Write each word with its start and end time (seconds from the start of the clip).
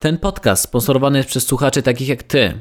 Ten 0.00 0.18
podcast 0.18 0.62
sponsorowany 0.62 1.18
jest 1.18 1.28
przez 1.28 1.46
słuchaczy 1.46 1.82
takich 1.82 2.08
jak 2.08 2.22
ty. 2.22 2.60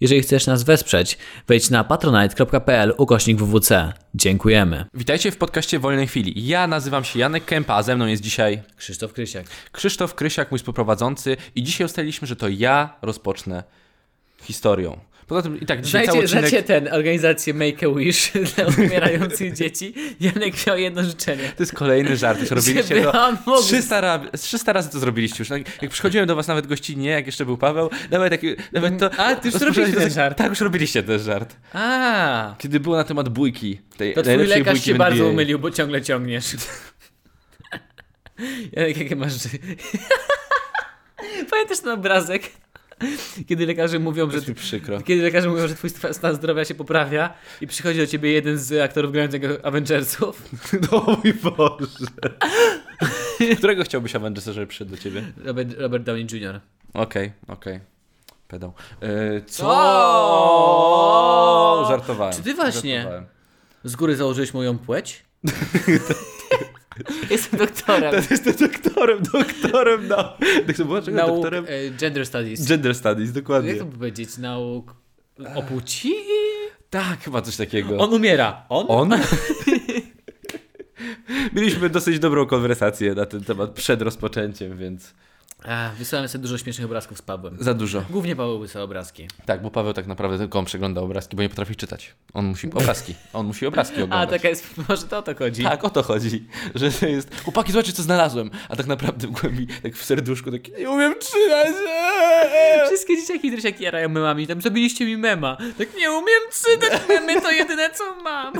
Jeżeli 0.00 0.22
chcesz 0.22 0.46
nas 0.46 0.62
wesprzeć, 0.62 1.18
wejdź 1.48 1.70
na 1.70 1.84
patronite.pl 1.84 2.94
ukośnik 2.96 3.38
wwc. 3.38 3.92
Dziękujemy. 4.14 4.84
Witajcie 4.94 5.30
w 5.30 5.36
podcaście 5.36 5.78
Wolnej 5.78 6.06
Chwili. 6.06 6.46
Ja 6.46 6.66
nazywam 6.66 7.04
się 7.04 7.18
Janek 7.18 7.44
Kępa, 7.44 7.74
a 7.74 7.82
ze 7.82 7.96
mną 7.96 8.06
jest 8.06 8.22
dzisiaj 8.22 8.62
Krzysztof 8.76 9.12
Krysiak. 9.12 9.46
Krzysztof 9.72 10.14
Krysiak, 10.14 10.50
mój 10.50 10.58
współprowadzący 10.58 11.36
i 11.54 11.62
dzisiaj 11.62 11.84
ustaliliśmy, 11.84 12.28
że 12.28 12.36
to 12.36 12.48
ja 12.48 12.96
rozpocznę 13.02 13.64
historią. 14.42 15.00
Poza 15.26 15.42
tym 15.42 15.60
i 15.60 15.66
tak 15.66 15.82
dzisiaj 15.82 16.06
cały 16.06 16.24
odcinek... 16.24 16.66
ten, 16.66 16.88
organizację 16.92 17.54
Make-A-Wish 17.54 18.32
dla 18.56 18.66
umierających 18.66 19.52
dzieci? 19.52 19.94
Janek 20.20 20.66
miał 20.66 20.78
jedno 20.78 21.04
życzenie. 21.04 21.42
To 21.56 21.62
jest 21.62 21.72
kolejny 21.72 22.16
żart, 22.16 22.40
już 22.40 22.50
robiliście 22.50 23.02
to. 23.02 23.32
mógł- 23.46 23.62
300, 23.62 24.00
ra... 24.00 24.20
300 24.38 24.72
razy 24.72 24.90
to 24.90 24.98
zrobiliście 24.98 25.36
już. 25.38 25.48
Tak, 25.48 25.82
Jak 25.82 25.90
przychodziłem 25.90 26.26
do 26.26 26.36
was 26.36 26.48
nawet 26.48 26.66
gościnnie, 26.66 27.10
jak 27.10 27.26
jeszcze 27.26 27.44
był 27.44 27.58
Paweł, 27.58 27.90
nawet, 28.10 28.30
taki, 28.30 28.56
nawet 28.72 28.98
to... 28.98 29.14
A, 29.14 29.34
ty 29.34 29.48
już 29.48 29.60
robiliście 29.60 30.00
ten 30.00 30.10
żart. 30.10 30.38
Tak, 30.38 30.48
już 30.48 30.60
robiliście 30.60 31.02
ten 31.02 31.18
żart. 31.18 31.56
A, 31.72 32.54
Kiedy 32.58 32.80
było 32.80 32.96
na 32.96 33.04
temat 33.04 33.28
bójki. 33.28 33.80
Tej 33.96 34.14
to 34.14 34.22
twój 34.22 34.46
lekarz 34.46 34.84
się 34.84 34.94
bardzo 34.94 35.16
NBA. 35.18 35.32
umylił, 35.32 35.58
bo 35.58 35.70
ciągle 35.70 36.02
ciągniesz. 36.02 36.46
Janek, 38.72 38.96
jakie 38.96 39.16
masz... 39.16 39.32
Pamiętasz 41.50 41.80
ten 41.80 41.92
obrazek? 41.92 42.42
Kiedy 43.48 43.66
lekarze 43.66 43.98
mówią, 43.98 44.30
że. 44.30 44.38
Kiedy 45.04 45.22
lekarze 45.22 45.48
mówią, 45.48 45.68
że 45.68 45.74
twój 45.74 45.90
sta- 45.90 46.12
stan 46.12 46.34
zdrowia 46.34 46.64
się 46.64 46.74
poprawia 46.74 47.34
i 47.60 47.66
przychodzi 47.66 47.98
do 47.98 48.06
ciebie 48.06 48.32
jeden 48.32 48.58
z 48.58 48.80
aktorów 48.84 49.12
grających 49.12 49.42
Avengersów. 49.62 50.42
No 50.92 51.02
mój 51.24 51.34
Boże. 51.34 51.86
Którego 53.58 53.84
chciałbyś 53.84 54.16
Avengersa, 54.16 54.52
żeby 54.52 54.66
przyszedł 54.66 54.90
do 54.90 54.96
ciebie? 54.96 55.22
Robert, 55.44 55.68
Robert 55.78 56.04
Downey 56.04 56.26
Jr. 56.32 56.60
Okej, 56.94 57.32
okej. 57.48 57.80
Pedał. 58.48 58.72
Yy, 59.02 59.42
co? 59.46 59.64
O! 61.78 61.86
Żartowałem. 61.88 62.34
Czy 62.34 62.42
ty 62.42 62.54
właśnie- 62.54 62.94
Żartowałem. 62.96 63.26
Z 63.84 63.96
góry 63.96 64.16
założyłeś 64.16 64.54
moją 64.54 64.78
płeć? 64.78 65.24
Jestem 67.30 67.58
doktorem 67.58 68.14
Jestem 68.30 68.54
doktorem, 68.60 69.22
doktorem 69.32 70.08
na... 70.08 70.36
Czego 70.76 71.00
nauk 71.10 71.30
doktorem? 71.30 71.66
gender 71.98 72.26
studies. 72.26 72.66
Gender 72.66 72.94
Studies, 72.94 73.32
dokładnie. 73.32 73.70
Jak 73.70 73.78
to 73.78 73.86
powiedzieć? 73.86 74.38
Nauk 74.38 74.94
o 75.54 75.62
płci? 75.62 76.14
Tak, 76.90 77.20
chyba 77.20 77.42
coś 77.42 77.56
takiego. 77.56 77.98
On 77.98 78.14
umiera. 78.14 78.66
On? 78.68 78.86
On? 78.88 79.10
Mieliśmy 81.54 81.90
dosyć 81.90 82.18
dobrą 82.18 82.46
konwersację 82.46 83.14
na 83.14 83.26
ten 83.26 83.44
temat 83.44 83.70
przed 83.70 84.02
rozpoczęciem, 84.02 84.78
więc 84.78 85.14
A, 85.64 85.90
wysłałem 85.98 86.28
sobie 86.28 86.42
dużo 86.42 86.58
śmiesznych 86.58 86.84
obrazków 86.84 87.18
z 87.18 87.22
Pawłem. 87.22 87.56
za 87.60 87.74
dużo. 87.74 88.02
Głównie 88.10 88.36
Paweł 88.36 88.58
wysłał 88.58 88.84
obrazki. 88.84 89.28
Tak, 89.46 89.62
bo 89.62 89.70
Paweł 89.70 89.92
tak 89.92 90.06
naprawdę 90.06 90.38
tylko 90.38 90.58
on 90.58 90.64
przegląda 90.64 91.00
obrazki, 91.00 91.36
bo 91.36 91.42
nie 91.42 91.48
potrafi 91.48 91.76
czytać. 91.76 92.14
On 92.34 92.44
musi 92.46 92.66
obrazki. 92.74 93.14
On 93.32 93.46
musi 93.46 93.66
obrazki 93.66 94.00
A, 94.00 94.04
oglądać. 94.04 94.30
taka 94.30 94.48
jest, 94.48 94.66
może 94.88 95.02
to 95.02 95.18
o 95.18 95.22
to 95.22 95.34
chodzi. 95.34 95.62
Tak, 95.62 95.84
o 95.84 95.90
to 95.90 96.02
chodzi. 96.02 96.44
Że 96.74 96.90
to 96.90 97.06
jest. 97.06 97.40
Chłopaki, 97.44 97.72
zobaczcie, 97.72 97.92
co 97.92 98.02
znalazłem. 98.02 98.50
A 98.68 98.76
tak 98.76 98.86
naprawdę 98.86 99.26
w 99.26 99.30
głębi, 99.30 99.66
tak 99.82 99.96
w 99.96 100.04
serduszku, 100.04 100.50
taki. 100.52 100.72
Nie 100.72 100.90
umiem 100.90 101.14
czytać. 101.14 101.74
eee". 101.88 102.86
Wszystkie 102.88 103.16
dzieciaki, 103.16 103.50
które 103.52 103.62
się 103.74 103.84
jarają 103.84 104.08
memami, 104.08 104.46
tam 104.46 104.62
zrobiliście 104.62 105.06
mi 105.06 105.16
mema. 105.16 105.56
Tak 105.78 105.88
nie 105.96 106.10
umiem 106.10 106.42
czytać 106.64 107.02
memy, 107.08 107.40
to 107.42 107.50
jedyne 107.50 107.90
co 107.90 108.16
mam. 108.22 108.54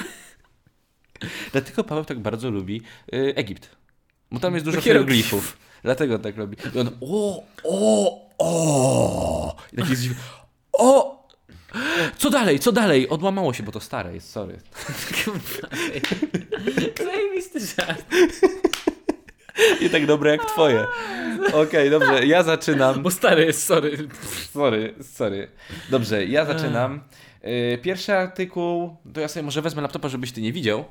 Dlatego 1.52 1.84
Paweł 1.84 2.04
tak 2.04 2.18
bardzo 2.18 2.50
lubi 2.50 2.82
y, 3.14 3.32
Egipt. 3.36 3.70
Bo 4.30 4.40
tam 4.40 4.54
jest 4.54 4.64
dużo 4.66 4.80
Hieroglifów. 4.80 5.56
Dlatego 5.86 6.18
tak 6.18 6.36
lubi. 6.36 6.56
I 6.74 6.78
on. 6.78 6.90
O, 7.00 7.42
o, 7.64 8.28
o. 8.38 9.56
I 9.72 9.76
taki 9.76 9.96
zdziw... 9.96 10.12
O! 10.72 11.16
Co 12.16 12.30
dalej, 12.30 12.58
co 12.58 12.72
dalej? 12.72 13.08
Odłamało 13.08 13.52
się, 13.54 13.62
bo 13.62 13.72
to 13.72 13.80
stare 13.80 14.14
jest, 14.14 14.30
sorry. 14.30 14.60
Zajebisty 17.04 17.60
żart. 17.60 18.04
Nie 19.80 19.90
tak 19.90 20.06
dobre 20.06 20.30
jak 20.30 20.44
twoje. 20.44 20.86
Okej, 21.52 21.90
dobrze, 21.90 22.26
ja 22.26 22.42
zaczynam. 22.42 23.02
Bo 23.02 23.10
stary 23.10 23.44
jest, 23.44 23.66
sorry. 23.66 24.08
Sorry, 24.52 24.94
sorry. 25.02 25.48
Dobrze, 25.90 26.26
ja 26.26 26.44
zaczynam. 26.44 27.00
Y, 27.44 27.78
Pierwszy 27.82 28.14
artykuł, 28.14 28.96
to 29.14 29.20
ja 29.20 29.28
sobie 29.28 29.42
może 29.42 29.62
wezmę 29.62 29.82
laptopa, 29.82 30.08
żebyś 30.08 30.32
ty 30.32 30.40
nie 30.42 30.52
widział 30.52 30.84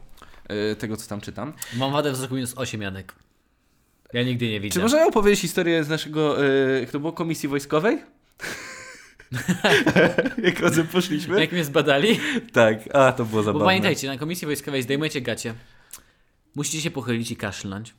y, 0.72 0.76
tego, 0.76 0.98
co 0.98 1.10
tam 1.10 1.22
czytam. 1.22 1.54
Mam 1.74 1.92
wadę 1.92 2.12
wzroku 2.12 2.36
minus 2.36 2.54
8, 2.58 2.82
Janek. 2.82 3.25
Ja 4.16 4.24
nigdy 4.24 4.50
nie 4.50 4.60
widzę. 4.60 4.74
Czy 4.74 4.80
możemy 4.82 5.06
opowiedzieć 5.06 5.40
historię 5.40 5.84
z 5.84 5.90
naszego, 5.90 6.44
jak 6.82 6.92
to 6.92 7.00
było, 7.00 7.14
komisji 7.14 7.50
wojskowej? 7.50 7.98
jak 10.44 10.60
razem 10.60 10.88
poszliśmy? 10.88 11.40
Jak 11.42 11.52
mnie 11.52 11.66
zbadali? 11.66 12.20
Tak, 12.54 12.78
a 12.94 13.12
to 13.12 13.26
było 13.26 13.42
Bo 13.42 13.46
zabawne. 13.46 13.66
pamiętajcie, 13.66 14.08
na 14.08 14.18
komisji 14.18 14.46
wojskowej 14.46 14.84
zdejmujecie 14.84 15.22
gacie. 15.22 15.54
Musicie 16.56 16.82
się 16.82 16.92
pochylić 16.92 17.32
i 17.32 17.36
kaszlnąć. 17.36 17.94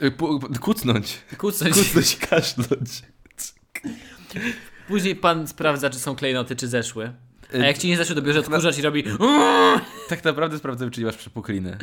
Pu- 0.00 0.58
Kucnąć. 0.58 1.18
Kucnąć. 1.38 1.74
Kucnąć 1.74 2.14
i 2.14 2.16
kaszlnąć. 2.16 3.02
Później 4.88 5.16
pan 5.16 5.48
sprawdza, 5.48 5.90
czy 5.90 5.98
są 5.98 6.16
klejnoty, 6.16 6.56
czy 6.56 6.68
zeszły. 6.68 7.12
A 7.52 7.56
Y, 7.56 7.60
jak 7.66 7.78
ci 7.78 7.88
nie 7.88 7.96
zeszły, 7.96 8.14
to 8.14 8.22
bierze 8.22 8.40
odkurzacz 8.40 8.78
i 8.78 8.82
robi 8.82 9.04
Tak 10.08 10.24
naprawdę 10.24 10.58
sprawdzam, 10.58 10.90
czy 10.90 11.00
nie 11.00 11.06
masz 11.06 11.16
przepukliny. 11.16 11.78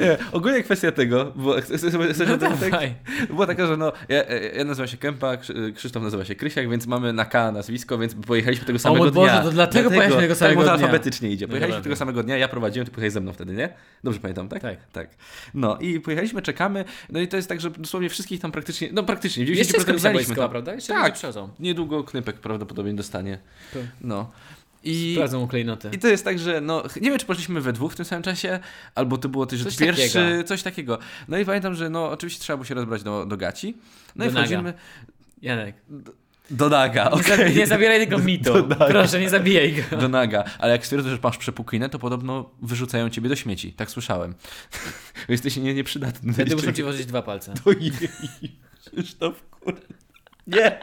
Nie, 0.00 0.16
ogólnie 0.32 0.62
kwestia 0.62 0.92
tego, 0.92 1.32
bo 1.36 1.60
chcesz 1.60 1.82
No 2.28 2.34
o 2.34 2.38
tak? 2.38 2.58
dawaj. 2.70 2.94
Była 3.30 3.46
taka, 3.46 3.66
że 3.66 3.76
no, 3.76 3.92
ja, 4.08 4.22
ja 4.56 4.64
nazywam 4.64 4.88
się 4.88 4.96
Kępa, 4.96 5.36
Krzy- 5.36 5.72
Krzysztof 5.72 6.02
nazywa 6.02 6.24
się 6.24 6.34
Krysiak, 6.34 6.70
więc 6.70 6.86
mamy 6.86 7.12
na 7.12 7.24
K 7.24 7.52
nazwisko, 7.52 7.98
więc 7.98 8.14
pojechaliśmy 8.14 8.66
tego 8.66 8.78
samego 8.78 9.04
mój 9.04 9.12
Boże, 9.12 9.32
dnia. 9.32 9.42
to 9.42 9.50
dlatego 9.50 9.88
pojechaliśmy 9.88 10.22
tego 10.22 10.34
samego 10.34 10.60
tak, 10.60 10.64
bo 10.66 10.70
to 10.72 10.76
dnia. 10.76 10.86
alfabetycznie 10.86 11.30
idzie. 11.30 11.46
No 11.46 11.50
Pojechaliśmy 11.50 11.76
dobra, 11.78 11.82
tego 11.84 11.96
samego 11.96 12.22
dnia, 12.22 12.36
ja 12.36 12.48
prowadziłem, 12.48 12.86
ty 12.86 12.92
pojechałeś 12.92 13.12
ze 13.12 13.20
mną 13.20 13.32
wtedy, 13.32 13.52
nie? 13.52 13.68
Dobrze 14.04 14.20
pamiętam, 14.20 14.48
tak? 14.48 14.62
Tak. 14.62 14.76
tak. 14.92 15.08
No 15.54 15.76
i 15.76 16.00
pojechaliśmy, 16.00 16.42
czekamy, 16.42 16.84
no 17.10 17.20
i 17.20 17.28
to 17.28 17.36
jest 17.36 17.48
tak, 17.48 17.60
że 17.60 17.70
dosłownie 17.70 18.08
wszystkich 18.08 18.40
tam 18.40 18.52
praktycznie, 18.52 18.88
no 18.92 19.02
praktycznie, 19.02 19.44
w 19.44 19.48
90% 19.48 19.56
Jeszcze 19.58 20.12
jest 20.12 20.34
prawda? 20.34 20.74
Jeszcze 20.74 20.92
Tak. 20.92 21.16
Niedługo 21.60 22.04
Knypek 22.04 22.36
prawdopodobnie 22.36 22.94
dostanie. 22.94 23.38
Tak. 23.72 23.82
No. 24.00 24.30
I, 24.84 25.12
Sprawdzą 25.14 25.40
mu 25.40 25.48
klejnoty. 25.48 25.90
I 25.92 25.98
to 25.98 26.08
jest 26.08 26.24
tak, 26.24 26.38
że 26.38 26.60
no, 26.60 26.82
nie 27.00 27.10
wiem, 27.10 27.18
czy 27.18 27.26
poszliśmy 27.26 27.60
we 27.60 27.72
dwóch 27.72 27.92
w 27.92 27.96
tym 27.96 28.04
samym 28.04 28.22
czasie, 28.22 28.58
albo 28.94 29.18
to 29.18 29.28
było 29.28 29.46
też, 29.46 29.62
Coś 29.64 29.76
pierwszy, 29.76 30.12
takiego. 30.18 30.44
coś 30.44 30.62
takiego. 30.62 30.98
No 31.28 31.38
i 31.38 31.44
pamiętam, 31.44 31.74
że 31.74 31.90
no, 31.90 32.10
oczywiście 32.10 32.40
trzeba 32.42 32.56
było 32.56 32.64
się 32.64 32.74
rozbrać 32.74 33.02
do, 33.02 33.26
do 33.26 33.36
gaci. 33.36 33.76
No 34.16 34.24
Do 34.24 34.30
i 34.30 34.34
naga. 34.34 34.46
wchodzimy 34.46 34.74
Janek, 35.42 35.74
do 36.50 36.68
naga, 36.68 37.04
nie, 37.04 37.10
okej. 37.10 37.24
zabi- 37.36 37.56
nie 37.56 37.66
zabieraj 37.66 37.98
tego 38.00 38.18
mitu. 38.18 38.52
Proszę, 38.88 39.20
nie 39.20 39.30
zabijaj 39.30 39.84
go. 39.90 39.96
Do 39.96 40.08
naga, 40.08 40.44
ale 40.58 40.72
jak 40.72 40.84
stwierdzę, 40.86 41.10
że 41.10 41.18
masz 41.22 41.38
przepuklinę, 41.38 41.88
to 41.88 41.98
podobno 41.98 42.50
wyrzucają 42.62 43.10
ciebie 43.10 43.28
do 43.28 43.36
śmieci. 43.36 43.72
Tak 43.72 43.90
słyszałem. 43.90 44.34
Jesteś 45.28 45.56
nie, 45.56 45.74
nieprzydatny. 45.74 46.32
Wtedy 46.32 46.56
muszę 46.56 46.74
ci 46.74 46.82
włożyć 46.82 47.06
dwa 47.06 47.22
palce. 47.22 47.54
Ojej, 47.64 47.92
Krzysztof, 48.92 49.42
kurde. 49.60 49.80
Nie. 50.46 50.80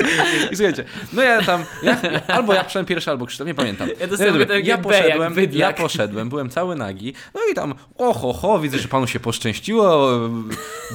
I 0.52 0.56
słuchajcie, 0.56 0.84
no 1.12 1.22
ja 1.22 1.42
tam, 1.42 1.64
ja, 1.82 2.00
albo 2.26 2.54
ja 2.54 2.64
poszedłem 2.64 2.86
pierwszy, 2.86 3.10
albo 3.10 3.26
Krzysztof, 3.26 3.46
nie 3.46 3.54
pamiętam. 3.54 3.88
Ja 4.00 4.06
dostałem 4.06 4.38
takie 4.38 4.60
ja 4.60 4.78
poszedłem, 4.78 5.34
ja 5.52 5.72
poszedłem, 5.72 6.28
byłem 6.28 6.50
cały 6.50 6.76
nagi, 6.76 7.14
no 7.34 7.40
i 7.52 7.54
tam, 7.54 7.74
oho, 7.98 8.32
ho, 8.32 8.58
widzę, 8.58 8.78
że 8.78 8.88
panu 8.88 9.06
się 9.06 9.20
poszczęściło, 9.20 10.10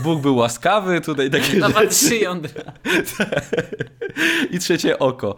Bóg 0.04 0.22
był 0.22 0.36
łaskawy, 0.36 1.02
tutaj 1.02 1.30
takie 1.30 1.58
Na 1.58 1.70
rzeczy. 1.70 1.88
trzy 1.88 2.18
jądra. 2.18 2.64
I 4.52 4.60
trzecie 4.60 5.00
oko 5.00 5.36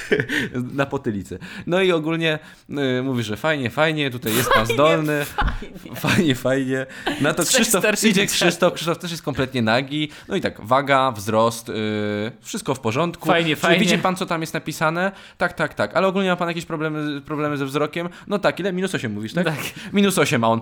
na 0.72 0.86
potylicy. 0.86 1.38
No 1.66 1.82
i 1.82 1.92
ogólnie 1.92 2.38
y, 2.98 3.02
mówi, 3.02 3.22
że 3.22 3.36
fajnie, 3.36 3.70
fajnie, 3.70 4.10
tutaj 4.10 4.34
jest 4.34 4.50
pan 4.50 4.66
zdolny. 4.66 5.24
Fajnie, 5.94 6.34
fajnie. 6.34 6.86
Na 7.20 7.34
to 7.34 7.44
Krzysztof 7.44 8.04
idzie. 8.04 8.26
Krzysztof, 8.26 8.72
Krzysztof 8.72 8.98
też 8.98 9.10
jest 9.10 9.22
kompletnie 9.22 9.62
nagi. 9.62 10.10
No 10.28 10.36
i 10.36 10.40
tak, 10.40 10.66
waga, 10.66 11.12
wzrost, 11.12 11.68
y, 11.68 11.72
wszystko 12.42 12.74
w 12.78 12.80
porządku. 12.80 13.26
Fajnie, 13.26 13.54
Czy 13.54 13.60
fajnie. 13.60 13.80
Widzi 13.80 13.98
pan, 13.98 14.16
co 14.16 14.26
tam 14.26 14.40
jest 14.40 14.54
napisane? 14.54 15.12
Tak, 15.38 15.52
tak, 15.52 15.74
tak. 15.74 15.96
Ale 15.96 16.06
ogólnie 16.06 16.28
ma 16.28 16.36
pan 16.36 16.48
jakieś 16.48 16.64
problemy, 16.64 17.20
problemy 17.20 17.56
ze 17.56 17.66
wzrokiem? 17.66 18.08
No 18.26 18.38
tak, 18.38 18.60
ile? 18.60 18.72
Minus 18.72 18.94
8 18.94 19.12
mówisz, 19.12 19.32
tak? 19.32 19.44
Tak. 19.44 19.58
Minus 19.92 20.18
8, 20.18 20.44
a 20.44 20.48
on 20.48 20.60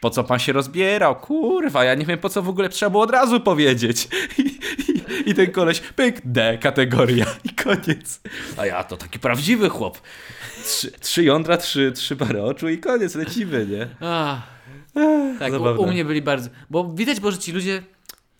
po 0.00 0.10
co 0.10 0.24
pan 0.24 0.38
się 0.38 0.52
rozbierał? 0.52 1.16
Kurwa, 1.16 1.84
ja 1.84 1.94
nie 1.94 2.06
wiem, 2.06 2.18
po 2.18 2.28
co 2.28 2.42
w 2.42 2.48
ogóle 2.48 2.68
trzeba 2.68 2.90
było 2.90 3.02
od 3.02 3.10
razu 3.10 3.40
powiedzieć. 3.40 4.08
I, 4.38 4.42
i, 5.26 5.30
i 5.30 5.34
ten 5.34 5.50
koleś, 5.50 5.80
pyk, 5.80 6.20
D, 6.24 6.58
kategoria 6.58 7.26
i 7.44 7.48
koniec. 7.48 8.20
A 8.56 8.66
ja 8.66 8.84
to 8.84 8.96
taki 8.96 9.18
prawdziwy 9.18 9.68
chłop. 9.68 9.98
Trzy, 10.64 10.90
trzy 10.90 11.24
jądra, 11.24 11.56
trzy, 11.56 11.92
trzy 11.92 12.16
pary 12.16 12.42
oczu 12.42 12.68
i 12.68 12.78
koniec, 12.78 13.14
lecimy, 13.14 13.66
nie? 13.66 13.88
Ach. 14.00 14.52
Tak, 15.38 15.52
u, 15.52 15.82
u 15.82 15.86
mnie 15.86 16.04
byli 16.04 16.22
bardzo. 16.22 16.48
Bo 16.70 16.84
widać, 16.94 17.20
bo 17.20 17.30
że 17.30 17.38
ci 17.38 17.52
ludzie. 17.52 17.82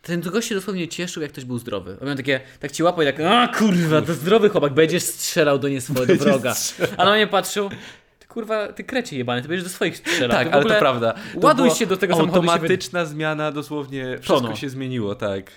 Ten 0.02 0.20
gość 0.20 0.48
się 0.48 0.54
dosłownie 0.54 0.88
cieszył, 0.88 1.22
jak 1.22 1.32
ktoś 1.32 1.44
był 1.44 1.58
zdrowy. 1.58 1.96
On 2.00 2.06
miał 2.06 2.16
takie, 2.16 2.40
tak 2.60 2.72
ci 2.72 2.82
łapał 2.82 3.02
i 3.02 3.06
tak, 3.06 3.20
a 3.20 3.48
kurwa, 3.48 4.02
to 4.02 4.14
zdrowy 4.14 4.48
chłopak, 4.48 4.74
będziesz 4.74 5.02
strzelał 5.02 5.58
do 5.58 5.68
nie 5.68 5.80
swojego 5.80 6.24
wroga. 6.24 6.54
A 6.96 7.04
na 7.04 7.12
mnie 7.14 7.26
patrzył, 7.26 7.70
ty 8.18 8.26
kurwa, 8.26 8.72
ty 8.72 8.84
krecie 8.84 9.16
jebany, 9.16 9.42
ty 9.42 9.48
będziesz 9.48 9.64
do 9.64 9.70
swoich 9.70 9.96
strzelał. 9.96 10.36
Tak, 10.44 10.52
ale 10.52 10.64
to 10.64 10.78
prawda. 10.78 11.12
To 11.12 11.46
Ładuj 11.46 11.70
się 11.70 11.86
do 11.86 11.96
tego 11.96 12.14
samochodu. 12.16 12.50
Automatyczna 12.50 13.04
zmiana, 13.04 13.52
dosłownie 13.52 14.04
wszystko 14.18 14.40
Tono. 14.40 14.56
się 14.56 14.68
zmieniło, 14.68 15.14
tak. 15.14 15.50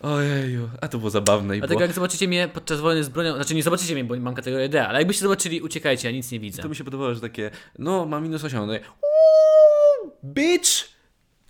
Ojeju, 0.00 0.68
a 0.80 0.88
to 0.88 0.98
było 0.98 1.10
zabawne 1.10 1.56
i 1.56 1.58
Dlatego 1.58 1.78
było... 1.78 1.86
jak 1.86 1.92
zobaczycie 1.94 2.28
mnie 2.28 2.48
podczas 2.54 2.80
wojny 2.80 3.04
z 3.04 3.08
bronią, 3.08 3.34
znaczy 3.34 3.54
nie 3.54 3.62
zobaczycie 3.62 3.94
mnie, 3.94 4.04
bo 4.04 4.16
mam 4.16 4.34
kategorię 4.34 4.68
D, 4.68 4.86
ale 4.88 4.98
jakbyście 4.98 5.22
zobaczyli, 5.22 5.60
uciekajcie, 5.60 6.08
ja 6.08 6.14
nic 6.14 6.30
nie 6.30 6.40
widzę. 6.40 6.62
To 6.62 6.68
mi 6.68 6.76
się 6.76 6.84
podobało, 6.84 7.14
że 7.14 7.20
takie, 7.20 7.50
no 7.78 8.06
mam 8.06 8.22
minus 8.22 8.44
8, 8.44 8.66
no 8.66 8.74
i 8.74 8.78
"Uuu, 8.78 10.12
bitch, 10.24 10.68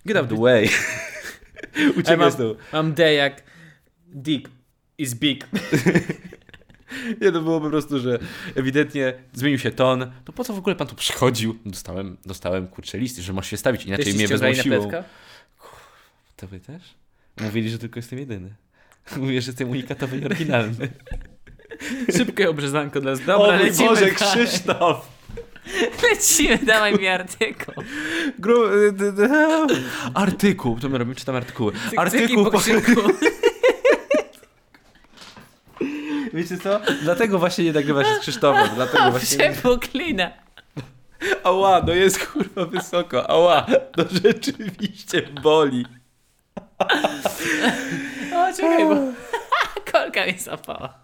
get 0.07 0.17
out 0.17 0.29
the 0.29 0.41
way. 0.41 0.71
Ja 1.77 1.91
Uciekaj 1.99 2.17
mam, 2.17 2.31
z 2.31 2.37
tyłu. 2.37 2.57
mam 2.73 2.93
D 2.93 3.15
jak 3.15 3.43
Dick 4.07 4.51
is 4.99 5.15
big. 5.15 5.47
Nie, 7.21 7.33
to 7.33 7.41
było 7.41 7.61
po 7.61 7.71
prostu, 7.71 8.01
że 8.01 8.19
ewidentnie 8.55 9.15
zmienił 9.33 9.59
się 9.59 9.71
ton. 9.71 10.13
To 10.25 10.33
po 10.33 10.45
co 10.45 10.53
w 10.55 10.59
ogóle 10.59 10.77
pan 10.77 10.87
tu 10.87 10.95
przychodził? 10.95 11.59
Dostałem, 11.67 12.17
dostałem 12.27 12.69
kurczę 12.69 12.99
listy, 12.99 13.23
że 13.23 13.33
masz 13.33 13.51
się 13.51 13.57
stawić, 13.57 13.85
inaczej 13.85 14.05
Też 14.05 14.15
mnie 14.15 14.29
wezmą 14.29 14.55
siłą. 14.55 14.91
To 16.37 16.47
wy 16.47 16.61
też? 16.61 16.83
Mówili, 17.41 17.71
że 17.71 17.79
tylko 17.79 17.99
jestem 17.99 18.19
jedyny. 18.19 18.55
Mówię, 19.17 19.43
że 19.43 19.51
jestem 19.51 19.71
unikatowy 19.71 20.19
i 20.19 20.25
oryginalny. 20.25 20.89
Szybkie 22.17 22.51
obrzezanko 22.51 23.01
dla 23.01 23.13
o 23.13 23.17
Dobra, 23.17 23.57
mój 23.57 23.67
lecimy 23.67 23.89
Boże. 23.89 24.11
Krzysztof! 24.11 25.14
Lecimy, 26.11 26.59
dawaj 26.59 26.99
mi 26.99 27.09
artykuł. 27.09 27.75
Gru... 28.39 28.65
Artykuł, 30.15 30.79
to 30.81 30.89
my 30.89 30.99
robimy, 30.99 31.15
czytam 31.15 31.37
artykuły. 31.37 31.73
Artykuł, 31.97 32.51
po 32.51 32.61
wiecie 36.35 36.59
co? 36.59 36.81
Dlatego 37.03 37.39
właśnie 37.39 37.65
nie 37.65 37.73
nagrywasz 37.73 38.07
z 38.07 38.19
Krzysztofem, 38.19 38.69
dlatego 38.75 39.11
właśnie... 39.11 39.39
Nie... 39.39 39.53
przepoklina. 39.53 40.31
Ała, 41.45 41.83
no 41.87 41.93
jest 41.93 42.27
kurwa 42.27 42.65
wysoko, 42.65 43.31
ała, 43.31 43.67
to 43.97 44.05
rzeczywiście 44.25 45.23
boli. 45.43 45.87
O, 48.35 48.53
czekaj, 48.57 48.85
bo 48.87 48.97
kolka 49.93 50.27
mi 50.27 50.39
zapała. 50.39 51.04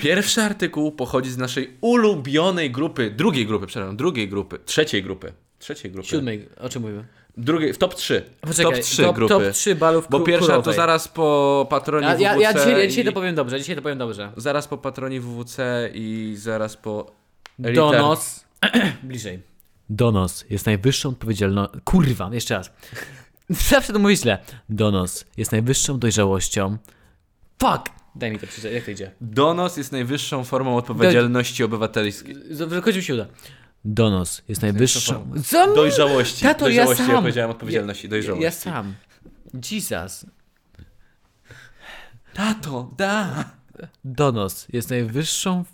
Pierwszy 0.00 0.42
artykuł 0.42 0.92
pochodzi 0.92 1.30
z 1.30 1.38
naszej 1.38 1.76
ulubionej 1.80 2.70
grupy, 2.70 3.10
drugiej 3.10 3.46
grupy, 3.46 3.66
przepraszam, 3.66 3.96
drugiej 3.96 4.28
grupy, 4.28 4.58
trzeciej 4.64 5.02
grupy, 5.02 5.32
trzeciej 5.58 5.90
grupy. 5.90 6.08
Siódmej, 6.08 6.48
o 6.60 6.68
czym 6.68 6.82
mówimy? 6.82 7.04
Drugiej, 7.36 7.72
w 7.72 7.78
top 7.78 7.94
3. 7.94 8.24
Poczekaj, 8.40 8.72
top 8.72 8.82
3 8.84 9.02
top, 9.02 9.16
grupy. 9.16 9.34
top 9.34 9.52
3 9.52 9.74
balów 9.74 10.06
Bo 10.10 10.20
pierwsza 10.20 10.46
to 10.46 10.52
królowej. 10.52 10.74
zaraz 10.76 11.08
po 11.08 11.66
patronie 11.70 12.06
Ja, 12.06 12.18
ja, 12.18 12.32
WWC 12.34 12.42
ja, 12.42 12.52
dzisiaj, 12.52 12.72
ja 12.72 12.86
dzisiaj 12.86 13.04
i... 13.04 13.06
to 13.06 13.12
powiem 13.12 13.34
dobrze, 13.34 13.58
dzisiaj 13.60 13.76
to 13.76 13.82
powiem 13.82 13.98
dobrze. 13.98 14.32
Zaraz 14.36 14.68
po 14.68 14.78
patronie 14.78 15.20
WWC 15.20 15.90
i 15.94 16.34
zaraz 16.36 16.76
po... 16.76 17.12
Donos. 17.58 18.44
Bliżej. 19.02 19.42
Donos 19.90 20.44
jest 20.50 20.66
najwyższą 20.66 21.08
odpowiedzialnością. 21.08 21.80
Kurwa, 21.84 22.30
jeszcze 22.32 22.54
raz. 22.54 22.72
Zawsze 23.70 23.92
to 23.92 23.98
mówię 23.98 24.16
źle. 24.16 24.38
Donos 24.68 25.24
jest 25.36 25.52
najwyższą 25.52 25.98
dojrzałością. 25.98 26.76
Fuck! 27.62 28.01
Daj 28.14 28.30
mi 28.30 28.38
to 28.38 28.46
przeczytać, 28.46 28.72
jak 28.72 28.84
to 28.84 28.90
idzie? 28.90 29.10
Donos 29.20 29.76
jest 29.76 29.92
najwyższą 29.92 30.44
formą 30.44 30.76
odpowiedzialności 30.76 31.64
obywatelskiej. 31.64 32.34
Wychodzi 32.50 32.98
mi 32.98 33.04
się 33.04 33.14
uda. 33.14 33.26
Donos 33.84 34.42
jest 34.48 34.62
najwyższą. 34.62 35.32
Co? 35.44 35.74
Dojrzałości. 35.74 36.42
Tato, 36.42 36.68
ja 36.68 36.84
dojrzałości, 36.84 37.04
sam. 37.04 37.14
ja 37.14 37.20
powiedziałem 37.20 37.50
odpowiedzialności, 37.50 38.08
dojrzałości. 38.08 38.44
Ja 38.44 38.50
sam. 38.50 38.94
Jesus. 39.72 40.26
Tato, 42.34 42.90
da. 42.98 43.44
Donos 44.04 44.66
jest 44.72 44.90
najwyższą. 44.90 45.64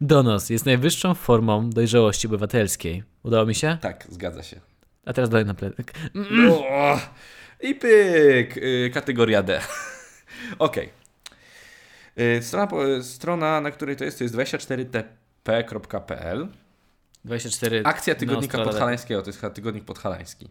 Donos 0.00 0.50
jest 0.50 0.66
najwyższą 0.66 1.14
formą 1.14 1.70
dojrzałości 1.70 2.26
obywatelskiej. 2.26 3.02
Udało 3.22 3.46
mi 3.46 3.54
się? 3.54 3.78
Tak, 3.80 4.06
zgadza 4.10 4.42
się. 4.42 4.60
A 5.06 5.12
teraz 5.12 5.30
dalej 5.30 5.46
na 5.46 5.54
pletek. 5.54 5.92
O, 6.70 7.00
I 7.60 7.74
pyk! 7.74 8.56
Y, 8.56 8.90
Kategoria 8.94 9.42
D. 9.42 9.60
Okej. 10.58 10.90
Y, 12.18 12.42
Strona, 12.42 12.68
strona, 13.02 13.60
na 13.60 13.70
której 13.70 13.96
to 13.96 14.04
jest, 14.04 14.18
to 14.18 14.24
jest 14.24 14.34
24tp.pl. 14.34 16.48
24. 17.24 17.82
Akcja 17.84 18.14
Tygodnika 18.14 18.58
no, 18.58 18.64
Podhalańskiego, 18.64 19.22
to 19.22 19.30
jest 19.30 19.42
Tygodnik 19.54 19.84
Podhalański. 19.84 20.48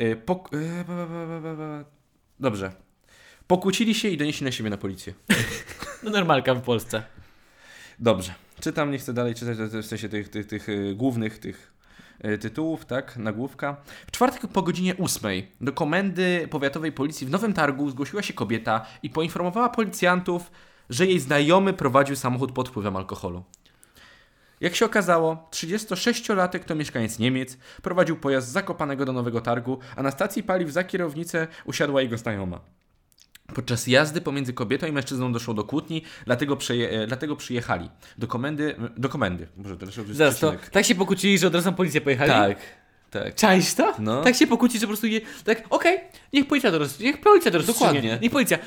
Y, 0.00 0.16
Pok- 0.26 0.54
y. 0.54 1.84
Dobrze. 2.40 2.72
Pokłócili 3.46 3.94
się 3.94 4.08
i 4.08 4.16
donieśli 4.16 4.44
na 4.44 4.52
siebie 4.52 4.70
na 4.70 4.76
policję. 4.76 5.14
No 6.02 6.10
normalka 6.10 6.54
w 6.54 6.62
Polsce. 6.62 7.02
Dobrze. 7.98 8.34
Czytam, 8.60 8.90
nie 8.90 8.98
chcę 8.98 9.12
dalej 9.12 9.34
czytać 9.34 9.56
w 9.56 9.86
sensie 9.86 10.08
tych, 10.08 10.28
tych, 10.28 10.46
tych 10.46 10.68
y, 10.68 10.94
głównych 10.94 11.38
tych 11.38 11.72
tytułów, 12.40 12.86
tak, 12.86 13.16
nagłówka. 13.16 13.76
W 14.06 14.10
czwartek 14.10 14.46
po 14.46 14.62
godzinie 14.62 14.94
8 14.96 15.22
do 15.60 15.72
komendy 15.72 16.48
powiatowej 16.50 16.92
policji 16.92 17.26
w 17.26 17.30
Nowym 17.30 17.52
Targu 17.52 17.90
zgłosiła 17.90 18.22
się 18.22 18.32
kobieta 18.32 18.86
i 19.02 19.10
poinformowała 19.10 19.68
policjantów, 19.68 20.50
że 20.90 21.06
jej 21.06 21.20
znajomy 21.20 21.72
prowadził 21.72 22.16
samochód 22.16 22.52
pod 22.52 22.68
wpływem 22.68 22.96
alkoholu. 22.96 23.44
Jak 24.60 24.74
się 24.74 24.84
okazało, 24.84 25.48
36-latek 25.50 26.58
to 26.58 26.74
mieszkaniec 26.74 27.18
Niemiec, 27.18 27.58
prowadził 27.82 28.16
pojazd 28.16 28.48
z 28.48 28.52
Zakopanego 28.52 29.04
do 29.04 29.12
Nowego 29.12 29.40
Targu, 29.40 29.78
a 29.96 30.02
na 30.02 30.10
stacji 30.10 30.42
paliw 30.42 30.70
za 30.70 30.84
kierownicę 30.84 31.46
usiadła 31.64 32.02
jego 32.02 32.18
znajoma. 32.18 32.60
Podczas 33.54 33.86
jazdy 33.86 34.20
pomiędzy 34.20 34.52
kobietą 34.52 34.86
i 34.86 34.92
mężczyzną 34.92 35.32
doszło 35.32 35.54
do 35.54 35.64
kłótni, 35.64 36.02
dlatego, 36.26 36.58
e, 36.90 37.06
dlatego 37.06 37.36
przyjechali 37.36 37.90
do 38.18 38.26
komendy. 38.26 38.76
Do 38.96 39.08
komendy. 39.08 39.48
To 39.78 39.86
jest 39.86 39.98
Zaraz 40.10 40.38
to, 40.38 40.52
tak 40.70 40.84
się 40.84 40.94
pokłócili, 40.94 41.38
że 41.38 41.46
od 41.46 41.54
razu 41.54 41.70
na 41.70 41.76
policję 41.76 42.00
pojechali? 42.00 42.30
Tak, 42.30 42.58
tak. 43.10 43.34
Czaisz 43.34 43.74
to? 43.74 43.94
No. 43.98 44.22
Tak 44.22 44.34
się 44.34 44.46
pokłócić, 44.46 44.80
że 44.80 44.86
po 44.86 44.90
prostu 44.90 45.06
je, 45.06 45.20
tak, 45.44 45.62
okej, 45.70 46.00
niech 46.32 46.46
policja 46.48 46.70
to 46.70 46.78
roz, 46.78 47.00
niech 47.00 47.20
policja 47.20 47.50
to 47.50 47.58
rozstrzygnie. 47.58 47.86
Dokładnie. 47.86 48.18
Niech 48.22 48.32
policja. 48.32 48.58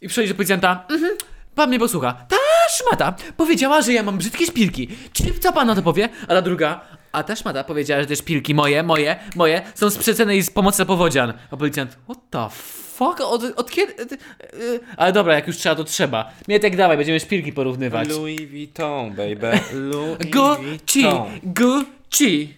I 0.00 0.08
przychodzi 0.08 0.28
do 0.28 0.34
policjanta, 0.34 0.86
mhm, 0.90 1.16
pan 1.54 1.68
mnie 1.68 1.78
posłucha. 1.78 2.12
Ta 2.28 2.36
szmata 2.70 3.14
powiedziała, 3.36 3.82
że 3.82 3.92
ja 3.92 4.02
mam 4.02 4.18
brzydkie 4.18 4.46
szpilki. 4.46 4.88
Czy 5.12 5.38
co 5.38 5.52
pan 5.52 5.66
na 5.66 5.74
to 5.74 5.82
powie? 5.82 6.08
A 6.22 6.26
ta 6.26 6.42
druga, 6.42 6.80
a 7.12 7.22
ta 7.22 7.36
szmata 7.36 7.64
powiedziała, 7.64 8.00
że 8.00 8.06
te 8.06 8.16
szpilki 8.16 8.54
moje, 8.54 8.82
moje, 8.82 9.16
moje 9.36 9.62
są 9.74 9.90
sprzecene 9.90 10.36
i 10.36 10.42
z 10.42 10.50
pomocy 10.50 10.86
powodzian. 10.86 11.32
A 11.50 11.56
policjant, 11.56 11.98
what 12.04 12.18
the 12.30 12.48
fuck? 12.94 13.20
Od, 13.20 13.42
od 13.56 13.70
kiedy? 13.70 13.92
y, 14.02 14.80
Ale 14.96 15.12
dobra, 15.12 15.34
jak 15.34 15.46
już 15.46 15.56
trzeba, 15.56 15.74
to 15.74 15.84
trzeba. 15.84 16.32
Mnie 16.48 16.60
tak 16.60 16.76
dawaj, 16.76 16.96
będziemy 16.96 17.20
szpilki 17.20 17.52
porównywać. 17.52 18.08
Louis 18.08 18.40
Vuitton, 18.50 19.10
baby. 19.10 19.60
Louis 19.72 20.18
Gucci. 20.30 21.04
Gucci. 21.42 22.54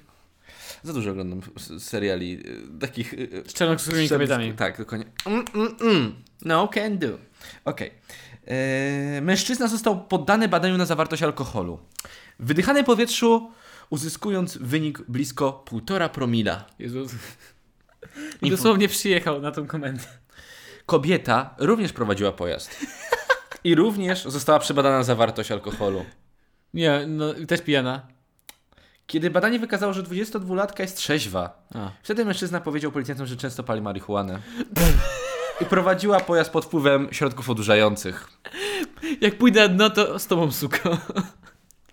Za 0.83 0.93
dużo 0.93 1.11
oglądam 1.11 1.41
seriali 1.79 2.33
y, 2.77 2.79
takich... 2.81 3.12
y, 3.15 3.43
Z 3.47 3.55
czarnoskórymi 3.55 4.07
Przed- 4.07 4.15
kobietami. 4.19 4.53
Tak, 4.53 4.79
dokładnie. 4.79 5.07
Mm, 5.27 5.45
mm, 5.55 5.77
mm. 5.81 6.15
No 6.45 6.69
can 6.69 6.99
do. 6.99 7.09
Okej. 7.64 7.90
Eee, 8.47 9.23
Mężczyzna 9.23 9.69
został 9.69 10.05
poddany 10.05 10.49
badaniu 10.49 10.76
na 10.78 10.87
zawartość 10.87 11.23
alkoholu. 11.23 11.78
W 12.40 12.47
wydychanym 12.47 12.85
powietrzu 12.85 13.50
uzyskując 13.91 14.59
wynik 14.61 15.03
blisko 15.09 15.64
1,5 15.71 16.09
promila. 16.09 16.64
Jezus. 16.79 17.12
Dosłownie 18.43 18.88
przyjechał 18.88 19.41
na 19.41 19.53
tą 19.53 19.67
komendę. 19.67 20.05
Kobieta 20.87 21.55
również 21.59 21.93
prowadziła 21.93 22.33
pojazd. 22.33 22.87
I 23.64 23.75
również 23.75 24.25
została 24.25 24.59
przebadana 24.59 24.97
na 24.99 25.03
zawartość 25.03 25.53
alkoholu. 25.53 26.05
Nie, 26.75 27.05
no 27.09 27.35
też 27.49 27.62
pijana. 27.62 28.07
Kiedy 29.07 29.31
badanie 29.31 29.59
wykazało, 29.59 29.93
że 29.93 30.03
22-latka 30.03 30.81
jest 30.81 30.97
trzeźwa, 30.97 31.67
A. 31.75 31.91
wtedy 32.03 32.25
mężczyzna 32.25 32.61
powiedział 32.61 32.93
policjantom, 32.93 33.26
że 33.26 33.37
często 33.37 33.62
pali 33.62 33.83
marihuanę. 33.83 34.38
I 35.61 35.64
prowadziła 35.64 36.21
pojazd 36.21 36.50
pod 36.50 36.64
wpływem 36.64 37.09
środków 37.12 37.50
odurzających. 37.50 38.29
Jak 39.21 39.38
pójdę 39.38 39.61
na 39.61 39.69
dno, 39.69 39.91
to 39.91 40.19
z 40.19 40.26
tobą 40.26 40.53
suko. 40.53 40.99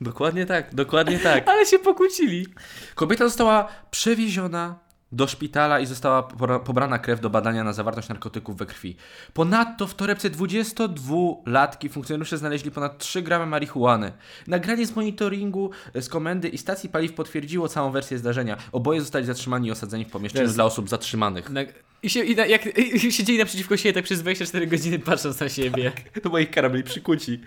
Dokładnie 0.02 0.46
tak, 0.46 0.76
dokładnie 0.76 1.20
tak. 1.20 1.48
Ale 1.52 1.66
się 1.66 1.80
pokłócili. 1.80 2.48
Kobieta 2.96 3.26
została 3.26 3.68
przewieziona 3.92 4.80
do 5.12 5.28
szpitala 5.28 5.80
i 5.80 5.86
została 5.86 6.24
pobrana 6.60 7.00
krew 7.00 7.22
do 7.22 7.30
badania 7.30 7.64
na 7.64 7.74
zawartość 7.74 8.10
narkotyków 8.10 8.58
we 8.58 8.66
krwi. 8.66 8.96
Ponadto 9.34 9.88
w 9.88 9.96
torebce 9.96 10.30
22-latki 10.30 11.90
funkcjonariusze 11.90 12.38
znaleźli 12.38 12.72
ponad 12.72 12.98
3 12.98 13.22
gramy 13.22 13.46
marihuany. 13.46 14.12
Nagranie 14.48 14.86
z 14.86 14.96
monitoringu 14.96 15.72
z 15.96 16.10
komendy 16.10 16.50
i 16.50 16.58
stacji 16.58 16.90
paliw 16.90 17.14
potwierdziło 17.14 17.68
całą 17.68 17.92
wersję 17.92 18.18
zdarzenia. 18.18 18.58
Oboje 18.72 19.02
zostali 19.02 19.26
zatrzymani 19.26 19.68
i 19.68 19.72
osadzeni 19.72 20.06
w 20.06 20.10
pomieszczeniu 20.10 20.50
dla 20.50 20.66
osób 20.66 20.90
zatrzymanych. 20.90 21.50
Na, 21.50 21.62
I, 22.04 22.10
się, 22.10 22.24
i, 22.24 22.36
na, 22.36 22.46
jak, 22.46 22.78
I 22.78 23.12
siedzieli 23.12 23.40
naprzeciwko 23.40 23.78
siebie 23.78 23.94
tak 23.94 24.04
przez 24.04 24.22
24 24.22 24.68
godziny 24.68 25.00
patrząc 25.00 25.40
na 25.40 25.50
siebie. 25.50 25.92
To 26.24 26.30
moich 26.30 26.52
kara 26.52 26.70
byli 26.70 26.84
przykuci. 26.84 27.42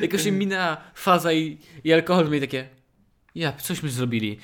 Jak 0.00 0.12
już 0.12 0.22
się 0.22 0.32
mina 0.32 0.76
faza 0.94 1.32
i, 1.32 1.58
i 1.84 1.92
alkohol, 1.92 2.28
mieli 2.28 2.40
takie 2.40 2.68
ja, 3.34 3.52
cośmy 3.52 3.90
zrobili. 3.90 4.38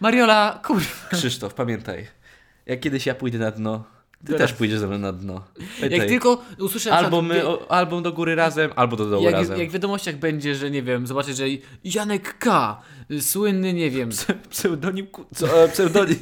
Mariola, 0.00 0.60
kurwa. 0.64 1.08
Krzysztof, 1.12 1.54
pamiętaj. 1.54 2.06
Jak 2.66 2.80
kiedyś 2.80 3.06
ja 3.06 3.14
pójdę 3.14 3.38
na 3.38 3.50
dno, 3.50 3.84
Ty 4.26 4.34
też 4.34 4.52
pójdziesz 4.52 4.78
ze 4.78 4.86
mną 4.86 4.98
na 4.98 5.12
dno. 5.12 5.44
Jak 5.80 5.90
Pytaj. 5.90 6.08
tylko 6.08 6.44
usłyszę 6.58 6.92
Albo 6.92 7.22
my, 7.22 7.48
o, 7.48 7.70
albo 7.70 8.00
do 8.00 8.12
góry 8.12 8.34
razem, 8.34 8.70
albo 8.76 8.96
do 8.96 9.10
dołu 9.10 9.24
jak, 9.24 9.34
razem. 9.34 9.58
jak 9.60 9.68
w 9.68 9.72
wiadomościach 9.72 10.16
będzie, 10.16 10.54
że 10.54 10.70
nie 10.70 10.82
wiem, 10.82 11.06
zobaczę, 11.06 11.34
że 11.34 11.44
Janek 11.84 12.38
K, 12.38 12.80
słynny, 13.20 13.72
nie 13.72 13.90
wiem, 13.90 14.10
Pseudonim, 14.50 15.06
ku- 15.06 15.26
co, 15.34 15.64
e, 15.64 15.68
pseudonim. 15.68 16.18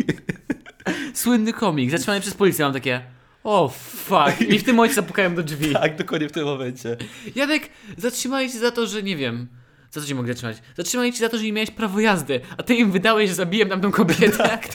słynny 1.14 1.52
komik, 1.52 1.90
zatrzymany 1.90 2.20
przez 2.20 2.34
policję, 2.34 2.64
mam 2.64 2.74
takie 2.74 3.02
o 3.44 3.68
fuck, 3.68 4.40
i 4.48 4.58
w 4.58 4.64
tym 4.64 4.76
momencie 4.76 4.94
zapukają 4.94 5.34
do 5.34 5.42
drzwi. 5.42 5.72
tak, 5.72 5.96
dokładnie 5.96 6.28
w 6.28 6.32
tym 6.32 6.44
momencie. 6.44 6.96
Janek, 7.34 7.68
zatrzymali 7.98 8.52
cię 8.52 8.58
za 8.58 8.70
to, 8.70 8.86
że 8.86 9.02
nie 9.02 9.16
wiem. 9.16 9.48
Za 9.94 10.00
co 10.00 10.06
cię 10.06 10.14
mogę 10.14 10.32
zatrzymać? 10.32 10.56
Zatrzymali 10.76 11.12
cię 11.12 11.18
za 11.18 11.28
to, 11.28 11.38
że 11.38 11.44
nie 11.44 11.52
miałeś 11.52 11.70
prawo 11.70 12.00
jazdy, 12.00 12.40
a 12.58 12.62
ty 12.62 12.74
im 12.74 12.92
wydałeś, 12.92 13.28
że 13.28 13.34
zabiłem 13.34 13.68
tamtą 13.68 13.90
kobietę. 13.90 14.30
tak, 14.48 14.68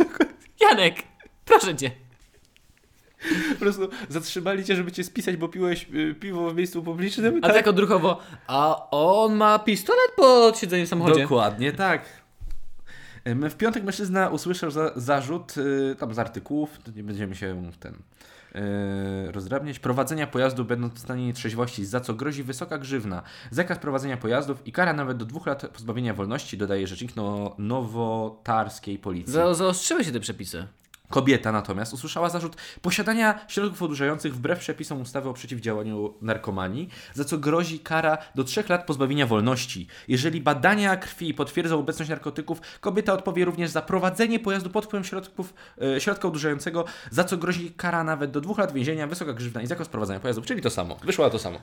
Janek, 0.62 0.96
proszę 1.46 1.76
cię. 1.76 1.92
Po 3.54 3.60
prostu 3.60 3.90
zatrzymali 4.10 4.64
cię, 4.64 4.76
żeby 4.76 4.92
cię 4.92 5.04
spisać, 5.04 5.38
bo 5.38 5.48
piłeś 5.48 5.88
y, 5.94 6.16
piwo 6.20 6.52
w 6.52 6.56
miejscu 6.56 6.84
publicznym. 6.84 7.40
A 7.42 7.50
tak 7.50 7.68
odruchowo, 7.68 8.20
a 8.48 8.90
on 8.92 9.36
ma 9.36 9.60
pistolet 9.60 10.12
pod 10.16 10.60
siedzeniem 10.60 10.86
w 10.86 10.90
samochodzie. 10.90 11.22
Dokładnie 11.22 11.72
tak. 11.72 12.06
W 13.26 13.56
piątek 13.56 13.84
mężczyzna 13.84 14.30
usłyszał 14.30 14.72
za, 14.72 14.92
zarzut, 14.96 15.58
y, 15.58 15.96
tam 15.96 16.14
z 16.14 16.20
artykułów, 16.20 16.80
nie 16.96 17.04
będziemy 17.04 17.36
się 17.36 17.72
ten 17.80 17.94
rozdrabniać, 19.32 19.80
prowadzenia 19.80 20.28
pojazdu 20.28 20.66
będąc 20.66 20.94
w 20.94 21.00
stanie 21.00 21.26
nietrzeźwości, 21.26 21.86
za 21.86 22.00
co 22.00 22.14
grozi 22.14 22.44
wysoka 22.44 22.78
grzywna, 22.78 23.22
zakaz 23.52 23.78
prowadzenia 23.78 24.18
pojazdów 24.18 24.68
i 24.68 24.72
kara 24.72 24.94
nawet 24.94 25.18
do 25.18 25.26
dwóch 25.26 25.46
lat 25.46 25.68
pozbawienia 25.74 26.14
wolności, 26.14 26.58
dodaje 26.58 26.88
rzecznik 26.88 27.16
no, 27.16 27.56
nowotarskiej 27.58 29.00
policji. 29.00 29.34
Za, 29.34 29.54
zaostrzyły 29.54 30.04
się 30.04 30.12
te 30.12 30.20
przepisy. 30.20 30.68
Kobieta 31.10 31.52
natomiast 31.52 31.94
usłyszała 31.94 32.30
zarzut 32.30 32.56
posiadania 32.82 33.40
środków 33.48 33.82
odurzających 33.82 34.36
wbrew 34.36 34.60
przepisom 34.60 35.02
ustawy 35.02 35.30
o 35.30 35.34
przeciwdziałaniu 35.34 36.14
narkomanii, 36.22 36.90
za 37.14 37.26
co 37.26 37.38
grozi 37.38 37.80
kara 37.80 38.18
do 38.36 38.44
trzech 38.44 38.70
lat 38.70 38.86
pozbawienia 38.86 39.28
wolności. 39.28 39.88
Jeżeli 40.08 40.42
badania 40.42 40.98
krwi 40.98 41.34
potwierdzą 41.34 41.80
obecność 41.80 42.10
narkotyków, 42.10 42.62
kobieta 42.82 43.14
odpowie 43.14 43.46
również 43.46 43.70
za 43.70 43.82
prowadzenie 43.82 44.40
pojazdu 44.40 44.70
pod 44.70 44.86
wpływem 44.86 45.04
środków, 45.04 45.54
e, 45.82 46.02
środka 46.02 46.28
odurzającego, 46.28 46.86
za 47.12 47.24
co 47.24 47.38
grozi 47.38 47.72
kara 47.72 48.04
nawet 48.04 48.32
do 48.32 48.42
dwóch 48.42 48.58
lat 48.58 48.74
więzienia, 48.74 49.08
wysoka 49.08 49.34
grzywna 49.34 49.62
i 49.62 49.68
zakaz 49.68 49.88
prowadzenia 49.88 50.20
pojazdów, 50.20 50.46
czyli 50.46 50.62
to 50.62 50.70
samo. 50.70 50.96
Wyszło 51.04 51.26
na 51.26 51.32
to 51.32 51.40
samo. 51.40 51.60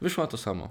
Wyszło 0.00 0.24
na 0.24 0.30
to 0.30 0.36
samo. 0.36 0.68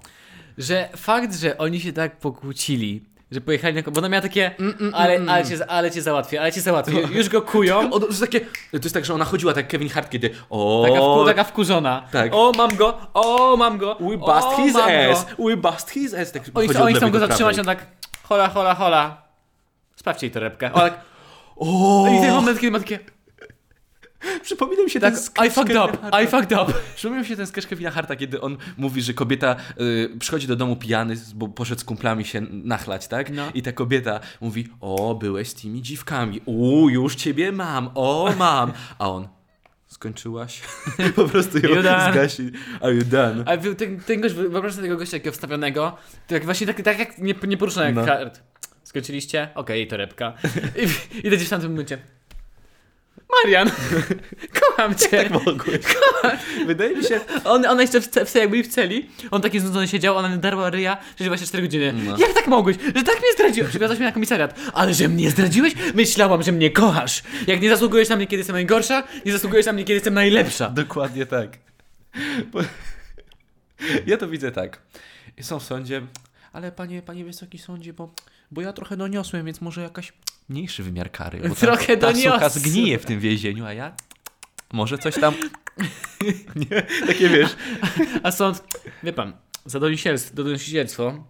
Że 0.58 0.88
fakt, 0.96 1.36
że 1.36 1.58
oni 1.58 1.80
się 1.80 1.92
tak 1.92 2.16
pokłócili, 2.16 3.04
że 3.30 3.40
pojechali 3.40 3.74
na... 3.74 3.82
Bo 3.90 3.98
ona 3.98 4.08
miała 4.08 4.22
takie, 4.22 4.50
ale, 4.92 5.20
ale, 5.28 5.44
cię, 5.44 5.70
ale 5.70 5.90
cię 5.90 6.02
załatwię, 6.02 6.40
ale 6.40 6.52
cię 6.52 6.60
załatwię. 6.60 7.00
Już 7.18 7.28
go 7.28 7.42
kują. 7.42 7.90
O, 7.92 8.00
to, 8.00 8.06
jest 8.06 8.20
takie, 8.20 8.40
to 8.40 8.78
jest 8.82 8.94
tak, 8.94 9.04
że 9.04 9.14
ona 9.14 9.24
chodziła 9.24 9.52
tak 9.52 9.64
jak 9.64 9.70
Kevin 9.70 9.88
Hart, 9.88 10.10
kiedy 10.10 10.30
o, 10.50 10.84
Taka, 10.88 11.00
wku, 11.00 11.24
taka 11.26 11.44
wkurzona. 11.44 12.02
Tak. 12.12 12.34
O, 12.34 12.52
mam 12.56 12.76
go, 12.76 12.98
o, 13.14 13.56
mam 13.56 13.78
go. 13.78 13.96
we 14.00 14.14
o, 14.14 14.34
bust 14.34 14.56
his 14.56 14.74
mam 14.74 14.90
ass, 15.12 15.26
Go. 15.36 15.44
we 15.48 15.56
bust 15.56 15.90
his 15.90 16.14
ass. 16.14 16.32
Tak 16.32 16.42
Oni, 16.54 16.76
oni 16.76 16.94
chcą 16.94 17.10
go 17.10 17.18
zatrzymać, 17.18 17.58
on 17.58 17.64
tak, 17.64 17.86
hola, 18.22 18.48
hola, 18.48 18.74
hola. 18.74 19.22
Sprawdźcie 19.96 20.26
jej 20.26 20.32
torebkę. 20.32 20.72
On 20.72 20.80
tak, 20.80 21.00
O, 21.56 22.06
I 22.08 22.20
ten 22.20 22.34
moment, 22.34 22.60
kiedy 22.60 22.70
ma 22.70 22.78
takie, 22.78 22.98
Przypomina 24.42 24.82
mi 24.82 24.90
się 24.90 25.00
tak, 25.00 25.14
ten 25.14 25.22
sketch 25.22 25.46
I 25.46 25.50
fucked 25.50 25.76
up. 25.76 25.98
I 26.22 26.26
fucked 26.26 26.52
up. 26.52 26.72
Przypomina 26.96 27.22
mi 27.22 27.28
się 27.28 27.36
ten 27.36 27.46
sketch 27.46 27.68
Kevina 27.68 27.90
Harta, 27.90 28.16
kiedy 28.16 28.40
on 28.40 28.56
mówi, 28.76 29.02
że 29.02 29.14
kobieta 29.14 29.56
y, 29.80 30.16
przychodzi 30.18 30.46
do 30.46 30.56
domu 30.56 30.76
pijany, 30.76 31.14
bo 31.34 31.48
poszedł 31.48 31.80
z 31.80 31.84
kumplami 31.84 32.24
się 32.24 32.40
nachlać, 32.50 33.08
tak? 33.08 33.30
No. 33.30 33.50
I 33.54 33.62
ta 33.62 33.72
kobieta 33.72 34.20
mówi, 34.40 34.68
o, 34.80 35.14
byłeś 35.14 35.48
z 35.48 35.54
tymi 35.54 35.82
dziwkami, 35.82 36.40
u, 36.46 36.88
już 36.88 37.14
ciebie 37.14 37.52
mam, 37.52 37.90
o, 37.94 38.34
mam. 38.38 38.72
A 38.98 39.10
on, 39.10 39.28
skończyłaś? 39.86 40.60
po 41.16 41.28
prostu 41.28 41.58
ją 41.58 41.82
zgasi. 41.82 42.50
Are 42.80 42.94
you 42.94 43.04
done? 43.04 43.44
A 43.46 43.56
ten, 43.56 44.00
ten 44.00 44.20
gość, 44.20 44.34
wyobraź 44.34 44.72
sobie 44.72 44.82
tego 44.82 44.96
gościa 44.96 45.16
takiego 45.16 45.32
wstawionego, 45.32 45.96
to 46.26 46.34
jak 46.34 46.44
właśnie 46.44 46.66
tak, 46.66 46.82
tak 46.82 46.98
jak 46.98 47.18
nie, 47.18 47.34
nie 47.48 47.56
poruszony 47.56 47.86
jak 47.86 47.94
No. 47.94 48.04
kart. 48.06 48.42
Skończyliście? 48.84 49.48
Okej, 49.54 49.78
jej 49.78 49.88
torebka. 49.88 50.34
I, 50.76 51.18
i 51.26 51.30
gdzieś 51.30 51.46
w 51.46 51.50
tamtym 51.50 51.70
momencie. 51.70 51.98
Marian, 53.30 53.70
kocham 54.60 54.94
cię. 54.94 55.08
Tak 55.08 55.30
mogłeś. 55.30 55.80
Wydaje 56.66 56.96
mi 56.96 57.04
się, 57.04 57.20
On, 57.44 57.66
ona 57.66 57.82
jeszcze 57.82 58.00
w, 58.00 58.08
w, 58.08 58.34
jak 58.34 58.50
byli 58.50 58.62
w 58.62 58.68
celi, 58.68 59.10
on 59.30 59.42
taki 59.42 59.60
znudzony 59.60 59.88
siedział, 59.88 60.16
ona 60.16 60.36
darła 60.36 60.70
ryja 60.70 60.96
przez 61.14 61.26
24 61.26 61.62
godziny. 61.62 61.92
No. 61.92 62.18
Jak 62.18 62.32
tak 62.32 62.46
mogłeś? 62.46 62.76
Że 62.76 63.02
tak 63.02 63.20
mnie 63.20 63.32
zdradziłeś? 63.34 63.70
Przywiozłeś 63.70 63.98
mnie 63.98 64.08
na 64.08 64.12
komisariat. 64.12 64.60
Ale 64.72 64.94
że 64.94 65.08
mnie 65.08 65.30
zdradziłeś? 65.30 65.74
Myślałam, 65.94 66.42
że 66.42 66.52
mnie 66.52 66.70
kochasz. 66.70 67.22
Jak 67.46 67.60
nie 67.60 67.70
zasługujesz 67.70 68.08
na 68.08 68.16
mnie, 68.16 68.26
kiedy 68.26 68.36
jestem 68.36 68.54
najgorsza, 68.54 69.02
nie 69.26 69.32
zasługujesz 69.32 69.66
na 69.66 69.72
mnie, 69.72 69.84
kiedy 69.84 69.94
jestem 69.94 70.14
najlepsza. 70.14 70.70
Dokładnie 70.70 71.26
tak. 71.26 71.58
Bo... 72.52 72.60
Ja 74.06 74.16
to 74.16 74.28
widzę 74.28 74.52
tak. 74.52 74.78
Są 75.40 75.58
w 75.58 75.64
sądzie, 75.64 76.02
ale 76.52 76.72
panie, 76.72 77.02
panie 77.02 77.24
wysoki 77.24 77.58
sądzie, 77.58 77.92
bo, 77.92 78.10
bo 78.50 78.60
ja 78.60 78.72
trochę 78.72 78.96
doniosłem, 78.96 79.46
więc 79.46 79.60
może 79.60 79.82
jakaś 79.82 80.12
mniejszy 80.50 80.82
wymiar 80.82 81.12
kary. 81.12 81.40
Bo 81.48 81.54
ta, 81.54 81.60
Trochę 81.60 81.96
ta 81.96 82.14
suka 82.14 82.30
doniosłem. 82.30 82.50
zgnije 82.50 82.98
w 82.98 83.06
tym 83.06 83.20
więzieniu, 83.20 83.64
a 83.66 83.72
ja 83.72 83.94
może 84.72 84.98
coś 84.98 85.14
tam... 85.14 85.34
Nie, 86.70 86.82
takie 87.06 87.28
wiesz. 87.28 87.56
A 88.22 88.30
sąd, 88.30 88.62
wie 89.02 89.12
pan, 89.12 89.32
za 89.66 89.80
donosicielstwo, 89.80 90.34
donosicielstwo 90.34 91.24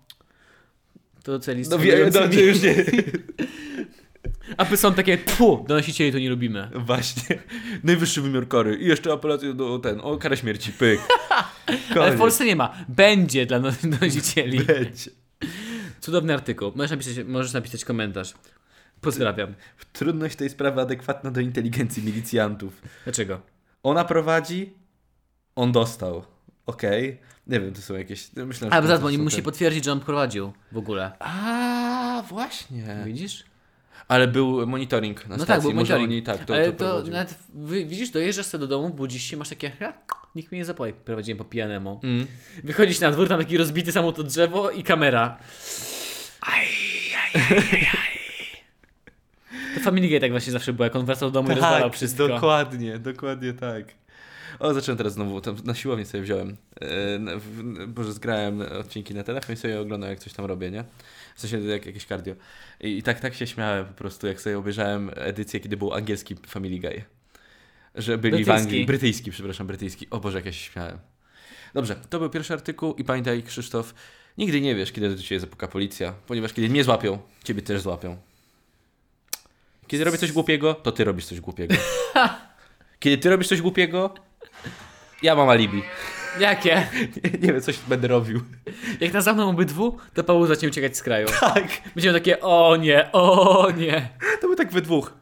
to 1.22 1.32
do 1.32 1.38
celi 1.38 1.62
No 1.70 1.78
wiem, 1.78 2.00
no, 2.04 2.10
dobrze, 2.10 2.40
już 2.40 2.62
nie. 2.62 2.84
A 4.56 4.64
by 4.64 4.76
są 4.76 4.94
takie, 4.94 5.18
pu, 5.18 5.64
donosicieli 5.68 6.12
to 6.12 6.18
nie 6.18 6.30
lubimy. 6.30 6.70
Właśnie. 6.74 7.38
Najwyższy 7.84 8.20
wymiar 8.22 8.48
kary. 8.48 8.76
I 8.76 8.86
jeszcze 8.86 9.12
apelację 9.12 9.54
do 9.54 9.78
ten, 9.78 10.00
o 10.00 10.16
karę 10.16 10.36
śmierci, 10.36 10.72
pyk. 10.72 11.00
Ale 12.00 12.12
w. 12.12 12.18
Polsce 12.18 12.44
nie 12.44 12.56
ma. 12.56 12.74
Będzie 12.88 13.46
dla 13.46 13.58
no- 13.58 13.72
donosicieli. 13.82 14.60
Będzie. 14.60 15.10
Cudowny 16.00 16.34
artykuł. 16.34 16.72
Możesz 16.74 16.90
napisać, 16.90 17.26
możesz 17.26 17.52
napisać 17.52 17.84
komentarz. 17.84 18.34
Pozdrawiam. 19.00 19.54
Trudność 19.92 20.36
tej 20.36 20.50
sprawy 20.50 20.80
adekwatna 20.80 21.30
do 21.30 21.40
inteligencji 21.40 22.02
milicjantów. 22.02 22.82
Dlaczego? 23.04 23.40
Ona 23.82 24.04
prowadzi, 24.04 24.74
on 25.56 25.72
dostał. 25.72 26.24
Okej. 26.66 27.18
Nie 27.46 27.60
wiem, 27.60 27.72
to 27.74 27.80
są 27.82 27.94
jakieś. 27.94 28.30
Myślę, 28.36 28.68
że 28.68 28.72
Ale 28.74 28.82
to 28.82 28.88
zaraz, 28.88 29.02
bo 29.02 29.22
musi 29.22 29.42
potwierdzić, 29.42 29.84
że 29.84 29.92
on 29.92 30.00
prowadził 30.00 30.52
w 30.72 30.76
ogóle. 30.78 31.12
A, 31.18 32.22
właśnie. 32.28 32.96
Widzisz? 33.06 33.44
Ale 34.08 34.28
był 34.28 34.66
monitoring 34.66 35.28
na 35.28 35.36
No 35.36 35.44
stacji. 35.44 35.46
tak, 35.54 35.62
był 35.62 35.72
może 35.72 35.98
monitoring. 35.98 36.10
Oni, 36.10 36.22
tak, 36.38 36.46
to, 36.46 36.54
Ale 36.54 36.72
to, 36.72 37.02
to, 37.02 37.10
nawet 37.10 37.38
widzisz, 37.86 38.10
dojeżdżasz 38.10 38.46
sobie 38.46 38.60
do 38.60 38.66
domu, 38.66 38.90
budzisz 38.94 39.22
się, 39.22 39.36
masz 39.36 39.48
takie, 39.48 39.70
"Ha, 39.70 39.92
nikt 40.34 40.50
mnie 40.52 40.58
nie 40.58 40.64
zapoi. 40.64 40.92
Prowadziłem 40.92 41.38
po 41.38 41.44
pijanemu. 41.44 42.00
Mm. 42.04 42.26
Wychodzisz 42.64 43.00
na 43.00 43.10
dwór, 43.10 43.28
tam 43.28 43.38
taki 43.38 43.56
rozbity 43.58 43.92
samochód 43.92 44.18
od 44.18 44.26
drzewo 44.26 44.70
i 44.70 44.82
kamera. 44.82 45.38
Aj, 46.40 46.66
aj, 47.34 47.42
aj, 47.50 47.58
aj. 47.72 48.09
To 49.74 49.80
Family 49.80 50.08
Guy 50.08 50.20
tak 50.20 50.30
właśnie 50.30 50.52
zawsze 50.52 50.72
było, 50.72 50.84
jak 50.84 50.96
on 50.96 51.06
wracał 51.06 51.30
do 51.30 51.34
domu 51.34 51.48
i 51.48 51.54
rozwalał 51.54 51.90
wszystko. 51.92 52.22
Tak, 52.28 52.34
dokładnie, 52.36 52.98
dokładnie 52.98 53.52
tak. 53.52 53.84
O, 54.58 54.74
zacząłem 54.74 54.98
teraz 54.98 55.12
znowu, 55.12 55.40
tam 55.40 55.56
na 55.64 55.74
siłowni 55.74 56.04
sobie 56.06 56.22
wziąłem, 56.22 56.56
e, 56.80 57.18
na- 57.18 57.36
w- 57.36 57.86
Boże, 57.86 58.12
zgrałem 58.12 58.60
odcinki 58.80 59.14
na 59.14 59.22
telefon 59.22 59.54
i 59.54 59.56
sobie 59.58 59.80
oglądam, 59.80 60.10
jak 60.10 60.18
coś 60.18 60.32
tam 60.32 60.44
robię, 60.46 60.70
nie? 60.70 60.84
W 61.36 61.40
sensie 61.40 61.60
jak 61.60 61.86
jakieś 61.86 62.04
cardio. 62.04 62.34
I, 62.80 62.98
I 62.98 63.02
tak, 63.02 63.20
tak 63.20 63.34
się 63.34 63.46
śmiałem 63.46 63.86
po 63.86 63.92
prostu, 63.94 64.26
jak 64.26 64.40
sobie 64.40 64.58
obejrzałem 64.58 65.10
edycję, 65.14 65.60
kiedy 65.60 65.76
był 65.76 65.94
angielski 65.94 66.36
Family 66.46 66.78
Guy. 66.78 67.02
Że 67.94 68.18
byli 68.18 68.32
w 68.32 68.36
Brytyjski. 68.36 68.62
Anglii, 68.62 68.86
brytyjski, 68.86 69.30
przepraszam, 69.30 69.66
brytyjski. 69.66 70.06
O 70.10 70.20
Boże, 70.20 70.38
jak 70.38 70.46
ja 70.46 70.52
się 70.52 70.70
śmiałem. 70.72 70.98
Dobrze, 71.74 71.96
to 72.10 72.18
był 72.18 72.30
pierwszy 72.30 72.52
artykuł 72.54 72.94
i 72.94 73.04
pamiętaj, 73.04 73.42
Krzysztof, 73.42 73.94
nigdy 74.38 74.60
nie 74.60 74.74
wiesz, 74.74 74.92
kiedy 74.92 75.16
do 75.16 75.22
ciebie 75.22 75.40
zapuka 75.40 75.68
policja, 75.68 76.14
ponieważ 76.26 76.52
kiedy 76.52 76.68
mnie 76.68 76.84
złapią, 76.84 77.18
ciebie 77.44 77.62
też 77.62 77.80
złapią. 77.80 78.16
Kiedy 79.90 80.04
robię 80.04 80.18
coś 80.18 80.32
głupiego, 80.32 80.74
to 80.74 80.92
ty 80.92 81.04
robisz 81.04 81.26
coś 81.26 81.40
głupiego. 81.40 81.74
Kiedy 83.00 83.18
ty 83.18 83.30
robisz 83.30 83.48
coś 83.48 83.60
głupiego, 83.60 84.14
ja 85.22 85.34
mam 85.34 85.48
alibi. 85.48 85.82
Jakie? 86.40 86.86
Nie, 87.24 87.30
nie 87.42 87.52
wiem, 87.52 87.60
coś 87.60 87.78
będę 87.78 88.08
robił. 88.08 88.40
Jak 89.00 89.12
nas 89.12 89.24
zamkną 89.24 89.50
obydwu, 89.50 89.98
to 90.14 90.24
Paweł 90.24 90.46
zacznie 90.46 90.68
uciekać 90.68 90.96
z 90.96 91.02
kraju. 91.02 91.28
Tak. 91.40 91.64
Będziemy 91.94 92.18
takie, 92.18 92.40
o 92.40 92.76
nie, 92.76 93.12
o 93.12 93.70
nie. 93.76 94.08
To 94.40 94.48
by 94.48 94.56
tak 94.56 94.72
we 94.72 94.80
dwóch. 94.80 95.12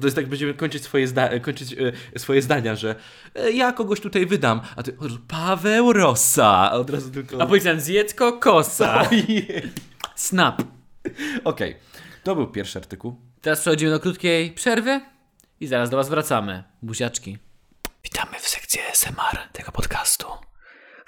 To 0.00 0.06
jest 0.06 0.16
tak, 0.16 0.26
będziemy 0.26 0.54
kończyć 0.54 0.84
swoje, 0.84 1.08
zda- 1.08 1.40
kończyć, 1.40 1.72
e, 2.14 2.18
swoje 2.18 2.42
zdania, 2.42 2.76
że 2.76 2.94
e, 3.34 3.52
ja 3.52 3.72
kogoś 3.72 4.00
tutaj 4.00 4.26
wydam, 4.26 4.60
a 4.76 4.82
ty 4.82 4.96
od 4.98 5.02
razu 5.04 5.18
Paweł 5.28 5.92
Rosa. 5.92 6.72
Od 6.72 6.90
razu 6.90 7.10
tylko... 7.10 7.42
A 7.42 7.46
policjant 7.46 7.82
zjedzko 7.82 8.32
kosa. 8.32 9.08
Snap. 10.14 10.62
Okej, 11.44 11.76
to 12.24 12.34
był 12.34 12.46
pierwszy 12.46 12.78
artykuł. 12.78 13.25
Teraz 13.46 13.60
przechodzimy 13.60 13.90
do 13.90 14.00
krótkiej 14.00 14.52
przerwy 14.52 15.00
i 15.60 15.66
zaraz 15.66 15.90
do 15.90 15.96
Was 15.96 16.08
wracamy. 16.08 16.64
Buziaczki. 16.82 17.38
Witamy 18.04 18.38
w 18.40 18.48
sekcji 18.48 18.80
SMR 18.92 19.38
tego 19.52 19.72
podcastu. 19.72 20.26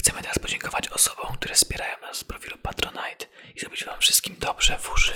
Chcemy 0.01 0.23
teraz 0.23 0.39
podziękować 0.39 0.89
osobom, 0.89 1.37
które 1.37 1.55
wspierają 1.55 2.01
nas 2.01 2.17
z 2.17 2.25
profilu 2.25 2.59
Patronite 2.59 3.27
i 3.55 3.61
zrobić 3.61 3.85
Wam 3.85 4.01
wszystkim 4.01 4.37
dobrze 4.41 4.79
w 4.79 4.93
uszy. 4.93 5.13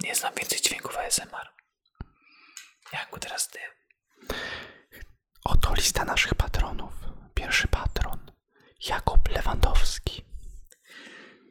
Nie 0.00 0.14
znam 0.14 0.34
więcej 0.34 0.60
dźwięków 0.60 0.96
ASMR. 0.96 1.48
Janku, 2.92 3.18
teraz 3.20 3.48
ty. 3.48 3.58
Oto 5.44 5.74
lista 5.74 6.04
naszych 6.04 6.34
patronów. 6.34 6.92
Pierwszy 7.34 7.68
patron. 7.68 8.30
Jakub 8.88 9.28
Lewandowski. 9.28 10.33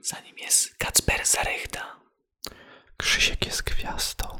Za 0.04 0.20
nim 0.20 0.38
jest 0.38 0.76
Kacper 0.78 1.26
Zarychta. 1.26 2.00
Krzysiek 2.98 3.46
jest 3.46 3.64
gwiazdą. 3.64 4.40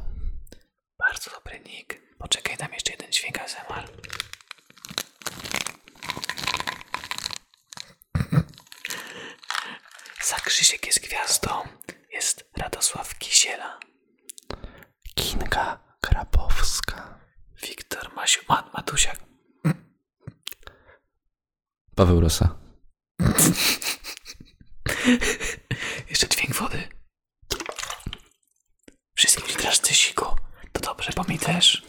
Bardzo 0.98 1.30
dobry 1.30 1.60
nick. 1.60 2.00
Poczekaj, 2.18 2.56
tam 2.56 2.72
jeszcze 2.72 2.92
jeden 2.92 3.12
dźwięk 3.12 3.38
ASMR. 3.38 3.88
Za 10.24 10.36
Krzysiek 10.36 10.86
jest 10.86 11.00
gwiazdą. 11.00 11.50
Jest 12.12 12.50
Radosław 12.56 13.18
Kisiela. 13.18 13.80
Kinga 15.14 15.78
Grabowska. 16.02 17.18
Wiktor 17.62 18.14
Masiu, 18.14 18.40
Mat, 18.48 18.74
Matusiak. 18.74 19.16
Paweł 21.96 22.20
Rosa. 22.20 22.58
Jeszcze 26.64 26.80
dźwięk 26.80 26.88
wody. 26.88 26.88
Wszystkim 29.16 29.46
ci 29.46 29.56
teraz 29.56 29.88
siku. 29.90 30.24
To 30.72 30.80
dobrze, 30.80 31.12
bo 31.16 31.24
mi 31.24 31.38
też. 31.38 31.82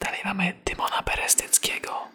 Dalej 0.00 0.20
mamy 0.24 0.60
Tymona 0.64 1.02
Perestyckiego. 1.02 2.08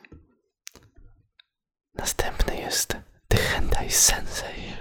Następny 1.94 2.56
jest 2.62 2.96
The 3.28 3.38
Hentai 3.38 3.92
Sensei. 3.92 4.74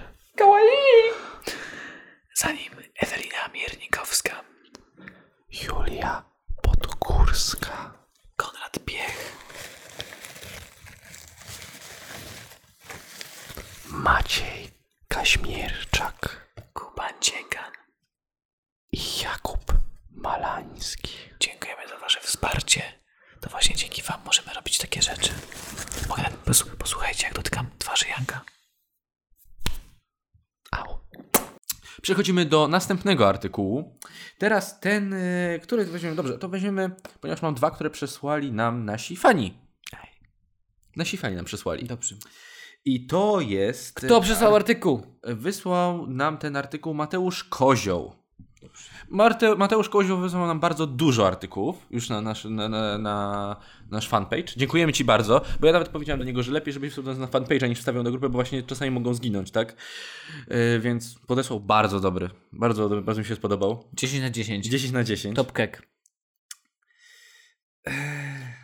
Za 2.35 2.51
nim 2.51 2.73
Ewelina 2.95 3.47
Miernikowska. 3.53 4.43
Julia 5.51 6.23
Podgórska. 6.63 7.93
Konrad 8.37 8.79
Piech. 8.85 9.35
Maciej 13.85 14.71
Kaźmierczak. 15.07 16.49
Kuban 16.73 17.13
Dziekan. 17.21 17.71
I 18.91 19.19
Jakub 19.23 19.73
Malański. 20.11 21.13
Dziękujemy 21.39 21.87
za 21.87 21.97
wasze 21.97 22.21
wsparcie. 22.21 22.99
To 23.41 23.49
właśnie 23.49 23.75
dzięki 23.75 24.01
wam 24.01 24.21
możemy 24.25 24.53
robić 24.53 24.77
takie 24.77 25.01
rzeczy. 25.01 25.33
Mogę, 26.09 26.23
posłu- 26.45 26.75
posłuchajcie, 26.77 27.23
jak 27.27 27.33
dotykam 27.35 27.69
twarzy 27.79 28.05
Janka. 28.07 28.41
Au. 30.71 30.99
Przechodzimy 32.09 32.45
do 32.45 32.67
następnego 32.67 33.29
artykułu. 33.29 33.97
Teraz 34.37 34.79
ten, 34.79 35.13
y, 35.13 35.59
który 35.63 35.85
weźmiemy, 35.85 36.15
dobrze, 36.15 36.37
to 36.37 36.49
weźmiemy, 36.49 36.91
ponieważ 37.21 37.41
mam 37.41 37.55
dwa, 37.55 37.71
które 37.71 37.89
przesłali 37.89 38.51
nam 38.51 38.85
nasi 38.85 39.15
fani. 39.15 39.53
Nasi 40.95 41.17
fani 41.17 41.35
nam 41.35 41.45
przesłali. 41.45 41.87
Dobrze. 41.87 42.15
I 42.85 43.07
to 43.07 43.41
jest... 43.41 43.95
Kto 43.95 44.21
przysłał 44.21 44.55
artykuł? 44.55 45.01
Wysłał 45.23 46.07
nam 46.07 46.37
ten 46.37 46.55
artykuł 46.55 46.93
Mateusz 46.93 47.43
Kozioł. 47.43 48.18
Marte, 49.09 49.55
Mateusz 49.55 49.89
Kozioł 49.89 50.17
wysłał 50.17 50.47
nam 50.47 50.59
bardzo 50.59 50.87
dużo 50.87 51.27
artykułów 51.27 51.87
już 51.91 52.09
na 52.09 52.21
nasz, 52.21 52.45
na, 52.45 52.69
na, 52.69 52.97
na 52.97 53.55
nasz 53.91 54.09
fanpage. 54.09 54.53
Dziękujemy 54.57 54.93
Ci 54.93 55.05
bardzo, 55.05 55.41
bo 55.59 55.67
ja 55.67 55.73
nawet 55.73 55.89
powiedziałem 55.89 56.19
do 56.19 56.25
niego, 56.25 56.43
że 56.43 56.51
lepiej, 56.51 56.73
żebyś 56.73 56.91
wstawiał 56.91 57.15
na 57.15 57.27
fanpage'a 57.27 57.69
niż 57.69 57.79
wstawiał 57.79 58.03
na 58.03 58.11
grupę, 58.11 58.29
bo 58.29 58.33
właśnie 58.33 58.63
czasami 58.63 58.91
mogą 58.91 59.13
zginąć, 59.13 59.51
tak? 59.51 59.75
Yy, 60.47 60.79
więc 60.79 61.19
podesłał 61.27 61.59
bardzo 61.59 61.99
dobry, 61.99 62.29
bardzo 62.53 62.83
dobry, 62.83 63.01
bardzo 63.01 63.21
mi 63.21 63.27
się 63.27 63.35
spodobał. 63.35 63.83
10 63.93 64.23
na 64.23 64.29
10. 64.29 64.65
10 64.65 64.93
na 64.93 65.03
10. 65.03 65.35
Top 65.35 65.51
kek. 65.51 65.87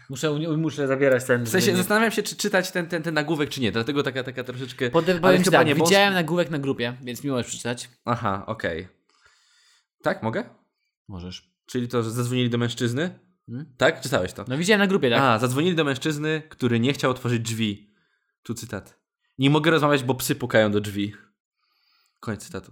Muszę, 0.10 0.32
muszę 0.58 0.88
zabierać 0.88 1.26
ten. 1.26 1.44
W 1.44 1.50
sensie 1.50 1.76
zastanawiam 1.76 2.12
się, 2.12 2.24
czy 2.24 2.36
czytać 2.36 2.72
ten, 2.72 2.88
ten, 2.88 3.04
ten 3.04 3.14
nagłówek, 3.14 3.50
czy 3.50 3.62
nie, 3.62 3.72
dlatego 3.72 4.04
taka, 4.04 4.24
taka 4.24 4.44
troszeczkę... 4.44 4.90
Powiem 4.90 5.18
ci 5.38 5.44
chyba 5.44 5.66
tak, 5.66 5.76
widziałem 5.76 6.14
nagłówek 6.14 6.50
na 6.50 6.60
grupie, 6.60 6.94
więc 7.02 7.24
mi 7.24 7.30
możesz 7.30 7.48
przeczytać. 7.48 7.90
Aha, 8.06 8.44
okej. 8.48 8.95
Tak, 10.06 10.24
mogę? 10.24 10.44
Możesz. 11.08 11.52
Czyli 11.66 11.88
to, 11.88 12.04
że 12.04 12.12
zadzwonili 12.12 12.50
do 12.50 12.58
mężczyzny? 12.58 13.20
Hmm? 13.46 13.66
Tak? 13.78 14.02
Czytałeś 14.02 14.34
to? 14.34 14.46
No 14.48 14.58
widziałem 14.58 14.80
na 14.80 14.88
grupie, 14.88 15.10
tak? 15.10 15.20
A, 15.20 15.40
zadzwonili 15.40 15.76
do 15.76 15.84
mężczyzny, 15.84 16.42
który 16.50 16.80
nie 16.80 16.94
chciał 16.94 17.12
otworzyć 17.12 17.42
drzwi. 17.42 17.90
Tu 18.44 18.54
cytat. 18.54 19.00
Nie 19.38 19.50
mogę 19.50 19.72
rozmawiać, 19.72 20.04
bo 20.04 20.16
psy 20.16 20.36
pukają 20.36 20.72
do 20.72 20.82
drzwi. 20.82 21.14
Koniec 22.20 22.46
cytatu. 22.46 22.72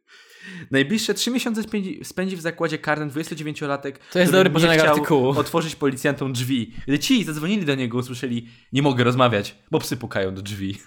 Najbliższe 0.70 1.14
trzy 1.14 1.30
miesiące 1.30 1.62
spędzi, 2.02 2.36
w 2.36 2.40
zakładzie 2.40 2.78
karnym 2.78 3.10
29-latek. 3.10 3.92
To 4.12 4.18
jest 4.18 4.32
dobry 4.32 4.50
nie 4.50 4.78
chciał 4.78 4.88
artykułu. 4.88 5.28
otworzyć 5.38 5.76
policjantom 5.76 6.32
drzwi. 6.32 6.74
Gdy 6.86 6.98
ci 6.98 7.24
zadzwonili 7.24 7.64
do 7.64 7.74
niego, 7.74 7.98
usłyszeli, 7.98 8.48
nie 8.72 8.82
mogę 8.82 9.04
rozmawiać, 9.04 9.56
bo 9.70 9.78
psy 9.78 9.96
pukają 9.96 10.34
do 10.34 10.42
drzwi. 10.42 10.78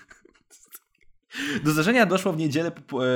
Do 1.64 1.72
zdarzenia 1.72 2.06
doszło 2.06 2.34
w, 2.34 2.38
niedzielę, 2.38 2.72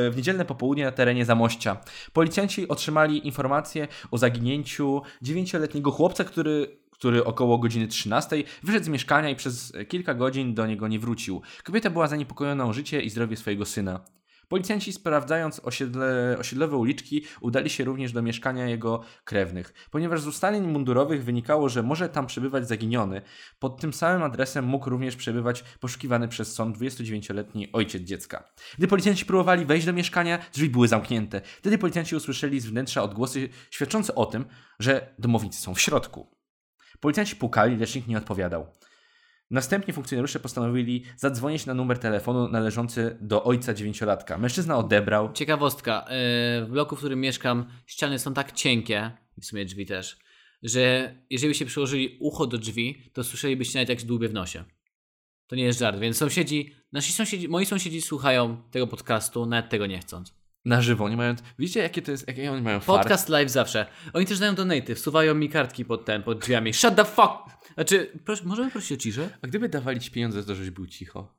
e, 0.06 0.12
w 0.12 0.18
niedzielne 0.18 0.46
popołudnie 0.46 0.86
na 0.86 0.92
terenie 0.92 1.26
Zamościa. 1.26 1.78
Policjanci 2.14 2.68
otrzymali 2.68 3.28
informację 3.28 3.88
o 4.12 4.18
zaginięciu 4.18 5.02
dziewięcioletniego 5.22 5.92
chłopca, 5.92 6.24
który, 6.24 6.78
który 6.92 7.26
około 7.26 7.58
godziny 7.58 7.88
13 7.88 8.44
wyszedł 8.64 8.86
z 8.86 8.90
mieszkania 8.90 9.30
i 9.30 9.36
przez 9.36 9.74
kilka 9.88 10.14
godzin 10.14 10.54
do 10.54 10.68
niego 10.68 10.88
nie 10.88 11.00
wrócił. 11.00 11.42
Kobieta 11.64 11.90
była 11.90 12.08
zaniepokojona 12.08 12.66
o 12.66 12.74
życie 12.74 13.02
i 13.02 13.10
zdrowie 13.10 13.38
swojego 13.38 13.66
syna. 13.66 14.00
Policjanci 14.48 14.94
sprawdzając 14.94 15.62
osiedle, 15.64 16.36
osiedlowe 16.40 16.78
uliczki 16.78 17.24
udali 17.42 17.70
się 17.70 17.84
również 17.84 18.12
do 18.12 18.22
mieszkania 18.22 18.68
jego 18.68 19.02
krewnych. 19.24 19.74
Ponieważ 19.92 20.22
z 20.22 20.28
ustaleń 20.28 20.68
mundurowych 20.68 21.24
wynikało, 21.24 21.70
że 21.70 21.84
może 21.84 22.10
tam 22.10 22.28
przebywać 22.28 22.68
zaginiony, 22.68 23.22
pod 23.60 23.82
tym 23.82 23.94
samym 23.94 24.24
adresem 24.24 24.66
mógł 24.66 24.90
również 24.90 25.16
przebywać 25.16 25.64
poszukiwany 25.80 26.28
przez 26.28 26.54
sąd 26.54 26.78
29-letni 26.78 27.72
ojciec 27.72 28.04
dziecka. 28.04 28.44
Gdy 28.78 28.88
policjanci 28.88 29.26
próbowali 29.26 29.66
wejść 29.66 29.86
do 29.86 29.94
mieszkania, 29.94 30.40
drzwi 30.54 30.70
były 30.70 30.88
zamknięte. 30.88 31.42
Wtedy 31.42 31.78
policjanci 31.78 32.16
usłyszeli 32.16 32.60
z 32.60 32.66
wnętrza 32.66 33.04
odgłosy 33.04 33.50
świadczące 33.72 34.16
o 34.16 34.26
tym, 34.26 34.46
że 34.80 35.16
domownicy 35.20 35.62
są 35.62 35.76
w 35.76 35.82
środku. 35.82 36.36
Policjanci 37.00 37.36
pukali, 37.36 37.78
lecz 37.78 37.96
nikt 37.96 38.08
nie 38.08 38.18
odpowiadał. 38.18 38.68
Następnie 39.52 39.94
funkcjonariusze 39.94 40.40
postanowili 40.40 41.04
zadzwonić 41.18 41.66
na 41.66 41.74
numer 41.74 42.00
telefonu 42.00 42.48
należący 42.48 43.18
do 43.22 43.44
ojca 43.44 43.74
dziewięciolatka. 43.74 44.38
Mężczyzna 44.38 44.78
odebrał. 44.78 45.34
Ciekawostka. 45.34 46.06
yy, 46.60 46.66
W 46.66 46.70
bloku, 46.70 46.96
w 46.96 47.00
którym 47.00 47.22
mieszkam, 47.22 47.66
ściany 47.86 48.20
są 48.20 48.34
tak 48.34 48.52
cienkie, 48.52 49.12
w 49.42 49.46
sumie 49.46 49.66
drzwi 49.66 49.86
też, 49.86 50.18
że 50.64 51.16
jeżeli 51.30 51.50
byście 51.50 51.66
przyłożyli 51.66 52.18
ucho 52.20 52.48
do 52.48 52.58
drzwi, 52.58 53.12
to 53.14 53.24
słyszelibyście 53.24 53.80
nawet 53.80 53.90
jak 53.90 54.00
się 54.00 54.06
dłubie 54.06 54.30
w 54.30 54.34
nosie. 54.34 54.64
To 55.48 55.56
nie 55.56 55.64
jest 55.64 55.80
żart, 55.80 56.00
więc 56.00 56.18
sąsiedzi, 56.18 56.76
nasi 56.92 57.14
sąsiedzi, 57.14 57.48
moi 57.48 57.66
sąsiedzi 57.66 58.02
słuchają 58.02 58.62
tego 58.72 58.88
podcastu, 58.88 59.46
nawet 59.46 59.70
tego 59.70 59.86
nie 59.86 60.00
chcąc. 60.00 60.45
Na 60.66 60.82
żywo, 60.82 61.10
nie 61.10 61.18
mając. 61.18 61.44
Widzicie, 61.60 61.80
jakie 61.80 62.02
to 62.02 62.12
jest, 62.12 62.28
jakie 62.28 62.52
oni 62.52 62.62
mają 62.62 62.80
fart? 62.80 63.00
Podcast 63.00 63.30
live 63.30 63.52
zawsze. 63.52 63.86
Oni 64.14 64.26
też 64.26 64.40
dają 64.40 64.56
donaty, 64.56 64.96
wsuwają 64.96 65.36
mi 65.36 65.50
kartki 65.50 65.86
pod 65.86 66.06
ten, 66.06 66.24
pod 66.24 66.40
drzwiami. 66.40 66.74
Shut 66.74 66.96
the 66.96 67.06
fuck! 67.06 67.34
Znaczy, 67.74 68.12
proszę, 68.26 68.44
możemy 68.46 68.72
prosić 68.72 68.92
o 68.92 69.02
ciszę? 69.02 69.30
A 69.42 69.48
gdyby 69.48 69.70
dawali 69.70 70.00
ci 70.00 70.12
pieniądze 70.12 70.44
to, 70.44 70.56
żebyś 70.56 70.70
był 70.72 70.88
cicho? 70.88 71.36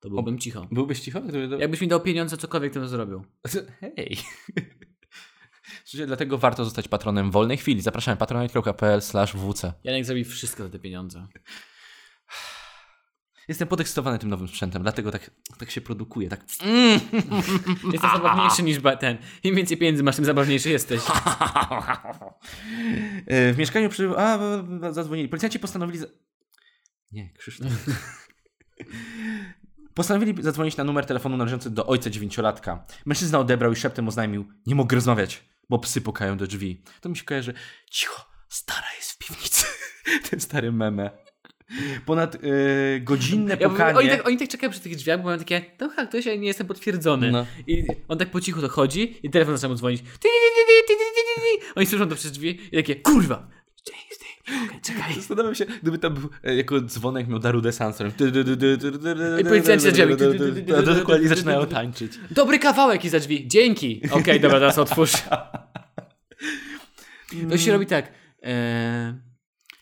To 0.00 0.10
byłbym 0.10 0.38
cicho. 0.38 0.68
Byłbyś 0.72 1.00
cicho? 1.00 1.20
Gdyby 1.20 1.48
da... 1.48 1.56
Jakbyś 1.56 1.80
mi 1.80 1.88
dał 1.88 2.00
pieniądze, 2.00 2.36
cokolwiek 2.36 2.72
to 2.72 2.88
zrobił. 2.88 3.24
Hej. 3.80 4.16
Słuchajcie, 5.84 6.06
dlatego 6.06 6.38
warto 6.38 6.64
zostać 6.64 6.88
patronem 6.88 7.30
wolnej 7.30 7.56
chwili. 7.56 7.80
Zapraszamy 7.80 8.16
patronite.pl 8.16 9.00
wc. 9.00 9.72
Janek 9.84 10.04
zrobi 10.04 10.24
wszystko 10.24 10.62
za 10.62 10.68
te 10.68 10.78
pieniądze. 10.78 11.26
Jestem 13.50 13.68
podekscytowany 13.68 14.18
tym 14.18 14.30
nowym 14.30 14.48
sprzętem, 14.48 14.82
dlatego 14.82 15.10
tak, 15.10 15.30
tak 15.58 15.70
się 15.70 15.80
produkuje. 15.80 16.28
Tak. 16.28 16.40
Jesteś 17.92 18.10
zabawniejszy 18.12 18.62
niż 18.62 18.78
ten. 19.00 19.18
Im 19.44 19.54
więcej 19.54 19.76
pieniędzy 19.76 20.02
masz, 20.02 20.16
tym 20.16 20.24
zabawniejszy 20.24 20.70
jesteś. 20.70 21.00
E, 23.26 23.52
W 23.52 23.58
mieszkaniu 23.58 23.88
przy... 23.88 24.10
A, 24.18 24.38
zadzwonili. 24.90 25.28
Policjanci 25.28 25.58
postanowili... 25.58 25.98
Za... 25.98 26.06
Nie, 27.12 27.32
Krzysztof. 27.32 27.68
Postanowili 29.94 30.42
zadzwonić 30.42 30.76
na 30.76 30.84
numer 30.84 31.06
telefonu 31.06 31.36
należący 31.36 31.70
do 31.70 31.86
ojca 31.86 32.10
dziewięciolatka. 32.10 32.84
Mężczyzna 33.06 33.38
odebrał 33.38 33.72
i 33.72 33.76
szeptem 33.76 34.08
oznajmił, 34.08 34.48
nie 34.66 34.74
mogę 34.74 34.94
rozmawiać, 34.94 35.44
bo 35.68 35.78
psy 35.78 36.00
pukają 36.00 36.36
do 36.36 36.46
drzwi. 36.46 36.82
To 37.00 37.08
mi 37.08 37.16
się 37.16 37.24
kojarzy, 37.24 37.54
cicho, 37.90 38.26
stara 38.48 38.86
jest 38.98 39.12
w 39.12 39.18
piwnicy. 39.18 39.66
Ten 40.30 40.40
stary 40.40 40.72
meme. 40.72 41.29
Ponad 42.06 42.34
e, 42.34 42.38
godzinne 43.00 43.56
Ja, 43.60 43.68
pukanie. 43.68 43.98
oni, 43.98 44.08
tak, 44.08 44.26
oni 44.26 44.36
tak 44.36 44.48
czekają 44.48 44.72
przy 44.72 44.80
tych 44.80 44.96
drzwiach, 44.96 45.18
bo 45.18 45.24
mają 45.24 45.38
takie, 45.38 45.62
no 45.80 45.90
tak, 45.96 46.10
to 46.12 46.18
ja 46.18 46.34
nie 46.36 46.46
jestem 46.46 46.66
potwierdzony. 46.66 47.30
No. 47.30 47.46
I 47.66 47.84
on 48.08 48.18
tak 48.18 48.30
po 48.30 48.40
cichu 48.40 48.60
dochodzi 48.60 49.16
i 49.22 49.30
telefon 49.30 49.56
zaczyna 49.56 49.68
mu 49.68 49.74
dzwonić. 49.74 50.02
Oni 51.74 51.86
słyszą 51.86 52.08
to 52.08 52.14
przez 52.14 52.32
drzwi 52.32 52.60
i 52.72 52.76
takie, 52.76 52.96
kurwa! 52.96 53.48
Czekaj, 53.84 54.80
czekaj. 54.82 55.14
Zastanawiam 55.14 55.54
się, 55.54 55.64
gdyby 55.82 55.98
to 55.98 56.10
był 56.10 56.28
e, 56.44 56.56
jako 56.56 56.80
dzwonek 56.80 57.28
miał 57.28 57.38
Darude 57.38 57.72
Sansorem. 57.72 58.12
I 59.40 59.44
policjanci 59.44 59.84
za 59.84 59.90
drzwiami. 59.90 60.16
Dokładnie 60.96 61.28
zaczynają 61.28 61.66
tańczyć. 61.66 62.12
Dobry 62.30 62.58
kawałek 62.58 63.04
i 63.04 63.08
za 63.08 63.18
drzwi. 63.20 63.48
Dzięki. 63.48 64.02
Okej, 64.10 64.40
dobra, 64.40 64.58
teraz 64.58 64.78
otwórz. 64.78 65.12
To 67.50 67.58
się 67.58 67.72
robi 67.72 67.86
tak. 67.86 68.12
E, 68.42 69.14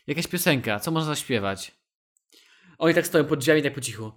jakaś 0.07 0.27
piosenka, 0.27 0.81
co 0.81 0.91
można 0.91 1.15
zaśpiewać? 1.15 1.78
Oni 2.79 2.95
tak 2.95 3.07
stoją 3.07 3.25
pod 3.25 3.39
drzwiami, 3.39 3.63
tak 3.63 3.75
po 3.75 3.81
cichu. 3.81 4.13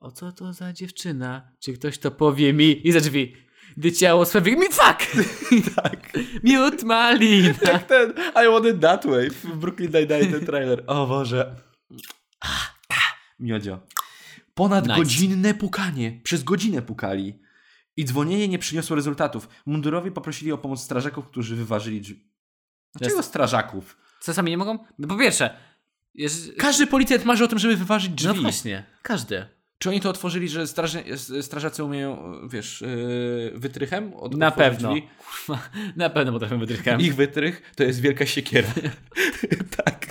O 0.00 0.10
co 0.12 0.32
to 0.32 0.52
za 0.52 0.72
dziewczyna? 0.72 1.52
Czy 1.60 1.72
ktoś 1.72 1.98
to 1.98 2.10
powie 2.10 2.52
mi? 2.52 2.88
I 2.88 2.92
za 2.92 3.00
drzwi. 3.00 3.36
Gdy 3.76 3.92
ciało 3.92 4.26
swe 4.26 4.40
mi 4.40 4.56
fuck! 4.72 5.06
Tak. 5.82 6.12
Miód 6.44 6.82
malina. 6.82 7.48
Jak 7.72 7.86
ten 7.86 8.12
I 8.44 8.48
Want 8.52 8.66
It 8.66 8.80
That 8.80 9.06
Way 9.06 9.30
w 9.30 9.56
Brooklyn 9.56 9.90
Nine-Nine 9.92 10.32
ten 10.32 10.46
trailer. 10.46 10.84
O 10.86 11.06
Boże. 11.06 11.56
Miodzio. 13.40 13.80
Ponad 14.54 14.84
Nice. 14.86 14.96
godzinne 14.98 15.54
pukanie. 15.54 16.20
Przez 16.24 16.42
godzinę 16.44 16.82
pukali. 16.82 17.42
I 17.96 18.04
dzwonienie 18.04 18.48
nie 18.48 18.58
przyniosło 18.58 18.96
rezultatów. 18.96 19.48
Mundurowi 19.66 20.10
poprosili 20.10 20.52
o 20.52 20.58
pomoc 20.58 20.80
strażaków, 20.80 21.26
którzy 21.26 21.56
wyważyli 21.56 22.00
drzwi. 22.00 22.28
Dlaczego 22.94 23.22
strażaków? 23.22 23.96
Co 24.20 24.34
sami 24.34 24.50
nie 24.50 24.58
mogą? 24.58 24.78
No 24.98 25.08
po 25.08 25.16
pierwsze, 25.16 25.56
jeż... 26.14 26.32
Każdy 26.58 26.86
policjant 26.86 27.24
marzy 27.24 27.44
o 27.44 27.48
tym, 27.48 27.58
żeby 27.58 27.76
wyważyć 27.76 28.10
drzwi. 28.12 28.34
no 28.36 28.42
właśnie, 28.42 28.84
każdy. 29.02 29.46
Czy 29.78 29.88
oni 29.88 30.00
to 30.00 30.10
otworzyli, 30.10 30.48
że 30.48 30.66
straży, 30.66 31.04
strażacy 31.42 31.84
umieją, 31.84 32.34
wiesz, 32.48 32.80
yy, 32.80 33.52
wytrychem? 33.54 34.14
Od, 34.14 34.36
Na 34.36 34.50
pewno. 34.50 34.88
Drzwi? 34.88 35.08
Kurwa, 35.18 35.68
na 35.96 36.10
pewno 36.10 36.32
potrafię 36.32 36.58
wytrychem. 36.58 37.00
Ich 37.00 37.14
wytrych 37.14 37.72
to 37.76 37.84
jest 37.84 38.00
wielka 38.00 38.26
siekiera. 38.26 38.68
tak, 39.84 40.06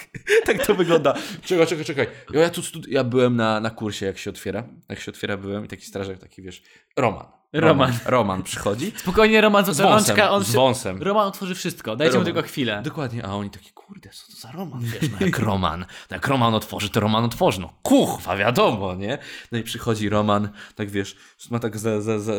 tak 0.46 0.66
to 0.68 0.76
wygląda. 0.76 1.14
Czekaj, 1.46 1.68
czekaj, 1.68 1.86
czekaj. 1.86 2.08
Ja, 2.34 2.50
tu 2.50 2.62
ja 2.88 3.04
byłem 3.04 3.36
na, 3.36 3.60
na 3.60 3.70
kursie, 3.70 4.06
jak 4.06 4.18
się 4.18 4.30
otwiera. 4.30 4.68
Jak 4.90 5.00
się 5.00 5.12
otwiera, 5.12 5.38
byłem 5.38 5.66
i 5.66 5.68
taki 5.68 5.86
strażak, 5.86 6.18
taki 6.18 6.42
wiesz, 6.42 6.64
Roman. 6.98 7.26
Roman. 7.54 7.94
Roman 8.06 8.44
przychodzi. 8.44 8.92
Spokojnie, 8.96 9.42
Roman, 9.42 9.66
Z 9.74 9.80
rączka, 9.80 10.32
on 10.32 10.44
z 10.44 10.52
wąsem. 10.52 11.02
Roman 11.04 11.28
otworzy 11.28 11.56
wszystko, 11.56 11.96
dajcie 11.96 12.12
mu 12.12 12.20
Roman. 12.24 12.34
tylko 12.34 12.48
chwilę. 12.48 12.82
Dokładnie, 12.84 13.26
a 13.26 13.36
oni 13.36 13.50
taki, 13.50 13.72
kurde, 13.72 14.10
co 14.10 14.32
to 14.32 14.40
za 14.40 14.52
Roman, 14.52 14.82
wiesz, 14.82 15.12
no 15.12 15.18
jak 15.26 15.40
Roman, 15.40 15.80
no 15.80 15.86
jak 16.16 16.28
Roman 16.28 16.54
otworzy, 16.56 16.90
to 16.90 17.00
Roman 17.00 17.24
otworzy, 17.24 17.62
no 17.62 17.74
kuchwa, 17.84 18.38
wiadomo, 18.38 18.96
nie? 18.96 19.18
No 19.52 19.58
i 19.58 19.64
przychodzi 19.64 20.10
Roman, 20.10 20.50
tak 20.76 20.90
wiesz, 20.90 21.16
ma 21.52 21.60
tak 21.60 21.78
za, 21.80 22.02
za, 22.02 22.20
za 22.20 22.34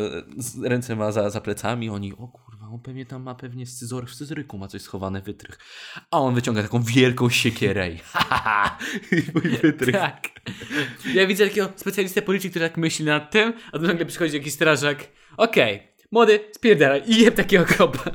ręce 0.63 0.95
ma 0.95 1.11
za, 1.11 1.29
za 1.29 1.41
plecami, 1.41 1.89
oni, 1.89 2.13
o 2.13 2.27
kurwa, 2.27 2.62
on 2.73 2.79
pewnie 2.79 3.05
tam 3.05 3.23
ma 3.23 3.35
pewnie 3.35 3.65
scyzor, 3.65 4.07
w 4.07 4.13
scyzoryku 4.13 4.57
ma 4.57 4.67
coś 4.67 4.81
schowane, 4.81 5.21
wytrych. 5.21 5.59
A 6.11 6.19
on 6.19 6.35
wyciąga 6.35 6.61
taką 6.63 6.83
wielką 6.83 7.29
siekierę 7.29 7.91
i 7.91 7.97
ha, 7.97 8.19
ha, 8.29 8.37
ha, 8.37 8.77
mój 9.33 9.57
wytrych. 9.57 9.95
Tak. 9.95 10.27
Ja 11.13 11.27
widzę 11.27 11.47
takiego 11.47 11.69
specjalistę 11.75 12.21
policji, 12.21 12.49
który 12.49 12.69
tak 12.69 12.77
myśli 12.77 13.05
nad 13.05 13.31
tym, 13.31 13.53
a 13.71 13.79
tu 13.79 13.87
nagle 13.87 14.05
przychodzi 14.05 14.37
jakiś 14.37 14.53
strażak. 14.53 15.07
Okej, 15.37 15.87
młody, 16.11 16.39
spierdalaj 16.55 17.03
i 17.05 17.21
jeb 17.21 17.35
takiego 17.35 17.65
kopa. 17.77 18.11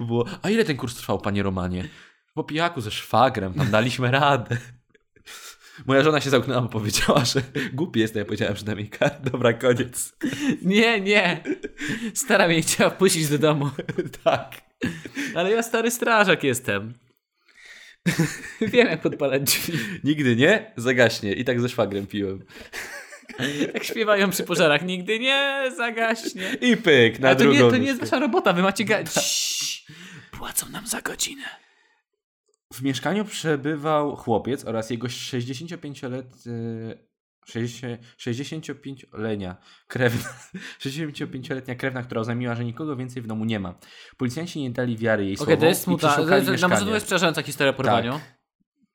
Było, 0.00 0.24
a 0.42 0.50
ile 0.50 0.64
ten 0.64 0.76
kurs 0.76 0.94
trwał, 0.94 1.18
panie 1.18 1.42
Romanie? 1.42 1.88
Po 2.34 2.44
pijaku 2.44 2.80
ze 2.80 2.90
szwagrem, 2.90 3.54
tam 3.54 3.70
daliśmy 3.70 4.10
radę. 4.10 4.56
Moja 5.86 6.02
żona 6.02 6.20
się 6.20 6.30
zamknęła, 6.30 6.62
bo 6.62 6.68
powiedziała, 6.68 7.24
że 7.24 7.42
głupi 7.72 8.00
jestem. 8.00 8.18
Ja 8.20 8.24
powiedziałem 8.24 8.54
przynajmniej, 8.54 8.88
kar, 8.88 9.20
dobra, 9.32 9.52
koniec. 9.52 10.16
Nie, 10.62 11.00
nie. 11.00 11.42
Stara 12.14 12.48
mnie 12.48 12.62
chciała 12.62 12.90
wpuścić 12.90 13.28
do 13.28 13.38
domu. 13.38 13.70
tak. 14.24 14.52
Ale 15.34 15.50
ja 15.50 15.62
stary 15.62 15.90
strażak 15.90 16.44
jestem. 16.44 16.94
Wiem, 18.60 18.88
jak 18.88 19.00
podpalać 19.00 19.42
drzwi. 19.42 19.78
Nigdy 20.04 20.36
nie, 20.36 20.72
zagaśnie. 20.76 21.32
I 21.32 21.44
tak 21.44 21.60
ze 21.60 21.68
szwagrem 21.68 22.06
piłem. 22.06 22.44
Tak 23.72 23.84
śpiewają 23.84 24.30
przy 24.30 24.44
pożarach. 24.44 24.82
Nigdy 24.82 25.18
nie 25.18 25.70
zagaśnie. 25.76 26.56
I 26.60 26.76
pyk, 26.76 27.18
na 27.18 27.30
A 27.30 27.34
to 27.34 27.38
drugą 27.38 27.64
nie, 27.64 27.70
to 27.70 27.76
nie 27.76 27.86
jest 27.86 28.00
wasza 28.00 28.18
robota, 28.18 28.52
wy 28.52 28.62
macie 28.62 28.84
ga... 28.84 29.04
Ciii. 29.20 29.84
Płacą 30.30 30.68
nam 30.68 30.86
za 30.86 31.00
godzinę. 31.00 31.65
W 32.72 32.82
mieszkaniu 32.82 33.24
przebywał 33.24 34.16
chłopiec 34.16 34.64
oraz 34.64 34.90
jego 34.90 35.06
65-letni 35.06 36.52
65-letnia 37.46 39.56
krewna, 39.86 40.28
65-letnia 40.84 41.74
krewna, 41.74 42.02
która 42.02 42.20
oznajmiła, 42.20 42.54
że 42.54 42.64
nikogo 42.64 42.96
więcej 42.96 43.22
w 43.22 43.26
domu 43.26 43.44
nie 43.44 43.60
ma. 43.60 43.74
Policjanci 44.16 44.62
nie 44.62 44.70
dali 44.70 44.96
wiary 44.96 45.24
jej 45.24 45.34
Okej, 45.34 45.46
słowom 45.46 45.60
to 45.60 45.66
jest 45.66 45.80
i 45.80 45.84
smutna. 45.84 46.08
przeszukali 46.08 46.46
Na 46.46 46.80
to 46.80 46.94
jest 46.94 47.06
przerażająca 47.06 47.42
historia 47.42 47.70
o 47.70 47.74
porwaniu. 47.74 48.20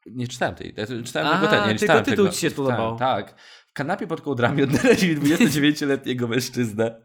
Nie 0.06 0.28
czytałem 0.28 0.56
tej. 0.56 0.76
Czytałem 1.06 1.28
A, 1.28 1.32
tylko 1.32 1.48
ten. 1.48 1.70
Nie 1.70 1.76
czytałem 1.76 2.06
tytuł 2.06 2.30
ci 2.30 2.40
się 2.40 2.52
podobał. 2.52 2.98
Tak. 2.98 3.36
W 3.72 3.74
kanapie 3.74 4.08
pod 4.08 4.22
kołdrami 4.22 4.64
odnaleźli 4.68 5.18
29-letniego 5.18 6.28
mężczyznę, 6.28 7.02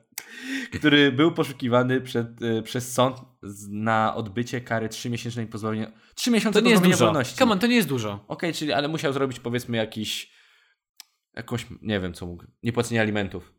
który 0.72 1.12
był 1.12 1.32
poszukiwany 1.32 2.00
przed, 2.00 2.42
e, 2.42 2.62
przez 2.62 2.92
sąd 2.92 3.16
na 3.70 4.14
odbycie 4.14 4.60
kary 4.60 4.88
3-miesięcznej 4.88 5.46
pozbawienia. 5.46 5.92
3 6.14 6.30
miesiące 6.30 6.58
To 6.58 6.64
nie 6.64 6.70
jest 6.70 6.82
dużo. 6.82 7.04
wolności. 7.04 7.36
Come 7.36 7.52
on, 7.52 7.58
to 7.58 7.66
nie 7.66 7.76
jest 7.76 7.88
dużo. 7.88 8.24
Okej, 8.28 8.52
czyli 8.52 8.72
ale 8.72 8.88
musiał 8.88 9.12
zrobić 9.12 9.40
powiedzmy 9.40 9.76
jakiś. 9.76 10.32
Jakąś, 11.36 11.66
nie 11.82 12.00
wiem 12.00 12.14
co 12.14 12.26
mógł. 12.26 12.44
Niepłacenie 12.62 13.00
alimentów. 13.00 13.52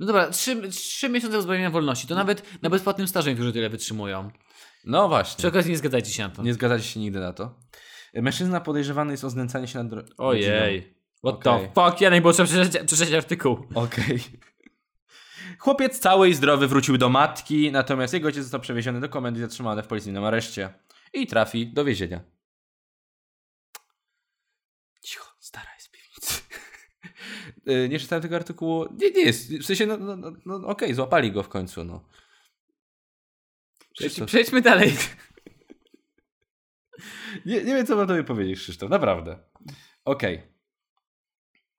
No 0.00 0.06
dobra, 0.06 0.30
trzy, 0.30 0.68
trzy 0.68 1.08
miesiące 1.08 1.36
pozbawienia 1.36 1.70
wolności. 1.70 2.06
To 2.06 2.14
nawet 2.14 2.62
na 2.62 2.70
bezpłatnym 2.70 3.08
stażu 3.08 3.28
niektórzy 3.28 3.52
tyle 3.52 3.70
wytrzymują. 3.70 4.30
No 4.84 5.08
właśnie. 5.08 5.38
Przy 5.38 5.48
okazji 5.48 5.70
nie 5.70 5.78
zgadzajcie 5.78 6.10
się 6.10 6.22
na 6.22 6.28
to. 6.28 6.42
Nie 6.42 6.54
zgadzacie 6.54 6.84
się 6.84 7.00
nigdy 7.00 7.20
na 7.20 7.32
to. 7.32 7.58
Mężczyzna 8.14 8.60
podejrzewany 8.60 9.10
jest 9.12 9.24
o 9.24 9.30
znęcanie 9.30 9.68
się 9.68 9.82
nad. 9.82 9.92
ro- 9.92 10.02
rodziną. 10.18 10.95
What 11.24 11.46
Okej. 11.46 11.68
the 11.68 11.74
fuck? 11.74 12.00
Ja 12.00 12.10
najmłodszy 12.10 12.44
przeczytać, 12.44 12.86
przeczytać 12.86 13.14
artykuł. 13.14 13.66
Okej. 13.74 14.20
Chłopiec 15.58 15.98
cały 15.98 16.28
i 16.28 16.34
zdrowy 16.34 16.68
wrócił 16.68 16.98
do 16.98 17.08
matki, 17.08 17.72
natomiast 17.72 18.14
jego 18.14 18.26
ojciec 18.26 18.42
został 18.42 18.60
przewieziony 18.60 19.00
do 19.00 19.08
komendy 19.08 19.40
i 19.40 19.42
zatrzymany 19.42 19.82
w 19.82 19.86
policyjnym 19.86 20.24
areszcie. 20.24 20.74
I 21.12 21.26
trafi 21.26 21.72
do 21.72 21.84
więzienia. 21.84 22.20
Cicho, 25.02 25.26
stara 25.40 25.74
jest 25.74 25.90
piwnicy. 25.90 26.42
Y, 27.68 27.88
nie 27.88 27.98
czytałem 27.98 28.22
tego 28.22 28.36
artykułu. 28.36 28.86
Nie, 28.94 29.10
nie 29.10 29.22
jest. 29.22 29.54
W 29.54 29.64
sensie, 29.64 29.86
no, 29.86 29.96
no, 29.96 30.16
no, 30.16 30.32
no 30.44 30.68
okej, 30.68 30.94
złapali 30.94 31.32
go 31.32 31.42
w 31.42 31.48
końcu, 31.48 31.84
no. 31.84 32.08
Przejdź, 33.92 34.20
przejdźmy 34.26 34.62
dalej. 34.62 34.92
nie, 37.46 37.56
nie 37.56 37.74
wiem, 37.74 37.86
co 37.86 37.96
mam 37.96 38.06
tobie 38.06 38.24
powiedzieć, 38.24 38.58
Krzysztof, 38.58 38.90
naprawdę. 38.90 39.38
Okej. 40.04 40.55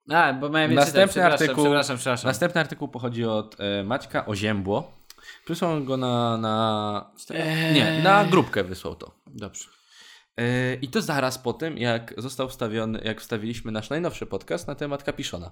A, 0.08 0.32
bo 0.32 0.48
miałem 0.48 0.74
Następny 0.74 1.14
czytać. 1.22 1.40
Artykuł- 1.40 1.62
Przepraszam, 1.64 1.96
przepraszam. 1.96 2.28
Następny 2.28 2.60
artykuł 2.60 2.88
pochodzi 2.88 3.24
od 3.24 3.56
e, 3.60 3.84
Maćka 3.84 4.26
Oziębło. 4.26 4.92
Przysłał 5.44 5.84
go 5.84 5.96
na. 5.96 6.36
na 6.36 7.10
Eee. 7.30 7.74
Nie, 7.74 8.00
na 8.02 8.24
grupkę 8.24 8.64
wysłał 8.64 8.94
to. 8.94 9.14
Dobrze. 9.26 9.64
E, 10.36 10.74
I 10.74 10.88
to 10.88 11.02
zaraz 11.02 11.38
po 11.38 11.52
tym, 11.52 11.78
jak 11.78 12.14
został 12.16 12.48
wstawiony, 12.48 13.00
jak 13.04 13.20
wstawiliśmy 13.20 13.72
nasz 13.72 13.90
najnowszy 13.90 14.26
podcast 14.26 14.66
na 14.68 14.74
temat 14.74 15.02
Kapiszona. 15.02 15.50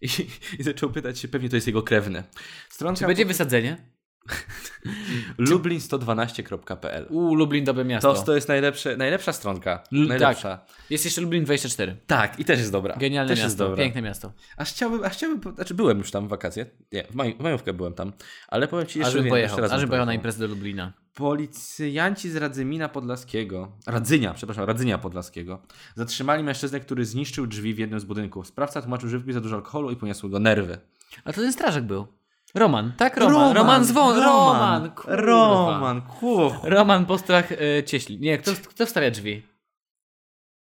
I, 0.00 0.06
I 0.58 0.62
zaczął 0.62 0.90
pytać 0.90 1.18
się, 1.18 1.28
pewnie 1.28 1.48
to 1.48 1.56
jest 1.56 1.66
jego 1.66 1.82
krewny. 1.82 2.22
Stronka 2.68 2.98
Czy 3.00 3.06
będzie 3.06 3.24
wysadzenie? 3.26 3.76
lublin112.pl 5.38 7.06
U 7.10 7.34
Lublin 7.34 7.64
dobre 7.64 7.84
miasto. 7.84 8.14
to, 8.14 8.22
to 8.22 8.34
jest 8.34 8.48
najlepsze, 8.48 8.96
najlepsza 8.96 9.32
stronka. 9.32 9.82
L- 9.92 10.06
najlepsza. 10.08 10.58
Jest 10.90 11.04
jeszcze 11.04 11.20
Lublin 11.20 11.44
24. 11.44 11.96
Tak. 12.06 12.40
i 12.40 12.44
też 12.44 12.58
jest 12.58 12.72
dobra. 12.72 12.96
Genialne 12.96 13.28
też 13.28 13.38
miasto. 13.38 13.46
Jest 13.46 13.58
dobra. 13.58 13.76
Piękne 13.76 14.02
miasto. 14.02 14.32
Aż 14.56 14.72
chciałbym, 14.72 15.04
aż 15.04 15.12
chciałbym, 15.12 15.54
znaczy 15.54 15.74
byłem 15.74 15.98
już 15.98 16.10
tam 16.10 16.26
w 16.26 16.30
wakacje. 16.30 16.66
Nie, 16.92 17.04
w, 17.04 17.14
maj, 17.14 17.34
w 17.34 17.40
majówkę 17.40 17.72
byłem 17.72 17.92
tam. 17.94 18.12
Ale 18.48 18.68
powiem 18.68 18.86
ci 18.86 18.98
jeszcze 18.98 19.08
Aż 19.08 19.14
więcej, 19.14 19.30
pojechał. 19.30 19.58
jeszcze 19.58 19.62
raz 19.74 19.82
Aż 19.82 19.88
pojechał 19.88 20.06
na 20.06 20.14
imprezę 20.14 20.38
do 20.38 20.46
Lublina. 20.54 20.92
Policjanci 21.14 22.30
z 22.30 22.36
Radzymina 22.36 22.88
Podlaskiego, 22.88 23.72
Radzynia, 23.86 24.34
przepraszam, 24.34 24.64
Radzynia 24.64 24.98
Podlaskiego, 24.98 25.62
zatrzymali 25.96 26.42
mężczyznę, 26.42 26.80
który 26.80 27.04
zniszczył 27.04 27.46
drzwi 27.46 27.74
w 27.74 27.78
jednym 27.78 28.00
z 28.00 28.04
budynków. 28.04 28.46
Sprawca 28.46 28.82
tłumaczył, 28.82 29.08
że 29.08 29.18
wypił 29.18 29.34
za 29.34 29.40
dużo 29.40 29.56
alkoholu 29.56 29.90
i 29.90 29.96
poniosły 29.96 30.30
go 30.30 30.38
nerwy. 30.38 30.78
A 31.24 31.32
to 31.32 31.40
ten 31.40 31.52
strażak 31.52 31.84
był. 31.84 32.06
Roman, 32.54 32.92
tak? 32.96 33.16
Roman. 33.16 33.56
Roman. 33.56 33.84
Roman. 33.94 34.90
kurwa. 34.90 35.16
Roman, 35.16 36.02
kurwa. 36.02 36.60
Roman 36.62 37.06
Postrach 37.06 37.52
e, 37.52 37.82
Cieśli. 37.84 38.20
Nie, 38.20 38.38
kto, 38.38 38.50
kto 38.68 38.86
wstawia 38.86 39.10
drzwi? 39.10 39.42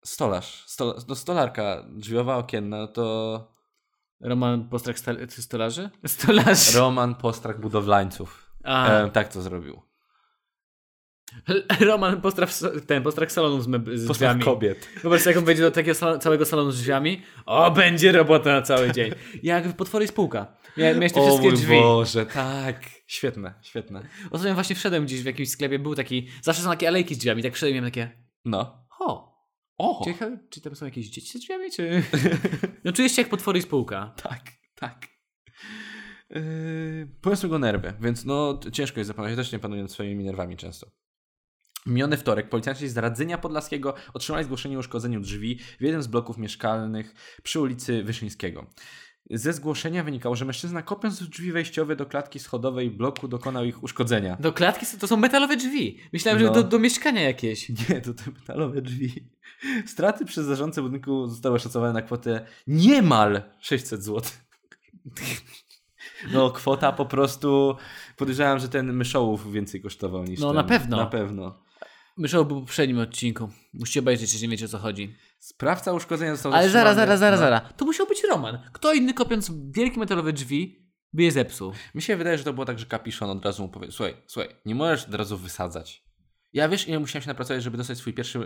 Stolarz, 0.05 0.63
sto, 0.67 0.93
do 0.93 1.15
stolarka 1.15 1.83
drzwiowa, 1.89 2.37
okienna, 2.37 2.87
to 2.87 3.47
Roman 4.21 4.69
Postrach 4.69 4.95
stolarzy? 5.39 5.89
Stolarzy. 6.05 6.79
Roman 6.79 7.15
Postrak 7.15 7.59
Budowlańców. 7.59 8.53
E, 8.65 9.09
tak 9.09 9.27
to 9.27 9.41
zrobił. 9.41 9.81
Roman 11.79 12.21
Postrach, 12.21 12.49
ten 12.87 13.03
Postrach 13.03 13.31
salonu 13.31 13.61
z, 13.61 13.67
meb- 13.67 13.97
z 13.97 14.07
drzwiami. 14.07 14.43
kobiet. 14.43 14.87
Sobie, 15.01 15.17
jak 15.25 15.37
on 15.37 15.45
wejdzie 15.45 15.61
do 15.61 15.71
takiego 15.71 15.95
sal- 15.95 16.19
całego 16.19 16.45
salonu 16.45 16.71
z 16.71 16.79
drzwiami. 16.81 17.21
O, 17.45 17.71
będzie 17.71 18.11
robota 18.11 18.51
na 18.53 18.61
cały 18.61 18.91
dzień. 18.91 19.11
Jak 19.43 19.67
w 19.67 19.73
potwory 19.75 20.07
spółka. 20.07 20.57
Mia- 20.77 20.93
Miałeś 20.95 21.13
te 21.13 21.19
O 21.21 21.25
wszystkie 21.25 21.47
mój 21.47 21.57
drzwi. 21.57 21.75
Boże, 21.79 22.25
tak. 22.25 22.89
Świetne, 23.07 23.53
świetne. 23.61 24.07
Ostatnio 24.31 24.53
właśnie 24.53 24.75
wszedłem 24.75 25.05
gdzieś 25.05 25.21
w 25.21 25.25
jakimś 25.25 25.49
sklepie, 25.49 25.79
był 25.79 25.95
taki, 25.95 26.27
zawsze 26.41 26.61
są 26.61 26.69
takie 26.69 26.87
alejki 26.87 27.15
z 27.15 27.17
drzwiami, 27.17 27.43
tak 27.43 27.53
wszedłem 27.53 27.71
i 27.71 27.75
miałem 27.75 27.91
takie, 27.91 28.25
No. 28.45 28.87
o, 28.99 29.33
O, 29.77 30.01
ciekawe, 30.05 30.37
czy 30.49 30.61
tam 30.61 30.75
są 30.75 30.85
jakieś 30.85 31.09
dzieci 31.09 31.37
z 31.37 31.41
drzwiami, 31.41 31.71
czy... 31.71 32.03
No 32.83 32.91
czujesz 32.93 33.11
się 33.11 33.21
jak 33.21 33.29
potwory 33.29 33.61
spółka. 33.61 34.13
Tak, 34.23 34.41
tak. 34.75 35.07
Yy, 36.29 37.49
go 37.49 37.59
nerwy, 37.59 37.93
więc 38.01 38.25
no 38.25 38.59
ciężko 38.71 38.99
jest 38.99 39.07
zapanować. 39.07 39.31
Ja 39.31 39.43
też 39.43 39.51
nie 39.51 39.59
panuję 39.59 39.81
nad 39.81 39.91
swoimi 39.91 40.23
nerwami 40.23 40.57
często. 40.57 40.87
Miniony 41.85 42.17
wtorek 42.17 42.49
policjanci 42.49 42.87
z 42.89 42.97
Radzenia 42.97 43.37
Podlaskiego 43.37 43.93
otrzymali 44.13 44.45
zgłoszenie 44.45 44.77
o 44.77 44.79
uszkodzeniu 44.79 45.19
drzwi 45.19 45.59
w 45.79 45.81
jednym 45.81 46.03
z 46.03 46.07
bloków 46.07 46.37
mieszkalnych 46.37 47.15
przy 47.43 47.59
ulicy 47.59 48.03
Wyszyńskiego. 48.03 48.65
Ze 49.31 49.53
zgłoszenia 49.53 50.03
wynikało, 50.03 50.35
że 50.35 50.45
mężczyzna 50.45 50.81
kopiąc 50.81 51.29
drzwi 51.29 51.51
wejściowe 51.51 51.95
do 51.95 52.05
klatki 52.05 52.39
schodowej 52.39 52.91
bloku 52.91 53.27
dokonał 53.27 53.65
ich 53.65 53.83
uszkodzenia. 53.83 54.37
Do 54.39 54.53
klatki 54.53 54.85
to 54.99 55.07
są 55.07 55.17
metalowe 55.17 55.57
drzwi. 55.57 55.99
Myślałem, 56.13 56.41
No. 56.41 56.47
że 56.47 56.53
do, 56.53 56.63
do 56.69 56.79
mieszkania 56.79 57.21
jakieś. 57.21 57.69
Nie, 57.89 58.01
to 58.01 58.13
te 58.13 58.31
metalowe 58.31 58.81
drzwi. 58.81 59.29
Straty 59.85 60.25
przez 60.25 60.45
zarządcę 60.45 60.81
budynku 60.81 61.27
zostały 61.27 61.55
oszacowane 61.55 61.93
na 61.93 62.01
kwotę 62.01 62.45
niemal 62.67 63.41
600 63.59 64.03
zł. 64.03 64.21
No, 66.33 66.51
kwota 66.51 66.91
po 66.91 67.05
prostu. 67.05 67.75
Podejrzewam, 68.17 68.59
że 68.59 68.69
ten 68.69 68.93
myszołów 68.93 69.51
więcej 69.53 69.81
kosztował 69.81 70.23
niż 70.23 70.39
No, 70.39 70.47
ten. 70.47 70.55
na 70.55 70.63
pewno. 70.63 70.97
Na 70.97 71.05
pewno. 71.05 71.62
Był 72.17 72.43
w 72.45 72.47
poprzednim 72.47 72.99
odcinku. 72.99 73.49
Musicie 73.73 73.99
obejrzeć, 73.99 74.33
jeśli 74.33 74.47
nie 74.47 74.51
wiecie 74.51 74.65
o 74.65 74.67
co 74.67 74.77
chodzi. 74.77 75.15
Sprawca 75.39 75.93
uszkodzenia 75.93 76.31
został 76.35 76.53
Ale 76.53 76.69
zaraz, 76.69 76.95
zaraz, 76.95 77.19
zaraz, 77.19 77.39
No. 77.39 77.45
zaraz. 77.45 77.61
To 77.77 77.85
musiał 77.85 78.07
być 78.07 78.23
Roman. 78.23 78.59
Kto 78.73 78.93
inny 78.93 79.13
kopiąc 79.13 79.51
wielkie 79.71 79.99
metalowe 79.99 80.33
drzwi 80.33 80.89
by 81.13 81.23
je 81.23 81.31
zepsuł? 81.31 81.73
Mi 81.95 82.01
się 82.01 82.15
wydaje, 82.15 82.37
że 82.37 82.43
to 82.43 82.53
było 82.53 82.65
tak, 82.65 82.79
że 82.79 82.85
kapiszon 82.85 83.29
od 83.29 83.45
razu 83.45 83.63
mu 83.63 83.69
powiedział: 83.69 83.91
Słuchaj, 83.91 84.15
słuchaj, 84.27 84.55
nie 84.65 84.75
możesz 84.75 85.05
od 85.07 85.13
razu 85.13 85.37
wysadzać. 85.37 86.03
Ja 86.53 86.69
wiesz, 86.69 86.87
ile 86.87 86.99
musiałem 86.99 87.23
się 87.23 87.27
napracować, 87.27 87.63
żeby 87.63 87.77
dostać 87.77 87.97
swój 87.97 88.13
pierwszy 88.13 88.39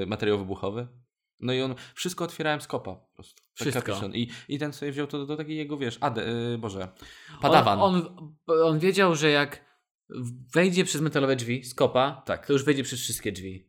yy, 0.00 0.06
materiał 0.06 0.38
wybuchowy? 0.38 0.88
No 1.40 1.52
i 1.52 1.62
on 1.62 1.74
wszystko 1.94 2.24
otwierałem 2.24 2.60
z 2.60 2.66
kopa 2.66 2.94
po 2.94 3.14
prostu. 3.14 3.34
Tak 3.34 3.52
Wszystko. 3.54 3.82
Kapiszon. 3.82 4.14
I, 4.14 4.30
I 4.48 4.58
ten 4.58 4.72
sobie 4.72 4.92
wziął 4.92 5.06
to 5.06 5.18
do, 5.18 5.26
do 5.26 5.36
takiej 5.36 5.56
jego, 5.56 5.76
wiesz, 5.76 5.98
ade, 6.00 6.24
yy, 6.24 6.58
Boże, 6.58 6.88
padawan. 7.40 7.78
On, 7.80 7.94
on, 8.46 8.62
on 8.62 8.78
wiedział, 8.78 9.14
że 9.14 9.30
jak 9.30 9.64
wejdzie 10.54 10.84
przez 10.84 11.00
metalowe 11.00 11.36
drzwi 11.36 11.64
z 11.64 11.74
kopa, 11.74 12.22
Tak. 12.26 12.46
to 12.46 12.52
już 12.52 12.64
wejdzie 12.64 12.82
przez 12.82 13.00
wszystkie 13.00 13.32
drzwi. 13.32 13.68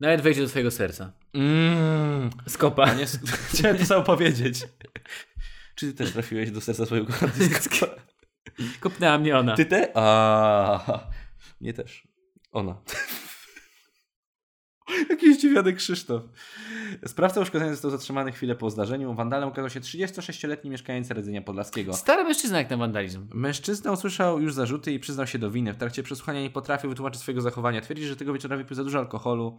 Nawet 0.00 0.20
wejdzie 0.20 0.42
do 0.42 0.48
twojego 0.48 0.70
serca. 0.70 1.12
Mm, 1.34 2.30
Z 2.46 2.56
kopa. 2.58 2.94
nie, 2.94 3.06
chciałem 3.52 3.78
to 3.78 3.86
samo 3.86 4.02
powiedzieć. 4.04 4.66
Czy 5.74 5.86
ty 5.86 5.94
też 5.94 6.12
trafiłeś 6.12 6.50
do 6.50 6.60
serca 6.60 6.86
swojego 6.86 7.06
kochanego? 7.12 7.54
Kopnęła 8.80 9.18
mnie 9.18 9.38
ona. 9.38 9.56
Ty 9.56 9.64
te? 9.66 9.92
A, 9.94 11.08
mnie 11.60 11.72
też. 11.72 12.08
Ona. 12.52 12.82
Jakiś 15.10 15.36
zdziwiony 15.36 15.72
Krzysztof. 15.72 16.22
Sprawca 17.06 17.40
uszkodzenia 17.40 17.70
został 17.70 17.90
zatrzymany 17.90 18.32
chwilę 18.32 18.54
po 18.54 18.70
zdarzeniu. 18.70 19.14
Wandalem 19.14 19.48
okazał 19.48 19.70
się 19.70 19.80
36-letni 19.80 20.70
mieszkaniec 20.70 21.10
Radzenia 21.10 21.42
Podlaskiego. 21.42 21.94
Stary 21.94 22.24
mężczyzna 22.24 22.58
jak 22.58 22.70
na 22.70 22.76
wandalizm. 22.76 23.26
Mężczyzna 23.34 23.92
usłyszał 23.92 24.40
już 24.40 24.54
zarzuty 24.54 24.92
i 24.92 24.98
przyznał 24.98 25.26
się 25.26 25.38
do 25.38 25.50
winy. 25.50 25.72
W 25.72 25.76
trakcie 25.76 26.02
przesłuchania 26.02 26.40
nie 26.40 26.50
potrafił 26.50 26.90
wytłumaczyć 26.90 27.20
swojego 27.20 27.40
zachowania. 27.40 27.80
Twierdzi, 27.80 28.06
że 28.06 28.16
tego 28.16 28.32
wieczora 28.32 28.56
wypił 28.56 28.76
za 28.76 28.84
dużo 28.84 28.98
alkoholu 28.98 29.58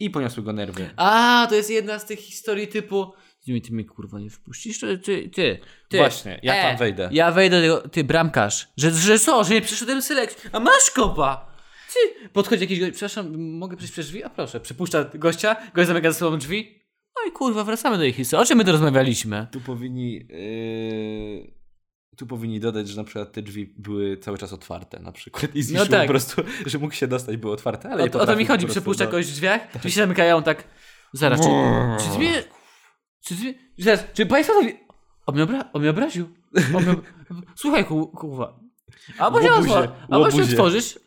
i 0.00 0.10
poniosły 0.10 0.42
go 0.42 0.52
nerwy. 0.52 0.90
A, 0.96 1.46
to 1.48 1.54
jest 1.54 1.70
jedna 1.70 1.98
z 1.98 2.06
tych 2.06 2.18
historii 2.18 2.68
typu 2.68 3.12
ty 3.44 3.72
mnie 3.72 3.84
kurwa 3.84 4.18
nie 4.18 4.30
wpuścisz? 4.30 4.80
Ty, 4.80 4.98
ty, 4.98 5.58
ty. 5.88 5.98
Właśnie, 5.98 6.40
ja 6.42 6.62
tam 6.62 6.76
wejdę. 6.76 7.08
Ja 7.12 7.30
wejdę 7.30 7.56
do 7.56 7.76
tego, 7.76 7.88
ty 7.88 8.04
bramkarz. 8.04 8.68
Że, 8.76 8.90
że 8.90 9.18
co, 9.18 9.44
że 9.44 9.54
nie 9.54 9.60
przyszedłem 9.60 10.02
selekcji. 10.02 10.50
A 10.52 10.60
masz 10.60 10.90
kopa! 10.90 11.51
Ty, 11.94 12.28
podchodzi 12.28 12.62
jakiś 12.62 12.80
gość, 12.80 12.92
przepraszam, 12.92 13.38
mogę 13.58 13.76
przejść 13.76 13.92
przez 13.92 14.06
drzwi? 14.06 14.24
A 14.24 14.30
proszę, 14.30 14.60
przypuszcza 14.60 15.04
gościa, 15.14 15.56
gość 15.74 15.88
zamyka 15.88 16.12
za 16.12 16.18
sobą 16.18 16.38
drzwi. 16.38 16.82
Oj 17.24 17.32
kurwa, 17.32 17.64
wracamy 17.64 17.98
do 17.98 18.04
ich 18.04 18.16
historii. 18.16 18.42
O 18.42 18.46
czym 18.46 18.58
my 18.58 18.64
tu 18.64 18.72
rozmawialiśmy? 18.72 19.46
Tu 19.52 19.60
powinni. 19.60 20.26
Yy... 20.28 21.62
Tu 22.16 22.26
powinni 22.26 22.60
dodać, 22.60 22.88
że 22.88 22.96
na 22.96 23.04
przykład 23.04 23.32
te 23.32 23.42
drzwi 23.42 23.74
były 23.78 24.16
cały 24.16 24.38
czas 24.38 24.52
otwarte, 24.52 24.98
na 25.00 25.12
przykład. 25.12 25.54
I 25.56 25.62
zniszczył 25.62 25.88
tak. 25.90 26.02
po 26.02 26.08
prostu, 26.08 26.42
że 26.66 26.78
mógł 26.78 26.94
się 26.94 27.06
dostać, 27.06 27.36
były 27.36 27.52
otwarte, 27.52 27.88
ale 27.90 28.04
O, 28.04 28.08
to- 28.08 28.20
o 28.20 28.26
to 28.26 28.36
mi 28.36 28.46
chodzi, 28.46 28.66
przepuszcza 28.66 29.04
no. 29.04 29.10
kogoś 29.10 29.26
w 29.26 29.32
drzwiach, 29.32 29.78
drzwi 29.78 29.90
się 29.90 30.00
zamykają 30.00 30.42
tak. 30.42 30.64
Zaraz, 31.12 31.40
czy, 31.40 31.46
czy 32.04 32.10
drzwi. 32.10 32.28
Czy 33.24 33.34
drzwi. 33.34 33.58
Zaraz, 33.78 34.04
czy 34.14 34.26
państwo. 34.26 34.54
to- 34.54 34.68
On 35.26 35.34
mnie, 35.34 35.44
obra- 35.46 35.64
on 35.72 35.80
mnie 35.82 35.90
obraził. 35.90 36.28
On 36.76 36.82
mnie... 36.84 36.94
Słuchaj, 37.56 37.84
ku- 37.84 38.06
kurwa. 38.08 38.60
Albo 39.18 39.42
się, 39.42 39.50
Łobuzie, 39.50 39.70
otwor- 39.70 39.88
albo 40.10 40.30
się 40.30 40.42
otworzysz, 40.42 40.98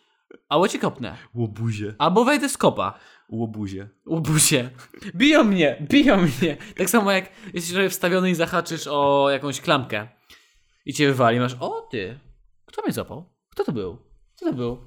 albo 0.50 0.68
ci 0.68 0.80
kopnę. 0.80 1.18
Łobuzie. 1.34 1.96
Albo 1.98 2.26
wejdę 2.26 2.50
z 2.50 2.58
kopa. 2.58 3.00
Łobuzie. 3.30 3.90
Łobuzie. 4.06 4.70
Biją 5.16 5.44
mnie, 5.44 5.88
biją 5.92 6.18
mnie. 6.18 6.58
Tak 6.78 6.90
samo 6.90 7.12
jak 7.12 7.30
jesteś 7.54 7.74
trochę 7.74 7.90
wstawiony 7.90 8.30
i 8.30 8.36
zahaczysz 8.36 8.88
o 8.88 9.30
jakąś 9.30 9.62
klamkę. 9.62 10.08
I 10.86 10.94
cię 10.94 11.08
wywali, 11.08 11.40
masz, 11.40 11.56
o 11.60 11.82
ty, 11.82 12.20
kto 12.66 12.82
mnie 12.82 12.94
złapał? 12.94 13.30
Kto 13.50 13.64
to 13.64 13.72
był? 13.72 13.98
Kto 14.36 14.46
to 14.46 14.54
był? 14.54 14.78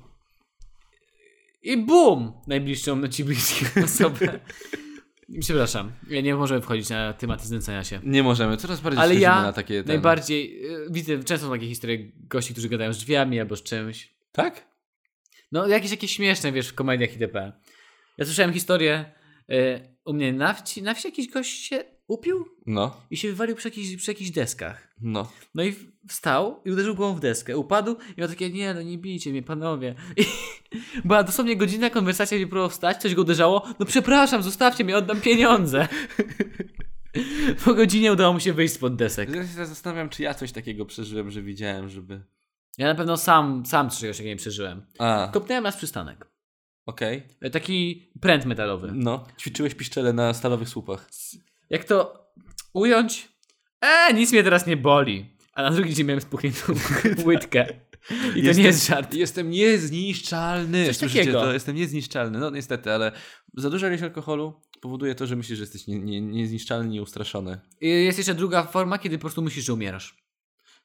I 1.62 1.76
bum! 1.76 2.32
Najbliższą 2.46 3.08
ci 3.08 3.24
bliską 3.24 3.66
osobę. 3.84 4.40
Przepraszam, 5.40 5.92
ja 6.10 6.20
nie 6.20 6.34
możemy 6.34 6.60
wchodzić 6.60 6.90
na 6.90 7.12
tematy 7.12 7.46
znęcania 7.46 7.84
się. 7.84 8.00
Nie 8.04 8.22
możemy, 8.22 8.56
coraz 8.56 8.80
bardziej 8.80 9.02
Ale 9.02 9.14
ja 9.14 9.42
na 9.42 9.52
takie... 9.52 9.82
Ten... 9.82 9.88
najbardziej, 9.88 10.64
y, 10.66 10.86
widzę 10.90 11.24
często 11.24 11.46
są 11.46 11.52
takie 11.52 11.68
historie 11.68 12.12
gości, 12.14 12.52
którzy 12.52 12.68
gadają 12.68 12.92
z 12.92 12.98
drzwiami 12.98 13.40
albo 13.40 13.56
z 13.56 13.62
czymś. 13.62 14.14
Tak? 14.32 14.68
No, 15.52 15.66
jakieś 15.66 15.90
jakieś 15.90 16.12
śmieszne, 16.16 16.52
wiesz, 16.52 16.68
w 16.68 16.74
komediach 16.74 17.12
itp. 17.12 17.52
Ja 18.18 18.24
słyszałem 18.24 18.52
historię, 18.52 19.12
y, 19.52 19.96
u 20.04 20.12
mnie 20.12 20.32
na 20.32 20.54
wsi, 20.54 20.82
na 20.82 20.94
wsi 20.94 21.08
jakiś 21.08 21.28
gość 21.28 21.66
się 21.66 21.84
upił 22.08 22.44
No, 22.66 23.00
i 23.10 23.16
się 23.16 23.28
wywalił 23.28 23.56
przy 23.56 23.68
jakichś, 23.68 23.96
przy 23.96 24.10
jakichś 24.10 24.30
deskach. 24.30 24.94
no. 25.00 25.32
No 25.54 25.64
i 25.64 25.74
wstał 26.08 26.62
i 26.64 26.70
uderzył 26.70 26.94
głową 26.94 27.14
w 27.14 27.20
deskę. 27.20 27.58
Upadł 27.58 27.96
i 28.16 28.20
miał 28.20 28.28
takie, 28.28 28.50
nie 28.50 28.74
no 28.74 28.82
nie 28.82 28.98
bijcie 28.98 29.30
mnie 29.30 29.42
panowie. 29.42 29.94
I 30.16 30.24
była 31.08 31.22
dosłownie 31.22 31.56
godzina 31.56 31.90
konwersacja, 31.90 32.38
gdzie 32.38 32.46
próbował 32.46 32.70
wstać, 32.70 33.02
coś 33.02 33.14
go 33.14 33.22
uderzało. 33.22 33.68
No 33.78 33.86
przepraszam, 33.86 34.42
zostawcie 34.42 34.84
mnie, 34.84 34.96
oddam 34.96 35.20
pieniądze. 35.20 35.88
Po 37.64 37.74
godzinie 37.74 38.12
udało 38.12 38.32
mu 38.32 38.40
się 38.40 38.52
wyjść 38.52 38.74
spod 38.74 38.96
desek. 38.96 39.34
Ja 39.34 39.42
się 39.42 39.66
zastanawiam, 39.66 40.08
czy 40.08 40.22
ja 40.22 40.34
coś 40.34 40.52
takiego 40.52 40.86
przeżyłem, 40.86 41.30
że 41.30 41.42
widziałem, 41.42 41.88
żeby... 41.88 42.20
Ja 42.78 42.86
na 42.86 42.94
pewno 42.94 43.16
sam, 43.16 43.66
sam 43.66 43.90
czegoś 43.90 44.16
takiego 44.16 44.28
nie 44.32 44.36
przeżyłem. 44.36 44.82
A, 44.98 45.28
Kopnąłem 45.32 45.64
nas 45.64 45.76
przystanek. 45.76 46.26
okej. 46.86 47.22
E, 47.40 47.50
Taki 47.50 48.10
pręt 48.20 48.44
metalowy. 48.46 48.90
No, 48.94 49.26
ćwiczyłeś 49.40 49.74
piszczele 49.74 50.12
na 50.12 50.34
stalowych 50.34 50.68
słupach. 50.68 51.10
Jak 51.70 51.84
to 51.84 52.26
ująć? 52.72 53.28
E, 53.80 54.12
nic 54.14 54.32
mnie 54.32 54.44
teraz 54.44 54.66
nie 54.66 54.76
boli. 54.76 55.36
A 55.54 55.62
na 55.62 55.70
drugi 55.70 55.94
dzień 55.94 56.06
miałem 56.06 56.20
spuchniętą 56.20 56.72
łydkę. 57.26 57.66
I 58.10 58.14
to 58.32 58.38
Jestem- 58.38 58.56
nie 58.56 58.62
jest 58.62 58.86
żart. 58.86 59.14
Jestem 59.14 59.50
niezniszczalny. 59.50 60.86
Coś 60.86 60.96
Słyszycie 60.96 61.20
takiego. 61.20 61.40
To, 61.40 61.52
jestem 61.52 61.76
niezniszczalny. 61.76 62.38
No 62.38 62.50
niestety, 62.50 62.92
ale 62.92 63.12
za 63.56 63.70
duża 63.70 63.88
ilość 63.88 64.02
alkoholu 64.02 64.60
powoduje 64.80 65.14
to, 65.14 65.26
że 65.26 65.36
myślisz, 65.36 65.58
że 65.58 65.62
jesteś 65.62 65.86
nie, 65.86 65.98
nie, 65.98 66.20
niezniszczalny, 66.20 66.88
nieustraszony. 66.88 67.60
I 67.80 67.88
Jest 67.88 68.18
jeszcze 68.18 68.34
druga 68.34 68.62
forma, 68.62 68.98
kiedy 68.98 69.18
po 69.18 69.20
prostu 69.20 69.42
myślisz, 69.42 69.64
że 69.64 69.72
umierasz. 69.74 70.16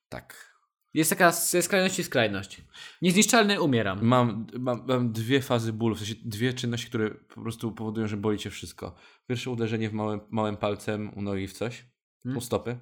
Tak. 0.09 0.52
Jest 0.93 1.09
taka 1.09 1.31
z 1.31 1.65
skrajności 1.65 2.03
w 2.03 2.05
skrajność. 2.05 2.61
Niezniszczalny, 3.01 3.61
umieram. 3.61 4.05
Mam, 4.05 4.47
mam, 4.59 4.85
mam 4.87 5.11
dwie 5.11 5.41
fazy 5.41 5.73
bólu, 5.73 5.95
w 5.95 5.99
sensie 5.99 6.15
dwie 6.25 6.53
czynności, 6.53 6.87
które 6.87 7.11
po 7.11 7.41
prostu 7.41 7.71
powodują, 7.71 8.07
że 8.07 8.17
boli 8.17 8.37
cię 8.39 8.49
wszystko. 8.49 8.95
Pierwsze 9.27 9.51
uderzenie 9.51 9.89
w 9.89 9.93
małym, 9.93 10.19
małym 10.29 10.57
palcem 10.57 11.11
u 11.15 11.21
nogi 11.21 11.47
w 11.47 11.53
coś, 11.53 11.85
Hmm. 12.23 12.37
u 12.37 12.41
stopy. 12.41 12.79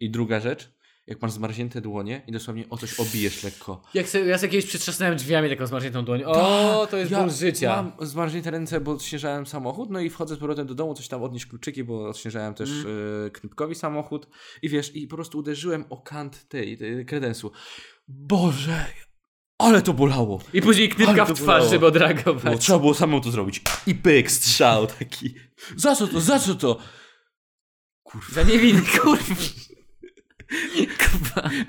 I 0.00 0.10
druga 0.10 0.40
rzecz, 0.40 0.73
jak 1.06 1.22
masz 1.22 1.32
zmarznięte 1.32 1.80
dłonie 1.80 2.22
i 2.26 2.32
dosłownie 2.32 2.64
o 2.70 2.78
coś 2.78 3.00
obijesz 3.00 3.42
lekko. 3.42 3.82
Jak 3.94 4.08
sobie, 4.08 4.24
ja 4.24 4.38
sobie 4.38 4.50
kiedyś 4.50 4.66
przetrzasnąłem 4.66 5.16
drzwiami 5.16 5.48
taką 5.48 5.66
zmarzniętą 5.66 6.04
dłoń. 6.04 6.22
O, 6.24 6.86
to 6.90 6.96
jest 6.96 7.10
Tak, 7.10 7.18
Ja 7.20 7.24
ból 7.26 7.34
życia. 7.34 7.82
Mam 7.98 8.06
zmarznięte 8.08 8.50
ręce, 8.50 8.80
bo 8.80 8.92
odśnieżałem 8.92 9.46
samochód, 9.46 9.90
no 9.90 10.00
i 10.00 10.10
wchodzę 10.10 10.34
z 10.34 10.38
powrotem 10.38 10.66
do 10.66 10.74
domu, 10.74 10.94
coś 10.94 11.08
tam 11.08 11.22
odnieść 11.22 11.46
kluczyki, 11.46 11.84
bo 11.84 12.08
odśnieżałem 12.08 12.54
też 12.54 12.70
Mm. 12.70 12.86
y, 13.26 13.30
Knypkowi 13.30 13.74
samochód 13.74 14.26
i 14.62 14.68
wiesz, 14.68 14.96
i 14.96 15.06
po 15.08 15.16
prostu 15.16 15.38
uderzyłem 15.38 15.84
o 15.90 15.96
kant 15.96 16.48
tej, 16.48 16.78
tej 16.78 17.06
kredensu. 17.06 17.52
Boże, 18.08 18.86
ale 19.58 19.82
to 19.82 19.92
bolało. 19.92 20.40
I 20.52 20.62
później 20.62 20.88
knypka 20.88 21.24
w 21.24 21.32
twarz, 21.32 21.46
bolało. 21.46 21.64
żeby 21.70 21.78
Bo 21.80 21.86
odreagować. 21.86 22.60
trzeba 22.60 22.78
było 22.78 22.94
samemu 22.94 23.20
to 23.20 23.30
zrobić. 23.30 23.62
I 23.86 23.94
pyk, 23.94 24.30
strzał 24.30 24.86
taki. 24.86 25.34
Za 25.76 25.96
co 25.96 26.06
to, 26.06 26.20
za 26.20 26.38
co 26.38 26.54
to? 26.54 26.78
Za 28.32 28.42
niewinny, 28.42 28.82
kurwa. 29.00 29.34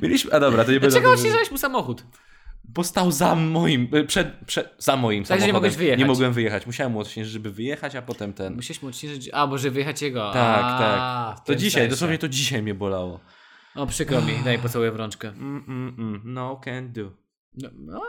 Mieliśmy, 0.02 0.34
a 0.34 0.40
dobra, 0.40 0.64
to 0.66 0.72
nie 0.72 0.80
będę... 0.80 0.92
Dlaczego 0.92 1.14
odśnieżałeś 1.14 1.52
mu 1.52 1.58
samochód? 1.58 2.04
Bo 2.64 2.84
stał 2.84 3.12
za 3.12 3.36
moim, 3.36 3.88
y, 3.96 4.04
przed, 4.04 4.28
przed, 4.48 4.76
za 4.78 4.96
moim 4.96 5.24
Tak, 5.24 5.30
że 5.30 5.34
nie 5.36 5.40
samochodem. 5.40 5.54
mogłeś 5.54 5.76
wyjechać. 5.76 6.00
Nie 6.00 6.06
mogłem 6.06 6.34
wyjechać. 6.34 6.66
Musiałem 6.66 6.94
mu 6.94 7.00
odśnieżyć, 7.00 7.34
żeby 7.34 7.52
wyjechać, 7.52 7.96
a 7.96 8.02
potem 8.02 8.34
ten... 8.34 8.56
Musiałeś 8.56 8.82
mu 8.82 8.90
odśnieżyć... 8.90 9.30
A, 9.34 9.48
może 9.48 9.72
wyjechać 9.72 10.02
jego. 10.02 10.32
Tak, 10.34 10.66
a, 10.66 10.78
tak. 10.78 11.46
To 11.46 11.56
dzisiaj, 11.56 11.72
sensie. 11.82 11.90
dosłownie 11.90 12.18
to 12.18 12.28
dzisiaj 12.30 12.64
mnie 12.64 12.74
bolało. 12.74 13.20
O, 13.76 13.88
przykro 13.88 14.22
mi. 14.22 14.34
Daj 14.46 14.60
pocałuję 14.60 14.92
w 14.92 14.96
rączkę. 14.96 15.28
Mm, 15.30 15.64
mm, 15.68 15.96
mm. 16.00 16.22
No, 16.26 16.62
can 16.66 16.92
do. 16.94 17.12
No, 17.54 17.70
no, 17.74 18.02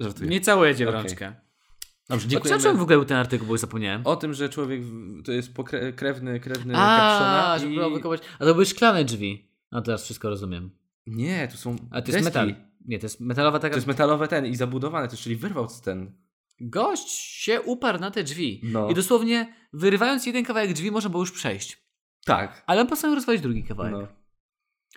Żartuję. 0.00 0.30
nie 0.30 0.40
całuję 0.40 0.76
cię 0.76 0.86
w 0.86 0.88
Okej. 0.88 1.00
rączkę. 1.02 1.32
Dobrze, 2.08 2.28
O 2.38 2.58
czym 2.58 2.76
w 2.76 2.82
ogóle 2.82 2.96
był 2.96 3.04
ten 3.04 3.16
artykuł, 3.16 3.46
bo 3.46 3.54
już 3.54 3.60
zapomniałem? 3.60 4.02
O 4.04 4.16
tym, 4.16 4.34
że 4.34 4.48
człowiek 4.48 4.82
to 5.24 5.32
jest 5.32 5.52
krewny, 5.96 6.40
krewny 6.40 6.74
A, 6.76 6.96
kapszona 6.96 7.58
że 7.58 7.66
i... 7.66 7.94
wykopać. 7.94 8.20
A 8.38 8.44
to 8.44 8.52
były 8.54 8.66
szklane 8.66 9.04
drzwi. 9.04 9.47
No 9.72 9.82
teraz 9.82 10.04
wszystko 10.04 10.28
rozumiem. 10.28 10.70
Nie, 11.06 11.48
to 11.48 11.56
są 11.56 11.76
A 11.90 12.02
to 12.02 12.12
jest 12.12 12.24
deski. 12.24 12.24
metal. 12.24 12.54
Nie, 12.86 12.98
to 12.98 13.06
jest 13.06 13.20
metalowa 13.20 13.58
taka... 13.58 13.72
To 13.72 13.76
jest 13.78 13.86
metalowe 13.86 14.28
ten 14.28 14.46
i 14.46 14.56
zabudowane 14.56 15.08
też, 15.08 15.20
czyli 15.20 15.36
wyrwał 15.36 15.68
ten. 15.84 16.12
Gość 16.60 17.08
się 17.18 17.60
uparł 17.62 17.98
na 18.00 18.10
te 18.10 18.22
drzwi. 18.24 18.60
No. 18.64 18.90
I 18.90 18.94
dosłownie 18.94 19.54
wyrywając 19.72 20.26
jeden 20.26 20.44
kawałek 20.44 20.72
drzwi 20.72 20.90
można 20.90 21.10
było 21.10 21.22
już 21.22 21.32
przejść. 21.32 21.82
Tak. 22.24 22.62
Ale 22.66 22.80
on 22.80 22.86
postanowił 22.86 23.14
rozwalić 23.14 23.42
drugi 23.42 23.64
kawałek. 23.64 23.92
No. 23.92 24.06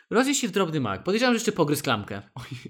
Rozjeść 0.10 0.42
się 0.42 0.48
w 0.48 0.52
drobny 0.52 0.80
mak. 0.80 1.04
Podejrzewam, 1.04 1.34
że 1.34 1.36
jeszcze 1.36 1.52
pogryzł 1.52 1.84
klamkę. 1.84 2.22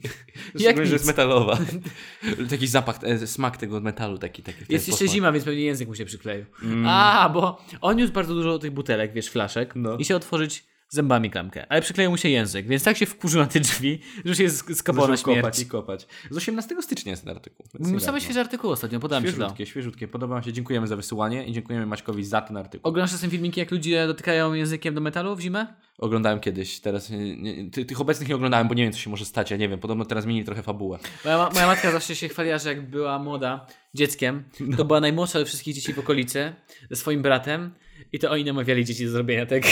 Jak 0.59 0.85
że 0.85 0.93
jest 0.93 1.07
metalowa. 1.07 1.57
taki 2.49 2.67
zapach, 2.67 2.99
e, 3.03 3.27
smak 3.27 3.57
tego 3.57 3.79
metalu 3.81 4.17
taki. 4.17 4.43
taki 4.43 4.57
Jest 4.59 4.87
jeszcze 4.87 4.91
posmak. 4.91 5.09
zima, 5.15 5.31
więc 5.31 5.45
pewnie 5.45 5.61
język 5.61 5.87
mu 5.87 5.95
się 5.95 6.05
przykleił. 6.05 6.45
A, 6.85 7.29
bo 7.33 7.61
on 7.81 7.95
niósł 7.97 8.13
bardzo 8.13 8.33
dużo 8.33 8.59
tych 8.59 8.71
butelek, 8.71 9.13
wiesz, 9.13 9.29
flaszek 9.29 9.73
No. 9.75 9.97
i 9.97 10.03
chciał 10.03 10.17
otworzyć 10.17 10.65
zębami 10.91 11.29
klamkę. 11.29 11.65
Ale 11.69 11.81
przykleił 11.81 12.11
mu 12.11 12.17
się 12.17 12.29
język, 12.29 12.67
więc 12.67 12.83
tak 12.83 12.97
się 12.97 13.05
wkurzył 13.05 13.41
na 13.41 13.47
te 13.47 13.59
drzwi, 13.59 13.99
że 14.25 14.29
już 14.29 14.37
się 14.37 14.47
sk- 14.47 14.75
skopał 14.75 15.07
na 15.07 15.17
Zaczął 15.17 15.35
kopać 15.35 15.55
śmierć. 15.55 15.67
i 15.67 15.71
kopać. 15.71 16.07
Z 16.29 16.37
18 16.37 16.81
stycznia 16.81 17.09
jest 17.11 17.23
ten 17.25 17.35
artykuł. 17.35 17.65
Same 17.81 17.91
niedawno. 17.91 18.19
świeże 18.19 18.39
artykuły 18.39 18.73
ostatnio, 18.73 18.99
podam 18.99 19.23
ci 19.23 19.29
to. 19.29 19.35
Świeżutkie, 19.35 19.65
świeżutkie. 19.65 20.07
Podoba 20.07 20.37
mi 20.37 20.43
się. 20.43 20.53
Dziękujemy 20.53 20.87
za 20.87 20.95
wysyłanie 20.95 21.45
i 21.47 21.53
dziękujemy 21.53 21.85
Maćkowi 21.85 22.23
za 22.23 22.41
ten 22.41 22.57
artykuł. 22.57 22.89
Oglądasz 22.89 23.11
czasem 23.11 23.29
filmiki, 23.29 23.59
jak 23.59 23.71
ludzie 23.71 24.07
dotykają 24.07 24.53
językiem 24.53 24.95
do 24.95 25.01
metalu 25.01 25.35
w 25.35 25.39
zimę? 25.41 25.67
Oglądałem 25.97 26.39
kiedyś, 26.39 26.79
teraz 26.79 27.09
nie, 27.09 27.37
nie, 27.37 27.71
ty, 27.71 27.85
tych 27.85 28.01
obecnych 28.01 28.29
nie 28.29 28.35
oglądałem, 28.35 28.67
bo 28.67 28.73
nie 28.73 28.83
wiem 28.83 28.91
co 28.93 28.99
się 28.99 29.09
może 29.09 29.25
stać, 29.25 29.51
ja 29.51 29.57
nie 29.57 29.69
wiem, 29.69 29.79
podobno 29.79 30.05
teraz 30.05 30.23
zmienili 30.23 30.45
trochę 30.45 30.63
fabułę. 30.63 30.99
Moja, 31.25 31.49
moja 31.53 31.67
matka 31.67 31.91
zawsze 31.91 32.15
się 32.15 32.29
chwaliła, 32.29 32.57
że 32.57 32.69
jak 32.69 32.89
była 32.89 33.19
młoda 33.19 33.67
dzieckiem, 33.93 34.43
to 34.77 34.85
była 34.85 34.99
najmłodsza 34.99 35.39
ze 35.39 35.45
wszystkich 35.45 35.75
dzieci 35.75 35.93
w 35.93 35.99
okolicy, 35.99 36.53
ze 36.89 36.95
swoim 36.95 37.21
bratem 37.21 37.73
i 38.13 38.19
to 38.19 38.31
oni 38.31 38.45
namawiali 38.45 38.85
dzieci 38.85 39.05
do 39.05 39.11
zrobienia 39.11 39.45
tego. 39.45 39.67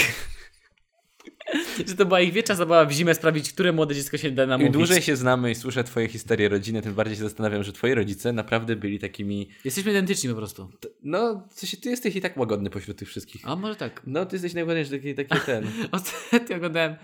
Że 1.86 1.94
to 1.96 2.06
była 2.06 2.20
ich 2.20 2.32
wieczna 2.32 2.54
zabawa 2.54 2.84
w 2.84 2.92
zimę 2.92 3.14
sprawdzić, 3.14 3.52
które 3.52 3.72
młode 3.72 3.94
dziecko 3.94 4.16
się 4.18 4.30
da 4.30 4.42
Im 4.42 4.48
namówić. 4.48 4.72
dłużej 4.72 5.02
się 5.02 5.16
znamy 5.16 5.50
i 5.50 5.54
słyszę 5.54 5.84
twoje 5.84 6.08
historie 6.08 6.48
rodziny, 6.48 6.82
tym 6.82 6.94
bardziej 6.94 7.16
się 7.16 7.22
zastanawiam, 7.22 7.62
że 7.64 7.72
twoi 7.72 7.94
rodzice 7.94 8.32
naprawdę 8.32 8.76
byli 8.76 8.98
takimi, 8.98 9.48
Jesteśmy 9.64 9.90
identyczni 9.90 10.30
po 10.30 10.36
prostu. 10.36 10.70
no, 11.02 11.46
w 11.50 11.60
sensie 11.60 11.76
ty 11.76 11.90
jesteś 11.90 12.16
i 12.16 12.20
tak 12.20 12.36
łagodny 12.36 12.70
pośród 12.70 12.96
tych 12.96 13.08
wszystkich. 13.08 13.42
A 13.44 13.56
może 13.56 13.76
tak. 13.76 14.02
No, 14.06 14.26
ty 14.26 14.36
jesteś 14.36 14.54
najładniejszy, 14.54 14.90
taki, 14.90 15.14
taki 15.14 15.36
ten. 15.46 15.66
Ostatnio 15.92 16.56
oglądałem 16.56 16.94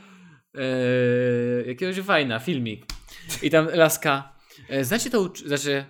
e, 0.55 0.62
jakiegoś 1.66 1.96
fajna 1.96 2.38
filmik 2.38 2.85
i 3.42 3.50
tam 3.50 3.68
laska. 3.74 4.33
E, 4.68 4.85
znacie, 4.85 5.11
to 5.11 5.33
znaczy, 5.46 5.85